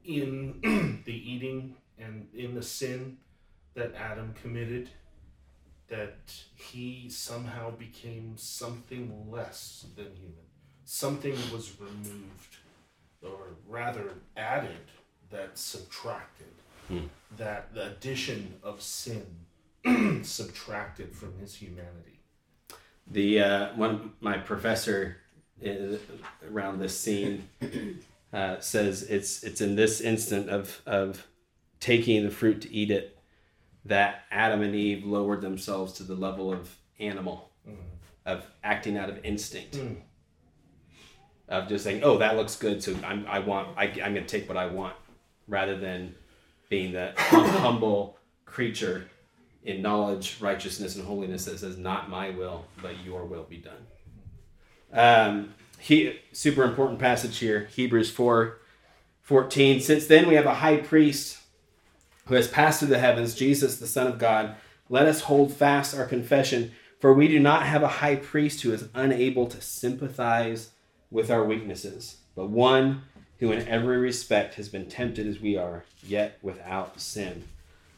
in 0.04 1.02
the 1.04 1.12
eating 1.14 1.76
and 1.98 2.28
in 2.34 2.54
the 2.54 2.62
sin 2.62 3.18
that 3.74 3.94
Adam 3.94 4.34
committed, 4.40 4.90
that 5.88 6.18
he 6.54 7.08
somehow 7.08 7.70
became 7.70 8.34
something 8.36 9.26
less 9.30 9.86
than 9.96 10.06
human. 10.14 10.46
Something 10.84 11.36
was 11.52 11.72
removed, 11.78 12.56
or 13.22 13.54
rather 13.68 14.14
added, 14.36 14.90
that 15.30 15.58
subtracted. 15.58 16.46
Hmm. 16.88 17.06
That 17.36 17.72
the 17.74 17.88
addition 17.92 18.54
of 18.62 18.80
sin 18.82 19.24
subtracted 20.24 21.14
from 21.14 21.38
his 21.38 21.54
humanity. 21.54 22.20
The 23.10 23.40
uh, 23.40 23.74
one 23.76 24.12
my 24.20 24.38
professor 24.38 25.18
uh, 25.64 25.96
around 26.50 26.78
this 26.80 26.98
scene 26.98 27.48
uh, 28.32 28.58
says 28.60 29.02
it's 29.04 29.42
it's 29.44 29.60
in 29.60 29.76
this 29.76 30.00
instant 30.00 30.48
of 30.50 30.80
of 30.86 31.26
taking 31.78 32.24
the 32.24 32.30
fruit 32.30 32.60
to 32.62 32.72
eat 32.72 32.90
it 32.90 33.16
that 33.84 34.24
Adam 34.30 34.60
and 34.62 34.74
Eve 34.74 35.04
lowered 35.04 35.40
themselves 35.40 35.94
to 35.94 36.02
the 36.02 36.14
level 36.14 36.52
of 36.52 36.76
animal, 36.98 37.50
of 38.26 38.44
acting 38.62 38.98
out 38.98 39.08
of 39.08 39.24
instinct, 39.24 39.76
Mm. 39.76 39.96
of 41.48 41.66
just 41.68 41.84
saying, 41.84 42.02
"Oh, 42.04 42.18
that 42.18 42.36
looks 42.36 42.56
good, 42.56 42.82
so 42.82 42.94
I'm 43.04 43.24
I 43.26 43.38
want 43.38 43.68
I, 43.78 43.84
I'm 43.84 44.14
going 44.14 44.26
to 44.26 44.26
take 44.26 44.48
what 44.48 44.58
I 44.58 44.66
want," 44.66 44.94
rather 45.50 45.76
than 45.76 46.14
being 46.70 46.92
the 46.92 47.12
humble 47.16 48.16
creature 48.46 49.10
in 49.62 49.82
knowledge, 49.82 50.38
righteousness, 50.40 50.96
and 50.96 51.04
holiness 51.04 51.44
that 51.44 51.58
says, 51.58 51.76
"Not 51.76 52.08
my 52.08 52.30
will, 52.30 52.64
but 52.80 53.04
Your 53.04 53.26
will 53.26 53.44
be 53.44 53.58
done." 53.58 53.86
Um, 54.92 55.54
he 55.78 56.18
super 56.32 56.62
important 56.62 56.98
passage 56.98 57.38
here, 57.38 57.68
Hebrews 57.74 58.10
4, 58.10 58.58
14. 59.22 59.80
Since 59.80 60.06
then 60.06 60.28
we 60.28 60.34
have 60.34 60.46
a 60.46 60.54
high 60.54 60.78
priest 60.78 61.38
who 62.26 62.34
has 62.34 62.48
passed 62.48 62.78
through 62.78 62.88
the 62.88 62.98
heavens, 62.98 63.34
Jesus, 63.34 63.78
the 63.78 63.86
Son 63.86 64.06
of 64.06 64.18
God. 64.18 64.54
Let 64.88 65.06
us 65.06 65.22
hold 65.22 65.52
fast 65.52 65.96
our 65.96 66.06
confession, 66.06 66.72
for 66.98 67.12
we 67.12 67.28
do 67.28 67.40
not 67.40 67.64
have 67.64 67.82
a 67.82 67.88
high 67.88 68.16
priest 68.16 68.62
who 68.62 68.72
is 68.72 68.88
unable 68.94 69.46
to 69.46 69.60
sympathize 69.60 70.70
with 71.10 71.30
our 71.30 71.44
weaknesses, 71.44 72.18
but 72.36 72.50
one 72.50 73.02
who 73.40 73.52
in 73.52 73.66
every 73.66 73.98
respect 73.98 74.54
has 74.54 74.68
been 74.68 74.86
tempted 74.86 75.26
as 75.26 75.40
we 75.40 75.56
are, 75.56 75.84
yet 76.02 76.38
without 76.42 77.00
sin. 77.00 77.44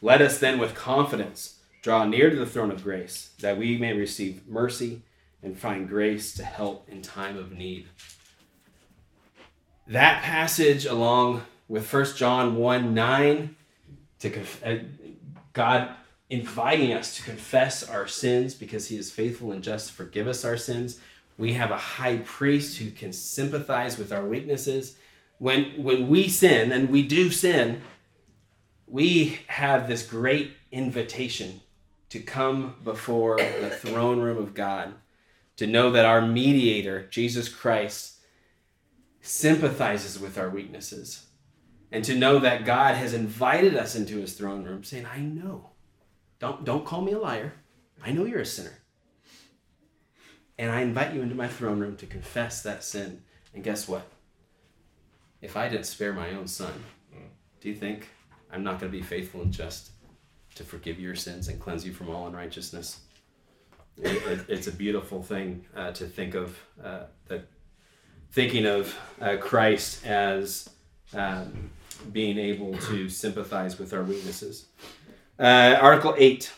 Let 0.01 0.21
us 0.21 0.39
then 0.39 0.57
with 0.57 0.73
confidence 0.73 1.59
draw 1.81 2.05
near 2.05 2.29
to 2.29 2.35
the 2.35 2.45
throne 2.45 2.71
of 2.71 2.83
grace, 2.83 3.31
that 3.41 3.57
we 3.57 3.77
may 3.77 3.93
receive 3.93 4.47
mercy 4.47 5.01
and 5.43 5.59
find 5.59 5.87
grace 5.87 6.33
to 6.33 6.43
help 6.43 6.87
in 6.89 7.01
time 7.01 7.37
of 7.37 7.51
need. 7.51 7.87
That 9.85 10.23
passage, 10.23 10.85
along 10.85 11.43
with 11.67 11.91
1 11.91 12.15
John 12.15 12.55
1 12.55 12.93
9, 12.93 13.55
to 14.19 14.29
conf- 14.29 14.65
uh, 14.65 14.75
God 15.51 15.89
inviting 16.29 16.93
us 16.93 17.17
to 17.17 17.23
confess 17.23 17.87
our 17.87 18.07
sins 18.07 18.55
because 18.55 18.87
he 18.87 18.97
is 18.97 19.11
faithful 19.11 19.51
and 19.51 19.61
just 19.61 19.89
to 19.89 19.93
forgive 19.93 20.27
us 20.27 20.45
our 20.45 20.57
sins. 20.57 20.99
We 21.37 21.53
have 21.53 21.71
a 21.71 21.77
high 21.77 22.17
priest 22.17 22.77
who 22.77 22.91
can 22.91 23.11
sympathize 23.11 23.97
with 23.97 24.13
our 24.13 24.25
weaknesses. 24.25 24.95
When, 25.39 25.83
when 25.83 26.07
we 26.07 26.29
sin, 26.29 26.71
and 26.71 26.89
we 26.89 27.03
do 27.03 27.29
sin, 27.29 27.81
we 28.87 29.39
have 29.47 29.87
this 29.87 30.05
great 30.05 30.51
invitation 30.71 31.61
to 32.09 32.19
come 32.19 32.75
before 32.83 33.37
the 33.37 33.71
throne 33.71 34.19
room 34.19 34.37
of 34.37 34.53
God, 34.53 34.93
to 35.57 35.65
know 35.65 35.91
that 35.91 36.05
our 36.05 36.21
mediator, 36.21 37.07
Jesus 37.07 37.49
Christ, 37.49 38.17
sympathizes 39.21 40.19
with 40.19 40.37
our 40.37 40.49
weaknesses, 40.49 41.27
and 41.91 42.03
to 42.05 42.15
know 42.15 42.39
that 42.39 42.65
God 42.65 42.95
has 42.95 43.13
invited 43.13 43.75
us 43.75 43.95
into 43.95 44.17
his 44.17 44.33
throne 44.33 44.63
room, 44.63 44.83
saying, 44.83 45.05
I 45.05 45.19
know. 45.19 45.71
Don't, 46.39 46.63
don't 46.65 46.85
call 46.85 47.01
me 47.01 47.13
a 47.13 47.19
liar. 47.19 47.53
I 48.03 48.11
know 48.11 48.25
you're 48.25 48.41
a 48.41 48.45
sinner. 48.45 48.79
And 50.57 50.71
I 50.71 50.81
invite 50.81 51.13
you 51.13 51.21
into 51.21 51.35
my 51.35 51.47
throne 51.47 51.79
room 51.79 51.95
to 51.97 52.05
confess 52.05 52.61
that 52.61 52.83
sin. 52.83 53.23
And 53.53 53.63
guess 53.63 53.87
what? 53.87 54.07
If 55.43 55.57
I 55.57 55.67
didn't 55.67 55.85
spare 55.85 56.13
my 56.13 56.31
own 56.31 56.47
son, 56.47 56.71
do 57.59 57.67
you 57.67 57.75
think 57.75 58.07
I'm 58.49 58.63
not 58.63 58.79
going 58.79 58.89
to 58.89 58.97
be 58.97 59.03
faithful 59.03 59.41
and 59.41 59.51
just 59.51 59.91
to 60.55 60.63
forgive 60.63 61.01
your 61.01 61.15
sins 61.15 61.49
and 61.49 61.59
cleanse 61.59 61.85
you 61.85 61.91
from 61.91 62.09
all 62.09 62.27
unrighteousness? 62.27 63.01
It, 63.97 64.25
it, 64.25 64.45
it's 64.47 64.67
a 64.67 64.71
beautiful 64.71 65.21
thing 65.21 65.65
uh, 65.75 65.91
to 65.91 66.05
think 66.05 66.33
of, 66.33 66.57
uh, 66.81 67.03
that 67.27 67.45
thinking 68.31 68.65
of 68.65 68.95
uh, 69.19 69.35
Christ 69.35 70.05
as 70.05 70.69
um, 71.13 71.69
being 72.13 72.37
able 72.37 72.77
to 72.77 73.09
sympathize 73.09 73.77
with 73.77 73.93
our 73.93 74.03
weaknesses. 74.03 74.67
Uh, 75.37 75.77
Article 75.81 76.15
8. 76.17 76.53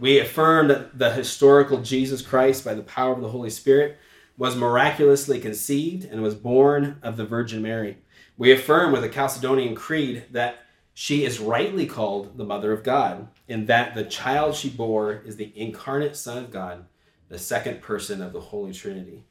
We 0.00 0.18
affirm 0.18 0.68
that 0.68 0.98
the 0.98 1.12
historical 1.12 1.82
Jesus 1.82 2.20
Christ, 2.20 2.64
by 2.64 2.74
the 2.74 2.82
power 2.82 3.12
of 3.12 3.20
the 3.20 3.28
Holy 3.28 3.50
Spirit, 3.50 3.96
was 4.36 4.56
miraculously 4.56 5.38
conceived 5.38 6.04
and 6.04 6.22
was 6.22 6.34
born 6.34 6.98
of 7.02 7.16
the 7.16 7.24
Virgin 7.24 7.62
Mary. 7.62 7.98
We 8.36 8.52
affirm 8.52 8.92
with 8.92 9.02
the 9.02 9.08
Chalcedonian 9.08 9.76
Creed 9.76 10.24
that 10.30 10.60
she 10.94 11.24
is 11.24 11.40
rightly 11.40 11.86
called 11.86 12.36
the 12.36 12.44
Mother 12.44 12.72
of 12.72 12.82
God, 12.82 13.28
and 13.48 13.66
that 13.68 13.94
the 13.94 14.04
child 14.04 14.54
she 14.54 14.68
bore 14.68 15.22
is 15.24 15.36
the 15.36 15.52
incarnate 15.54 16.16
Son 16.16 16.38
of 16.38 16.50
God, 16.50 16.84
the 17.28 17.38
second 17.38 17.80
person 17.80 18.20
of 18.20 18.32
the 18.32 18.40
Holy 18.40 18.72
Trinity. 18.72 19.24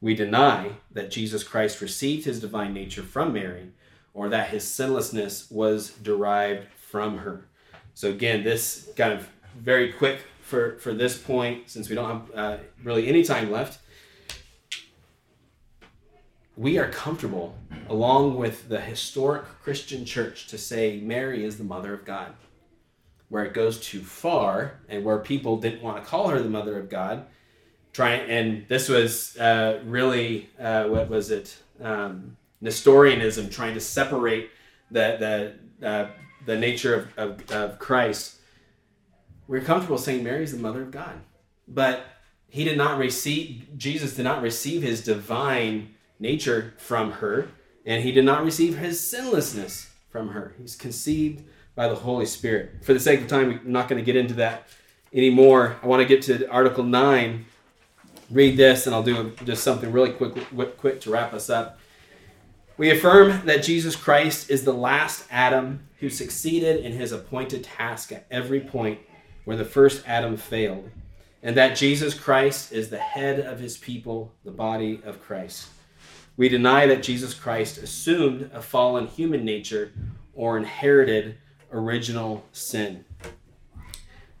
We 0.00 0.14
deny 0.14 0.72
that 0.92 1.10
Jesus 1.10 1.42
Christ 1.42 1.80
received 1.80 2.24
his 2.24 2.40
divine 2.40 2.72
nature 2.72 3.02
from 3.02 3.32
Mary, 3.32 3.70
or 4.14 4.28
that 4.28 4.50
his 4.50 4.64
sinlessness 4.64 5.50
was 5.50 5.90
derived 5.90 6.68
from 6.74 7.18
her. 7.18 7.46
So, 7.94 8.10
again, 8.10 8.44
this 8.44 8.88
kind 8.96 9.12
of 9.12 9.28
very 9.56 9.92
quick 9.92 10.20
for, 10.40 10.78
for 10.78 10.94
this 10.94 11.18
point, 11.18 11.68
since 11.68 11.88
we 11.88 11.94
don't 11.96 12.08
have 12.08 12.38
uh, 12.38 12.56
really 12.84 13.08
any 13.08 13.24
time 13.24 13.50
left. 13.50 13.80
We 16.58 16.76
are 16.78 16.90
comfortable, 16.90 17.56
along 17.88 18.36
with 18.36 18.68
the 18.68 18.80
historic 18.80 19.44
Christian 19.62 20.04
church, 20.04 20.48
to 20.48 20.58
say 20.58 20.98
Mary 21.00 21.44
is 21.44 21.56
the 21.56 21.62
mother 21.62 21.94
of 21.94 22.04
God. 22.04 22.32
Where 23.28 23.44
it 23.44 23.54
goes 23.54 23.78
too 23.78 24.00
far, 24.00 24.80
and 24.88 25.04
where 25.04 25.18
people 25.18 25.58
didn't 25.58 25.82
want 25.82 26.02
to 26.02 26.10
call 26.10 26.30
her 26.30 26.42
the 26.42 26.48
mother 26.48 26.76
of 26.76 26.90
God, 26.90 27.26
trying 27.92 28.28
and 28.28 28.66
this 28.66 28.88
was 28.88 29.36
uh, 29.36 29.80
really 29.84 30.50
uh, 30.58 30.86
what 30.86 31.08
was 31.08 31.30
it 31.30 31.56
um, 31.80 32.36
Nestorianism 32.60 33.50
trying 33.50 33.74
to 33.74 33.80
separate 33.80 34.50
the 34.90 35.54
the 35.80 35.88
uh, 35.88 36.10
the 36.44 36.56
nature 36.56 37.08
of, 37.16 37.18
of, 37.18 37.50
of 37.52 37.78
Christ. 37.78 38.38
We're 39.46 39.60
comfortable 39.60 39.98
saying 39.98 40.24
Mary 40.24 40.42
is 40.42 40.50
the 40.50 40.58
mother 40.58 40.82
of 40.82 40.90
God, 40.90 41.20
but 41.68 42.04
he 42.48 42.64
did 42.64 42.76
not 42.76 42.98
receive 42.98 43.68
Jesus 43.76 44.16
did 44.16 44.24
not 44.24 44.42
receive 44.42 44.82
his 44.82 45.04
divine 45.04 45.94
nature 46.18 46.74
from 46.78 47.12
her, 47.12 47.48
and 47.84 48.02
he 48.02 48.12
did 48.12 48.24
not 48.24 48.44
receive 48.44 48.78
his 48.78 49.00
sinlessness 49.00 49.90
from 50.10 50.28
her. 50.30 50.54
He's 50.58 50.76
conceived 50.76 51.44
by 51.74 51.88
the 51.88 51.94
Holy 51.94 52.26
Spirit. 52.26 52.84
For 52.84 52.92
the 52.92 53.00
sake 53.00 53.20
of 53.20 53.28
time, 53.28 53.60
I'm 53.64 53.72
not 53.72 53.88
going 53.88 54.00
to 54.00 54.04
get 54.04 54.16
into 54.16 54.34
that 54.34 54.68
anymore. 55.12 55.76
I 55.82 55.86
want 55.86 56.00
to 56.00 56.08
get 56.08 56.22
to 56.22 56.48
Article 56.50 56.84
nine 56.84 57.46
read 58.30 58.56
this 58.56 58.86
and 58.86 58.94
I'll 58.94 59.02
do 59.02 59.32
just 59.44 59.62
something 59.62 59.90
really 59.90 60.12
quick, 60.12 60.34
quick 60.78 61.00
to 61.02 61.10
wrap 61.10 61.32
us 61.32 61.48
up. 61.48 61.78
We 62.76 62.90
affirm 62.90 63.46
that 63.46 63.64
Jesus 63.64 63.96
Christ 63.96 64.50
is 64.50 64.64
the 64.64 64.72
last 64.72 65.24
Adam 65.30 65.88
who 65.98 66.08
succeeded 66.08 66.84
in 66.84 66.92
his 66.92 67.10
appointed 67.10 67.64
task 67.64 68.12
at 68.12 68.26
every 68.30 68.60
point 68.60 69.00
where 69.44 69.56
the 69.56 69.64
first 69.64 70.06
Adam 70.06 70.36
failed, 70.36 70.88
and 71.42 71.56
that 71.56 71.76
Jesus 71.76 72.14
Christ 72.14 72.70
is 72.70 72.90
the 72.90 72.98
head 72.98 73.40
of 73.40 73.58
his 73.58 73.76
people, 73.78 74.32
the 74.44 74.50
body 74.50 75.00
of 75.04 75.22
Christ. 75.22 75.68
We 76.38 76.48
deny 76.48 76.86
that 76.86 77.02
Jesus 77.02 77.34
Christ 77.34 77.78
assumed 77.78 78.50
a 78.54 78.62
fallen 78.62 79.08
human 79.08 79.44
nature 79.44 79.92
or 80.34 80.56
inherited 80.56 81.36
original 81.72 82.46
sin. 82.52 83.04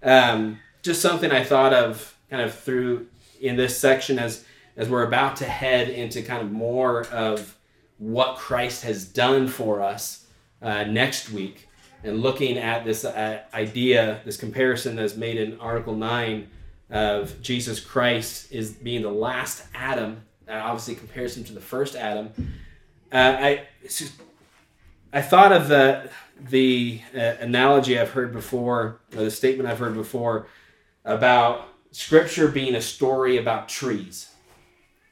Um, 0.00 0.60
just 0.82 1.02
something 1.02 1.32
I 1.32 1.42
thought 1.42 1.74
of 1.74 2.16
kind 2.30 2.40
of 2.40 2.54
through 2.54 3.08
in 3.40 3.56
this 3.56 3.76
section 3.76 4.18
as 4.18 4.44
as 4.76 4.88
we're 4.88 5.02
about 5.02 5.34
to 5.36 5.44
head 5.44 5.88
into 5.88 6.22
kind 6.22 6.40
of 6.40 6.52
more 6.52 7.04
of 7.08 7.58
what 7.98 8.36
Christ 8.36 8.84
has 8.84 9.04
done 9.04 9.48
for 9.48 9.82
us 9.82 10.24
uh, 10.62 10.84
next 10.84 11.30
week, 11.30 11.68
and 12.04 12.22
looking 12.22 12.58
at 12.58 12.84
this 12.84 13.04
uh, 13.04 13.42
idea, 13.52 14.20
this 14.24 14.36
comparison 14.36 14.94
that's 14.94 15.16
made 15.16 15.36
in 15.36 15.58
Article 15.58 15.96
Nine 15.96 16.48
of 16.90 17.42
Jesus 17.42 17.80
Christ 17.80 18.52
is 18.52 18.70
being 18.70 19.02
the 19.02 19.10
last 19.10 19.64
Adam. 19.74 20.22
Uh, 20.48 20.54
obviously, 20.54 20.94
compares 20.94 21.36
him 21.36 21.44
to 21.44 21.52
the 21.52 21.60
first 21.60 21.94
Adam. 21.94 22.30
Uh, 23.12 23.36
I 23.38 23.68
I 25.12 25.22
thought 25.22 25.52
of 25.52 25.68
the 25.68 26.10
the 26.40 27.00
uh, 27.14 27.34
analogy 27.40 27.98
I've 27.98 28.10
heard 28.10 28.32
before, 28.32 29.00
or 29.14 29.22
the 29.22 29.30
statement 29.30 29.68
I've 29.68 29.78
heard 29.78 29.94
before 29.94 30.46
about 31.04 31.68
scripture 31.90 32.48
being 32.48 32.74
a 32.74 32.80
story 32.80 33.38
about 33.38 33.66
trees 33.66 34.30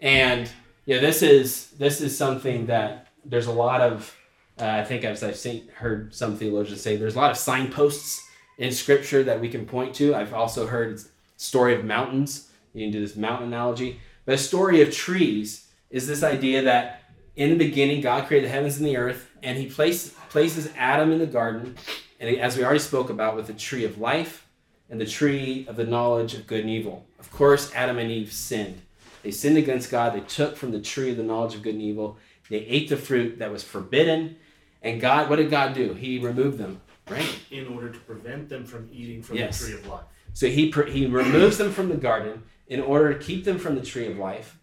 and 0.00 0.50
you 0.84 0.94
know 0.94 1.00
this 1.00 1.22
is 1.22 1.70
this 1.72 2.00
is 2.00 2.16
something 2.16 2.66
that 2.66 3.08
there's 3.24 3.46
a 3.46 3.52
lot 3.52 3.80
of 3.80 4.16
uh, 4.60 4.64
I 4.64 4.84
think 4.84 5.04
as 5.04 5.22
I've 5.22 5.36
seen 5.36 5.68
heard 5.74 6.14
some 6.14 6.36
theologians 6.36 6.80
say 6.80 6.96
there's 6.96 7.14
a 7.14 7.18
lot 7.18 7.30
of 7.30 7.36
signposts 7.36 8.22
in 8.58 8.72
Scripture 8.72 9.22
that 9.24 9.40
we 9.40 9.48
can 9.50 9.66
point 9.66 9.94
to. 9.96 10.14
I've 10.14 10.32
also 10.32 10.66
heard 10.66 10.98
story 11.36 11.74
of 11.74 11.84
mountains. 11.84 12.50
You 12.72 12.86
can 12.86 12.92
do 12.92 13.00
this 13.00 13.16
mountain 13.16 13.48
analogy, 13.48 14.00
but 14.26 14.34
a 14.34 14.38
story 14.38 14.82
of 14.82 14.92
trees 14.92 15.68
is 15.88 16.06
this 16.06 16.22
idea 16.22 16.62
that 16.62 17.02
in 17.36 17.50
the 17.50 17.56
beginning 17.56 18.02
God 18.02 18.26
created 18.26 18.48
the 18.48 18.52
heavens 18.52 18.76
and 18.76 18.86
the 18.86 18.96
earth, 18.98 19.30
and 19.42 19.56
He 19.56 19.66
placed, 19.66 20.14
places 20.28 20.70
Adam 20.76 21.12
in 21.12 21.18
the 21.18 21.26
garden, 21.26 21.76
and 22.20 22.36
as 22.38 22.56
we 22.56 22.64
already 22.64 22.80
spoke 22.80 23.08
about 23.08 23.36
with 23.36 23.46
the 23.46 23.52
tree 23.54 23.84
of 23.84 23.98
life 23.98 24.46
and 24.90 25.00
the 25.00 25.06
tree 25.06 25.64
of 25.68 25.76
the 25.76 25.84
knowledge 25.84 26.34
of 26.34 26.46
good 26.46 26.60
and 26.60 26.70
evil. 26.70 27.06
Of 27.18 27.30
course, 27.30 27.72
Adam 27.74 27.98
and 27.98 28.10
Eve 28.10 28.32
sinned. 28.32 28.80
They 29.22 29.30
sinned 29.30 29.56
against 29.56 29.90
God. 29.90 30.14
They 30.14 30.20
took 30.20 30.56
from 30.56 30.70
the 30.70 30.80
tree 30.80 31.10
of 31.10 31.16
the 31.16 31.22
knowledge 31.24 31.54
of 31.54 31.62
good 31.62 31.74
and 31.74 31.82
evil. 31.82 32.16
They 32.48 32.58
ate 32.58 32.88
the 32.88 32.96
fruit 32.96 33.38
that 33.40 33.50
was 33.50 33.64
forbidden. 33.64 34.36
And 34.82 35.00
God, 35.00 35.28
what 35.28 35.36
did 35.36 35.50
God 35.50 35.74
do? 35.74 35.94
He 35.94 36.18
removed 36.20 36.58
them, 36.58 36.80
right? 37.10 37.36
In 37.50 37.66
order 37.66 37.90
to 37.90 37.98
prevent 38.00 38.48
them 38.48 38.64
from 38.64 38.88
eating 38.92 39.22
from 39.22 39.36
Yes. 39.36 39.58
the 39.60 39.66
tree 39.66 39.74
of 39.80 39.86
life. 39.88 40.04
So 40.32 40.46
he 40.46 40.70
he 40.88 41.06
removes 41.06 41.58
them 41.58 41.72
from 41.72 41.88
the 41.88 41.96
garden 41.96 42.42
in 42.68 42.80
order 42.80 43.14
to 43.14 43.24
keep 43.24 43.44
them 43.44 43.58
from 43.58 43.74
the 43.74 43.82
tree 43.82 44.06
of 44.06 44.18
life. 44.18 44.58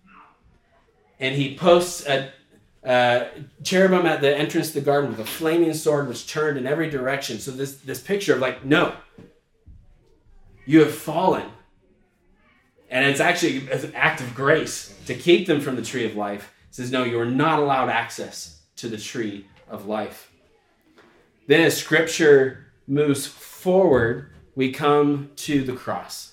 And 1.20 1.36
he 1.36 1.56
posts 1.56 2.06
a 2.06 2.32
cherubim 3.64 4.06
at 4.06 4.22
the 4.22 4.36
entrance 4.36 4.70
to 4.70 4.80
the 4.80 4.86
garden 4.86 5.10
with 5.12 5.20
a 5.20 5.26
flaming 5.26 5.74
sword 5.74 6.08
which 6.08 6.28
turned 6.28 6.58
in 6.58 6.68
every 6.68 6.90
direction. 6.90 7.40
So 7.40 7.52
this 7.52 7.78
this 7.78 8.02
picture 8.02 8.34
of 8.34 8.40
like, 8.40 8.66
no, 8.66 8.96
you 10.66 10.80
have 10.80 10.94
fallen. 10.94 11.50
And 12.90 13.06
it's 13.06 13.20
actually 13.20 13.70
an 13.72 13.94
act 13.96 14.22
of 14.22 14.36
grace 14.36 14.96
to 15.08 15.16
keep 15.16 15.48
them 15.48 15.62
from 15.62 15.76
the 15.76 15.82
tree 15.82 16.06
of 16.06 16.16
life. 16.16 16.54
It 16.70 16.76
says, 16.76 16.92
no, 16.92 17.04
you 17.04 17.20
are 17.20 17.26
not 17.26 17.60
allowed 17.60 17.90
access 17.90 18.62
to 18.76 18.88
the 18.88 18.98
tree 18.98 19.48
of 19.68 19.88
life. 19.88 20.32
Then 21.48 21.62
as 21.62 21.78
scripture 21.78 22.68
moves 22.88 23.26
forward, 23.26 24.32
we 24.56 24.72
come 24.72 25.32
to 25.38 25.64
the 25.64 25.74
cross, 25.74 26.33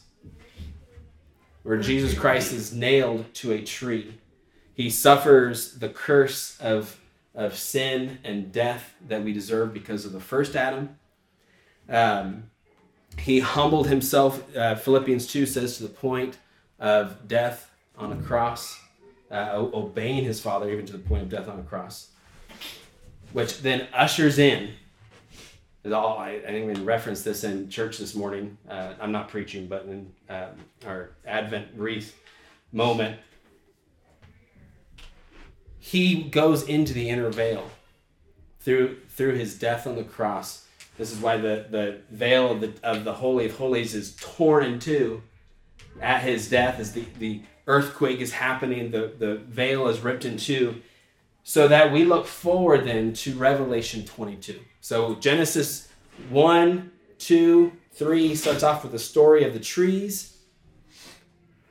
where 1.63 1.79
Jesus 1.79 2.19
Christ 2.19 2.53
is 2.53 2.73
nailed 2.73 3.33
to 3.35 3.53
a 3.53 3.63
tree. 3.63 4.19
He 4.75 4.91
suffers 4.91 5.75
the 5.75 5.89
curse 5.89 6.59
of, 6.61 6.99
of 7.35 7.57
sin 7.57 8.19
and 8.25 8.51
death 8.51 8.95
that 9.09 9.23
we 9.23 9.33
deserve 9.33 9.75
because 9.75 10.05
of 10.05 10.13
the 10.13 10.21
first 10.21 10.57
Adam. 10.57 10.97
Um, 11.89 12.45
he 13.19 13.41
humbled 13.41 13.89
himself, 13.89 14.57
uh, 14.57 14.77
Philippians 14.77 15.27
2 15.27 15.45
says, 15.45 15.77
to 15.77 15.83
the 15.83 15.89
point 15.89 16.39
of 16.79 17.29
death 17.29 17.71
on 17.99 18.13
a 18.13 18.23
cross, 18.23 18.81
uh, 19.31 19.51
obeying 19.55 20.25
his 20.25 20.41
Father 20.41 20.71
even 20.71 20.87
to 20.87 20.93
the 20.93 20.99
point 20.99 21.23
of 21.23 21.29
death 21.29 21.49
on 21.49 21.59
a 21.59 21.63
cross, 21.63 22.11
which 23.33 23.61
then 23.63 23.87
ushers 23.93 24.39
in 24.39 24.71
all 25.87 26.19
I, 26.19 26.41
I 26.47 26.53
even 26.57 26.85
reference 26.85 27.23
this 27.23 27.45
in 27.45 27.69
church 27.71 27.99
this 27.99 28.15
morning. 28.15 28.59
Uh, 28.69 28.93
I'm 29.01 29.13
not 29.13 29.29
preaching, 29.29 29.67
but 29.67 29.85
in 29.85 30.13
um, 30.29 30.51
our 30.87 31.11
Advent 31.27 31.69
wreath 31.75 32.17
moment, 32.73 33.19
he 35.79 36.25
goes 36.25 36.63
into 36.65 36.93
the 36.93 37.09
inner 37.09 37.31
veil 37.31 37.71
through 38.61 38.99
through 39.09 39.35
his 39.35 39.59
death 39.59 39.87
on 39.87 39.97
the 39.97 40.05
cross. 40.05 40.67
This 40.99 41.11
is 41.11 41.19
why 41.19 41.39
the, 41.39 41.67
the 41.71 42.01
veil 42.11 42.53
of 42.53 42.61
the 42.61 42.73
of 42.83 43.05
the 43.05 43.15
holy 43.15 43.47
of 43.47 43.57
holies 43.57 43.95
is 43.95 44.17
torn 44.21 44.65
in 44.65 44.79
two 44.79 45.23
at 46.01 46.23
his 46.23 46.49
death 46.49 46.79
as 46.79 46.93
the, 46.93 47.05
the 47.19 47.43
earthquake 47.67 48.21
is 48.21 48.33
happening, 48.33 48.91
the, 48.91 49.13
the 49.19 49.37
veil 49.37 49.89
is 49.89 50.01
ripped 50.01 50.25
in 50.25 50.37
two 50.37 50.83
so 51.51 51.67
that 51.67 51.91
we 51.91 52.05
look 52.05 52.29
forward 52.29 52.85
then 52.85 53.13
to 53.13 53.35
Revelation 53.35 54.05
22. 54.05 54.61
So 54.81 55.17
Genesis 55.17 55.89
1, 56.29 56.93
2, 57.19 57.73
3 57.91 58.35
starts 58.37 58.63
off 58.63 58.85
with 58.85 58.93
the 58.93 59.01
story 59.01 59.43
of 59.43 59.53
the 59.53 59.59
trees 59.59 60.39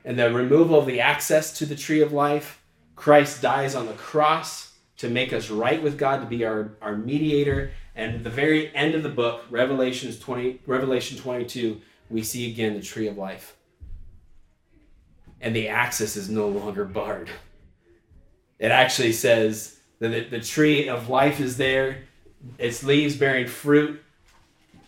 and 0.04 0.18
the 0.18 0.34
removal 0.34 0.78
of 0.78 0.84
the 0.84 1.00
access 1.00 1.56
to 1.56 1.64
the 1.64 1.74
tree 1.74 2.02
of 2.02 2.12
life. 2.12 2.62
Christ 2.94 3.40
dies 3.40 3.74
on 3.74 3.86
the 3.86 3.94
cross 3.94 4.74
to 4.98 5.08
make 5.08 5.32
us 5.32 5.48
right 5.48 5.82
with 5.82 5.96
God, 5.96 6.20
to 6.20 6.26
be 6.26 6.44
our, 6.44 6.72
our 6.82 6.94
mediator. 6.94 7.70
And 7.96 8.16
at 8.16 8.22
the 8.22 8.28
very 8.28 8.76
end 8.76 8.94
of 8.94 9.02
the 9.02 9.08
book, 9.08 9.44
Revelations 9.48 10.18
20, 10.18 10.60
Revelation 10.66 11.16
22, 11.16 11.80
we 12.10 12.22
see 12.22 12.52
again 12.52 12.74
the 12.74 12.82
tree 12.82 13.08
of 13.08 13.16
life. 13.16 13.56
And 15.40 15.56
the 15.56 15.68
access 15.68 16.16
is 16.16 16.28
no 16.28 16.48
longer 16.48 16.84
barred 16.84 17.30
it 18.60 18.70
actually 18.70 19.12
says 19.12 19.80
that 19.98 20.30
the, 20.30 20.40
tree 20.40 20.86
of 20.88 21.08
life 21.08 21.40
is 21.40 21.56
there, 21.56 22.02
its 22.58 22.84
leaves 22.84 23.16
bearing 23.16 23.48
fruit 23.48 24.00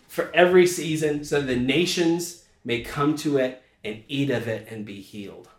for 0.07 0.31
every 0.33 0.67
season, 0.67 1.25
so 1.25 1.41
the 1.41 1.55
nations 1.55 2.45
may 2.63 2.81
come 2.81 3.17
to 3.17 3.37
it 3.37 3.63
and 3.83 4.03
eat 4.07 4.29
of 4.29 4.47
it 4.47 4.67
and 4.69 4.85
be 4.85 5.01
healed. 5.01 5.49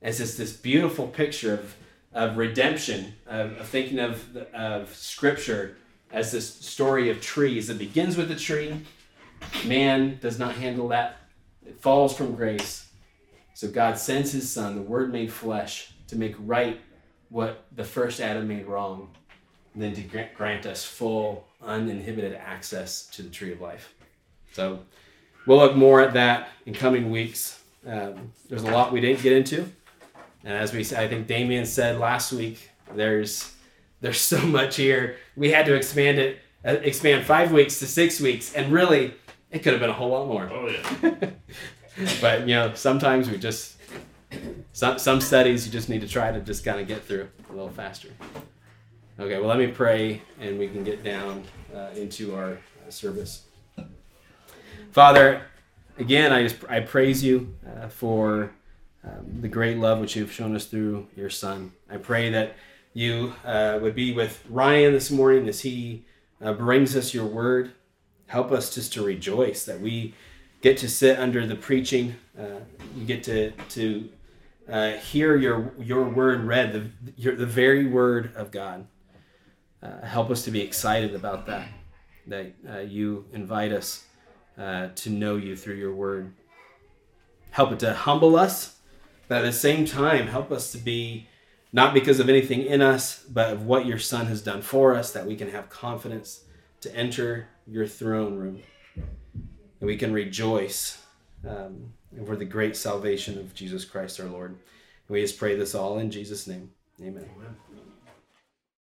It's 0.00 0.18
just 0.18 0.38
this 0.38 0.54
beautiful 0.54 1.06
picture 1.06 1.54
of, 1.54 1.76
of 2.14 2.36
redemption, 2.38 3.12
of, 3.26 3.58
of 3.58 3.68
thinking 3.68 3.98
of, 3.98 4.36
of 4.54 4.94
Scripture 4.94 5.76
as 6.10 6.32
this 6.32 6.54
story 6.54 7.10
of 7.10 7.20
trees 7.20 7.68
that 7.68 7.78
begins 7.78 8.16
with 8.16 8.28
the 8.28 8.36
tree. 8.36 8.80
Man 9.66 10.18
does 10.22 10.38
not 10.38 10.54
handle 10.54 10.88
that, 10.88 11.18
it 11.66 11.80
falls 11.80 12.16
from 12.16 12.34
grace. 12.34 12.88
So 13.54 13.68
God 13.68 13.98
sends 13.98 14.32
his 14.32 14.50
Son, 14.50 14.74
the 14.74 14.82
Word 14.82 15.12
made 15.12 15.30
flesh, 15.30 15.92
to 16.08 16.16
make 16.16 16.34
right 16.38 16.80
what 17.32 17.64
the 17.74 17.82
first 17.82 18.20
Adam 18.20 18.46
made 18.46 18.66
wrong, 18.66 19.08
and 19.72 19.82
then 19.82 19.94
to 19.94 20.02
grant, 20.02 20.34
grant 20.34 20.66
us 20.66 20.84
full, 20.84 21.48
uninhibited 21.64 22.34
access 22.34 23.06
to 23.06 23.22
the 23.22 23.30
tree 23.30 23.52
of 23.52 23.60
life. 23.60 23.94
So 24.52 24.80
we'll 25.46 25.58
look 25.58 25.74
more 25.74 26.02
at 26.02 26.12
that 26.12 26.50
in 26.66 26.74
coming 26.74 27.10
weeks. 27.10 27.62
Um, 27.86 28.32
there's 28.48 28.62
a 28.62 28.70
lot 28.70 28.92
we 28.92 29.00
didn't 29.00 29.22
get 29.22 29.32
into, 29.32 29.62
and 30.44 30.54
as 30.54 30.72
we 30.72 30.80
I 30.80 31.08
think 31.08 31.26
Damien 31.26 31.64
said 31.64 31.98
last 31.98 32.32
week, 32.32 32.70
there's 32.94 33.50
there's 34.02 34.20
so 34.20 34.38
much 34.46 34.76
here. 34.76 35.16
We 35.34 35.50
had 35.50 35.64
to 35.66 35.74
expand 35.74 36.18
it, 36.18 36.38
uh, 36.64 36.76
expand 36.82 37.24
five 37.24 37.50
weeks 37.50 37.78
to 37.78 37.86
six 37.86 38.20
weeks, 38.20 38.54
and 38.54 38.70
really, 38.70 39.14
it 39.50 39.60
could 39.60 39.72
have 39.72 39.80
been 39.80 39.90
a 39.90 39.94
whole 39.94 40.10
lot 40.10 40.28
more. 40.28 40.50
Oh 40.52 40.68
yeah. 40.68 41.30
but 42.20 42.40
you 42.40 42.54
know, 42.54 42.74
sometimes 42.74 43.30
we 43.30 43.38
just 43.38 43.78
some 44.72 44.98
some 44.98 45.20
studies 45.20 45.66
you 45.66 45.72
just 45.72 45.88
need 45.88 46.00
to 46.00 46.08
try 46.08 46.32
to 46.32 46.40
just 46.40 46.64
kind 46.64 46.80
of 46.80 46.86
get 46.86 47.04
through 47.04 47.28
a 47.50 47.52
little 47.52 47.70
faster. 47.70 48.08
Okay, 49.18 49.38
well 49.38 49.48
let 49.48 49.58
me 49.58 49.68
pray 49.68 50.22
and 50.40 50.58
we 50.58 50.68
can 50.68 50.84
get 50.84 51.04
down 51.04 51.44
uh, 51.74 51.90
into 51.94 52.34
our 52.34 52.52
uh, 52.52 52.90
service. 52.90 53.44
Father, 54.90 55.42
again 55.98 56.32
I 56.32 56.42
just 56.42 56.56
I 56.68 56.80
praise 56.80 57.22
you 57.22 57.54
uh, 57.66 57.88
for 57.88 58.52
um, 59.04 59.40
the 59.40 59.48
great 59.48 59.78
love 59.78 59.98
which 59.98 60.16
you've 60.16 60.32
shown 60.32 60.54
us 60.54 60.66
through 60.66 61.08
your 61.16 61.30
Son. 61.30 61.72
I 61.90 61.96
pray 61.96 62.30
that 62.30 62.54
you 62.94 63.34
uh, 63.44 63.78
would 63.82 63.94
be 63.94 64.12
with 64.12 64.44
Ryan 64.48 64.92
this 64.92 65.10
morning 65.10 65.48
as 65.48 65.60
he 65.60 66.04
uh, 66.42 66.52
brings 66.52 66.94
us 66.96 67.14
your 67.14 67.26
word. 67.26 67.72
Help 68.26 68.52
us 68.52 68.74
just 68.74 68.92
to 68.94 69.04
rejoice 69.04 69.64
that 69.64 69.80
we 69.80 70.14
get 70.60 70.78
to 70.78 70.88
sit 70.88 71.18
under 71.18 71.46
the 71.46 71.56
preaching. 71.56 72.14
Uh, 72.38 72.60
you 72.96 73.04
get 73.04 73.22
to 73.24 73.50
to 73.50 74.08
uh, 74.72 74.92
hear 74.92 75.36
your 75.36 75.74
your 75.78 76.08
word 76.08 76.44
read, 76.44 76.72
the 76.72 77.12
your, 77.16 77.36
the 77.36 77.46
very 77.46 77.86
word 77.86 78.34
of 78.34 78.50
God. 78.50 78.86
Uh, 79.82 80.00
help 80.06 80.30
us 80.30 80.44
to 80.44 80.50
be 80.50 80.62
excited 80.62 81.14
about 81.14 81.46
that. 81.46 81.68
That 82.26 82.54
uh, 82.68 82.78
you 82.78 83.26
invite 83.32 83.72
us 83.72 84.06
uh, 84.56 84.88
to 84.94 85.10
know 85.10 85.36
you 85.36 85.56
through 85.56 85.74
your 85.74 85.94
word. 85.94 86.32
Help 87.50 87.72
it 87.72 87.80
to 87.80 87.92
humble 87.92 88.34
us, 88.34 88.78
but 89.28 89.38
at 89.38 89.42
the 89.42 89.52
same 89.52 89.84
time, 89.84 90.28
help 90.28 90.50
us 90.50 90.72
to 90.72 90.78
be 90.78 91.28
not 91.72 91.92
because 91.92 92.18
of 92.18 92.28
anything 92.28 92.62
in 92.62 92.80
us, 92.80 93.24
but 93.24 93.52
of 93.52 93.66
what 93.66 93.84
your 93.84 93.98
Son 93.98 94.26
has 94.26 94.40
done 94.40 94.62
for 94.62 94.94
us, 94.94 95.12
that 95.12 95.26
we 95.26 95.36
can 95.36 95.50
have 95.50 95.68
confidence 95.68 96.44
to 96.80 96.94
enter 96.96 97.48
your 97.66 97.86
throne 97.86 98.36
room 98.36 98.62
and 98.94 99.88
we 99.88 99.96
can 99.96 100.12
rejoice 100.12 101.02
um, 101.46 101.92
over 102.20 102.36
the 102.36 102.44
great 102.44 102.76
salvation 102.76 103.38
of 103.38 103.54
Jesus 103.54 103.84
Christ 103.84 104.20
our 104.20 104.26
Lord. 104.26 104.50
And 104.50 104.58
we 105.08 105.20
just 105.20 105.38
pray 105.38 105.56
this 105.56 105.74
all 105.74 105.98
in 105.98 106.10
Jesus' 106.10 106.46
name. 106.46 106.70
Amen. 107.00 107.28
Amen. 107.36 107.56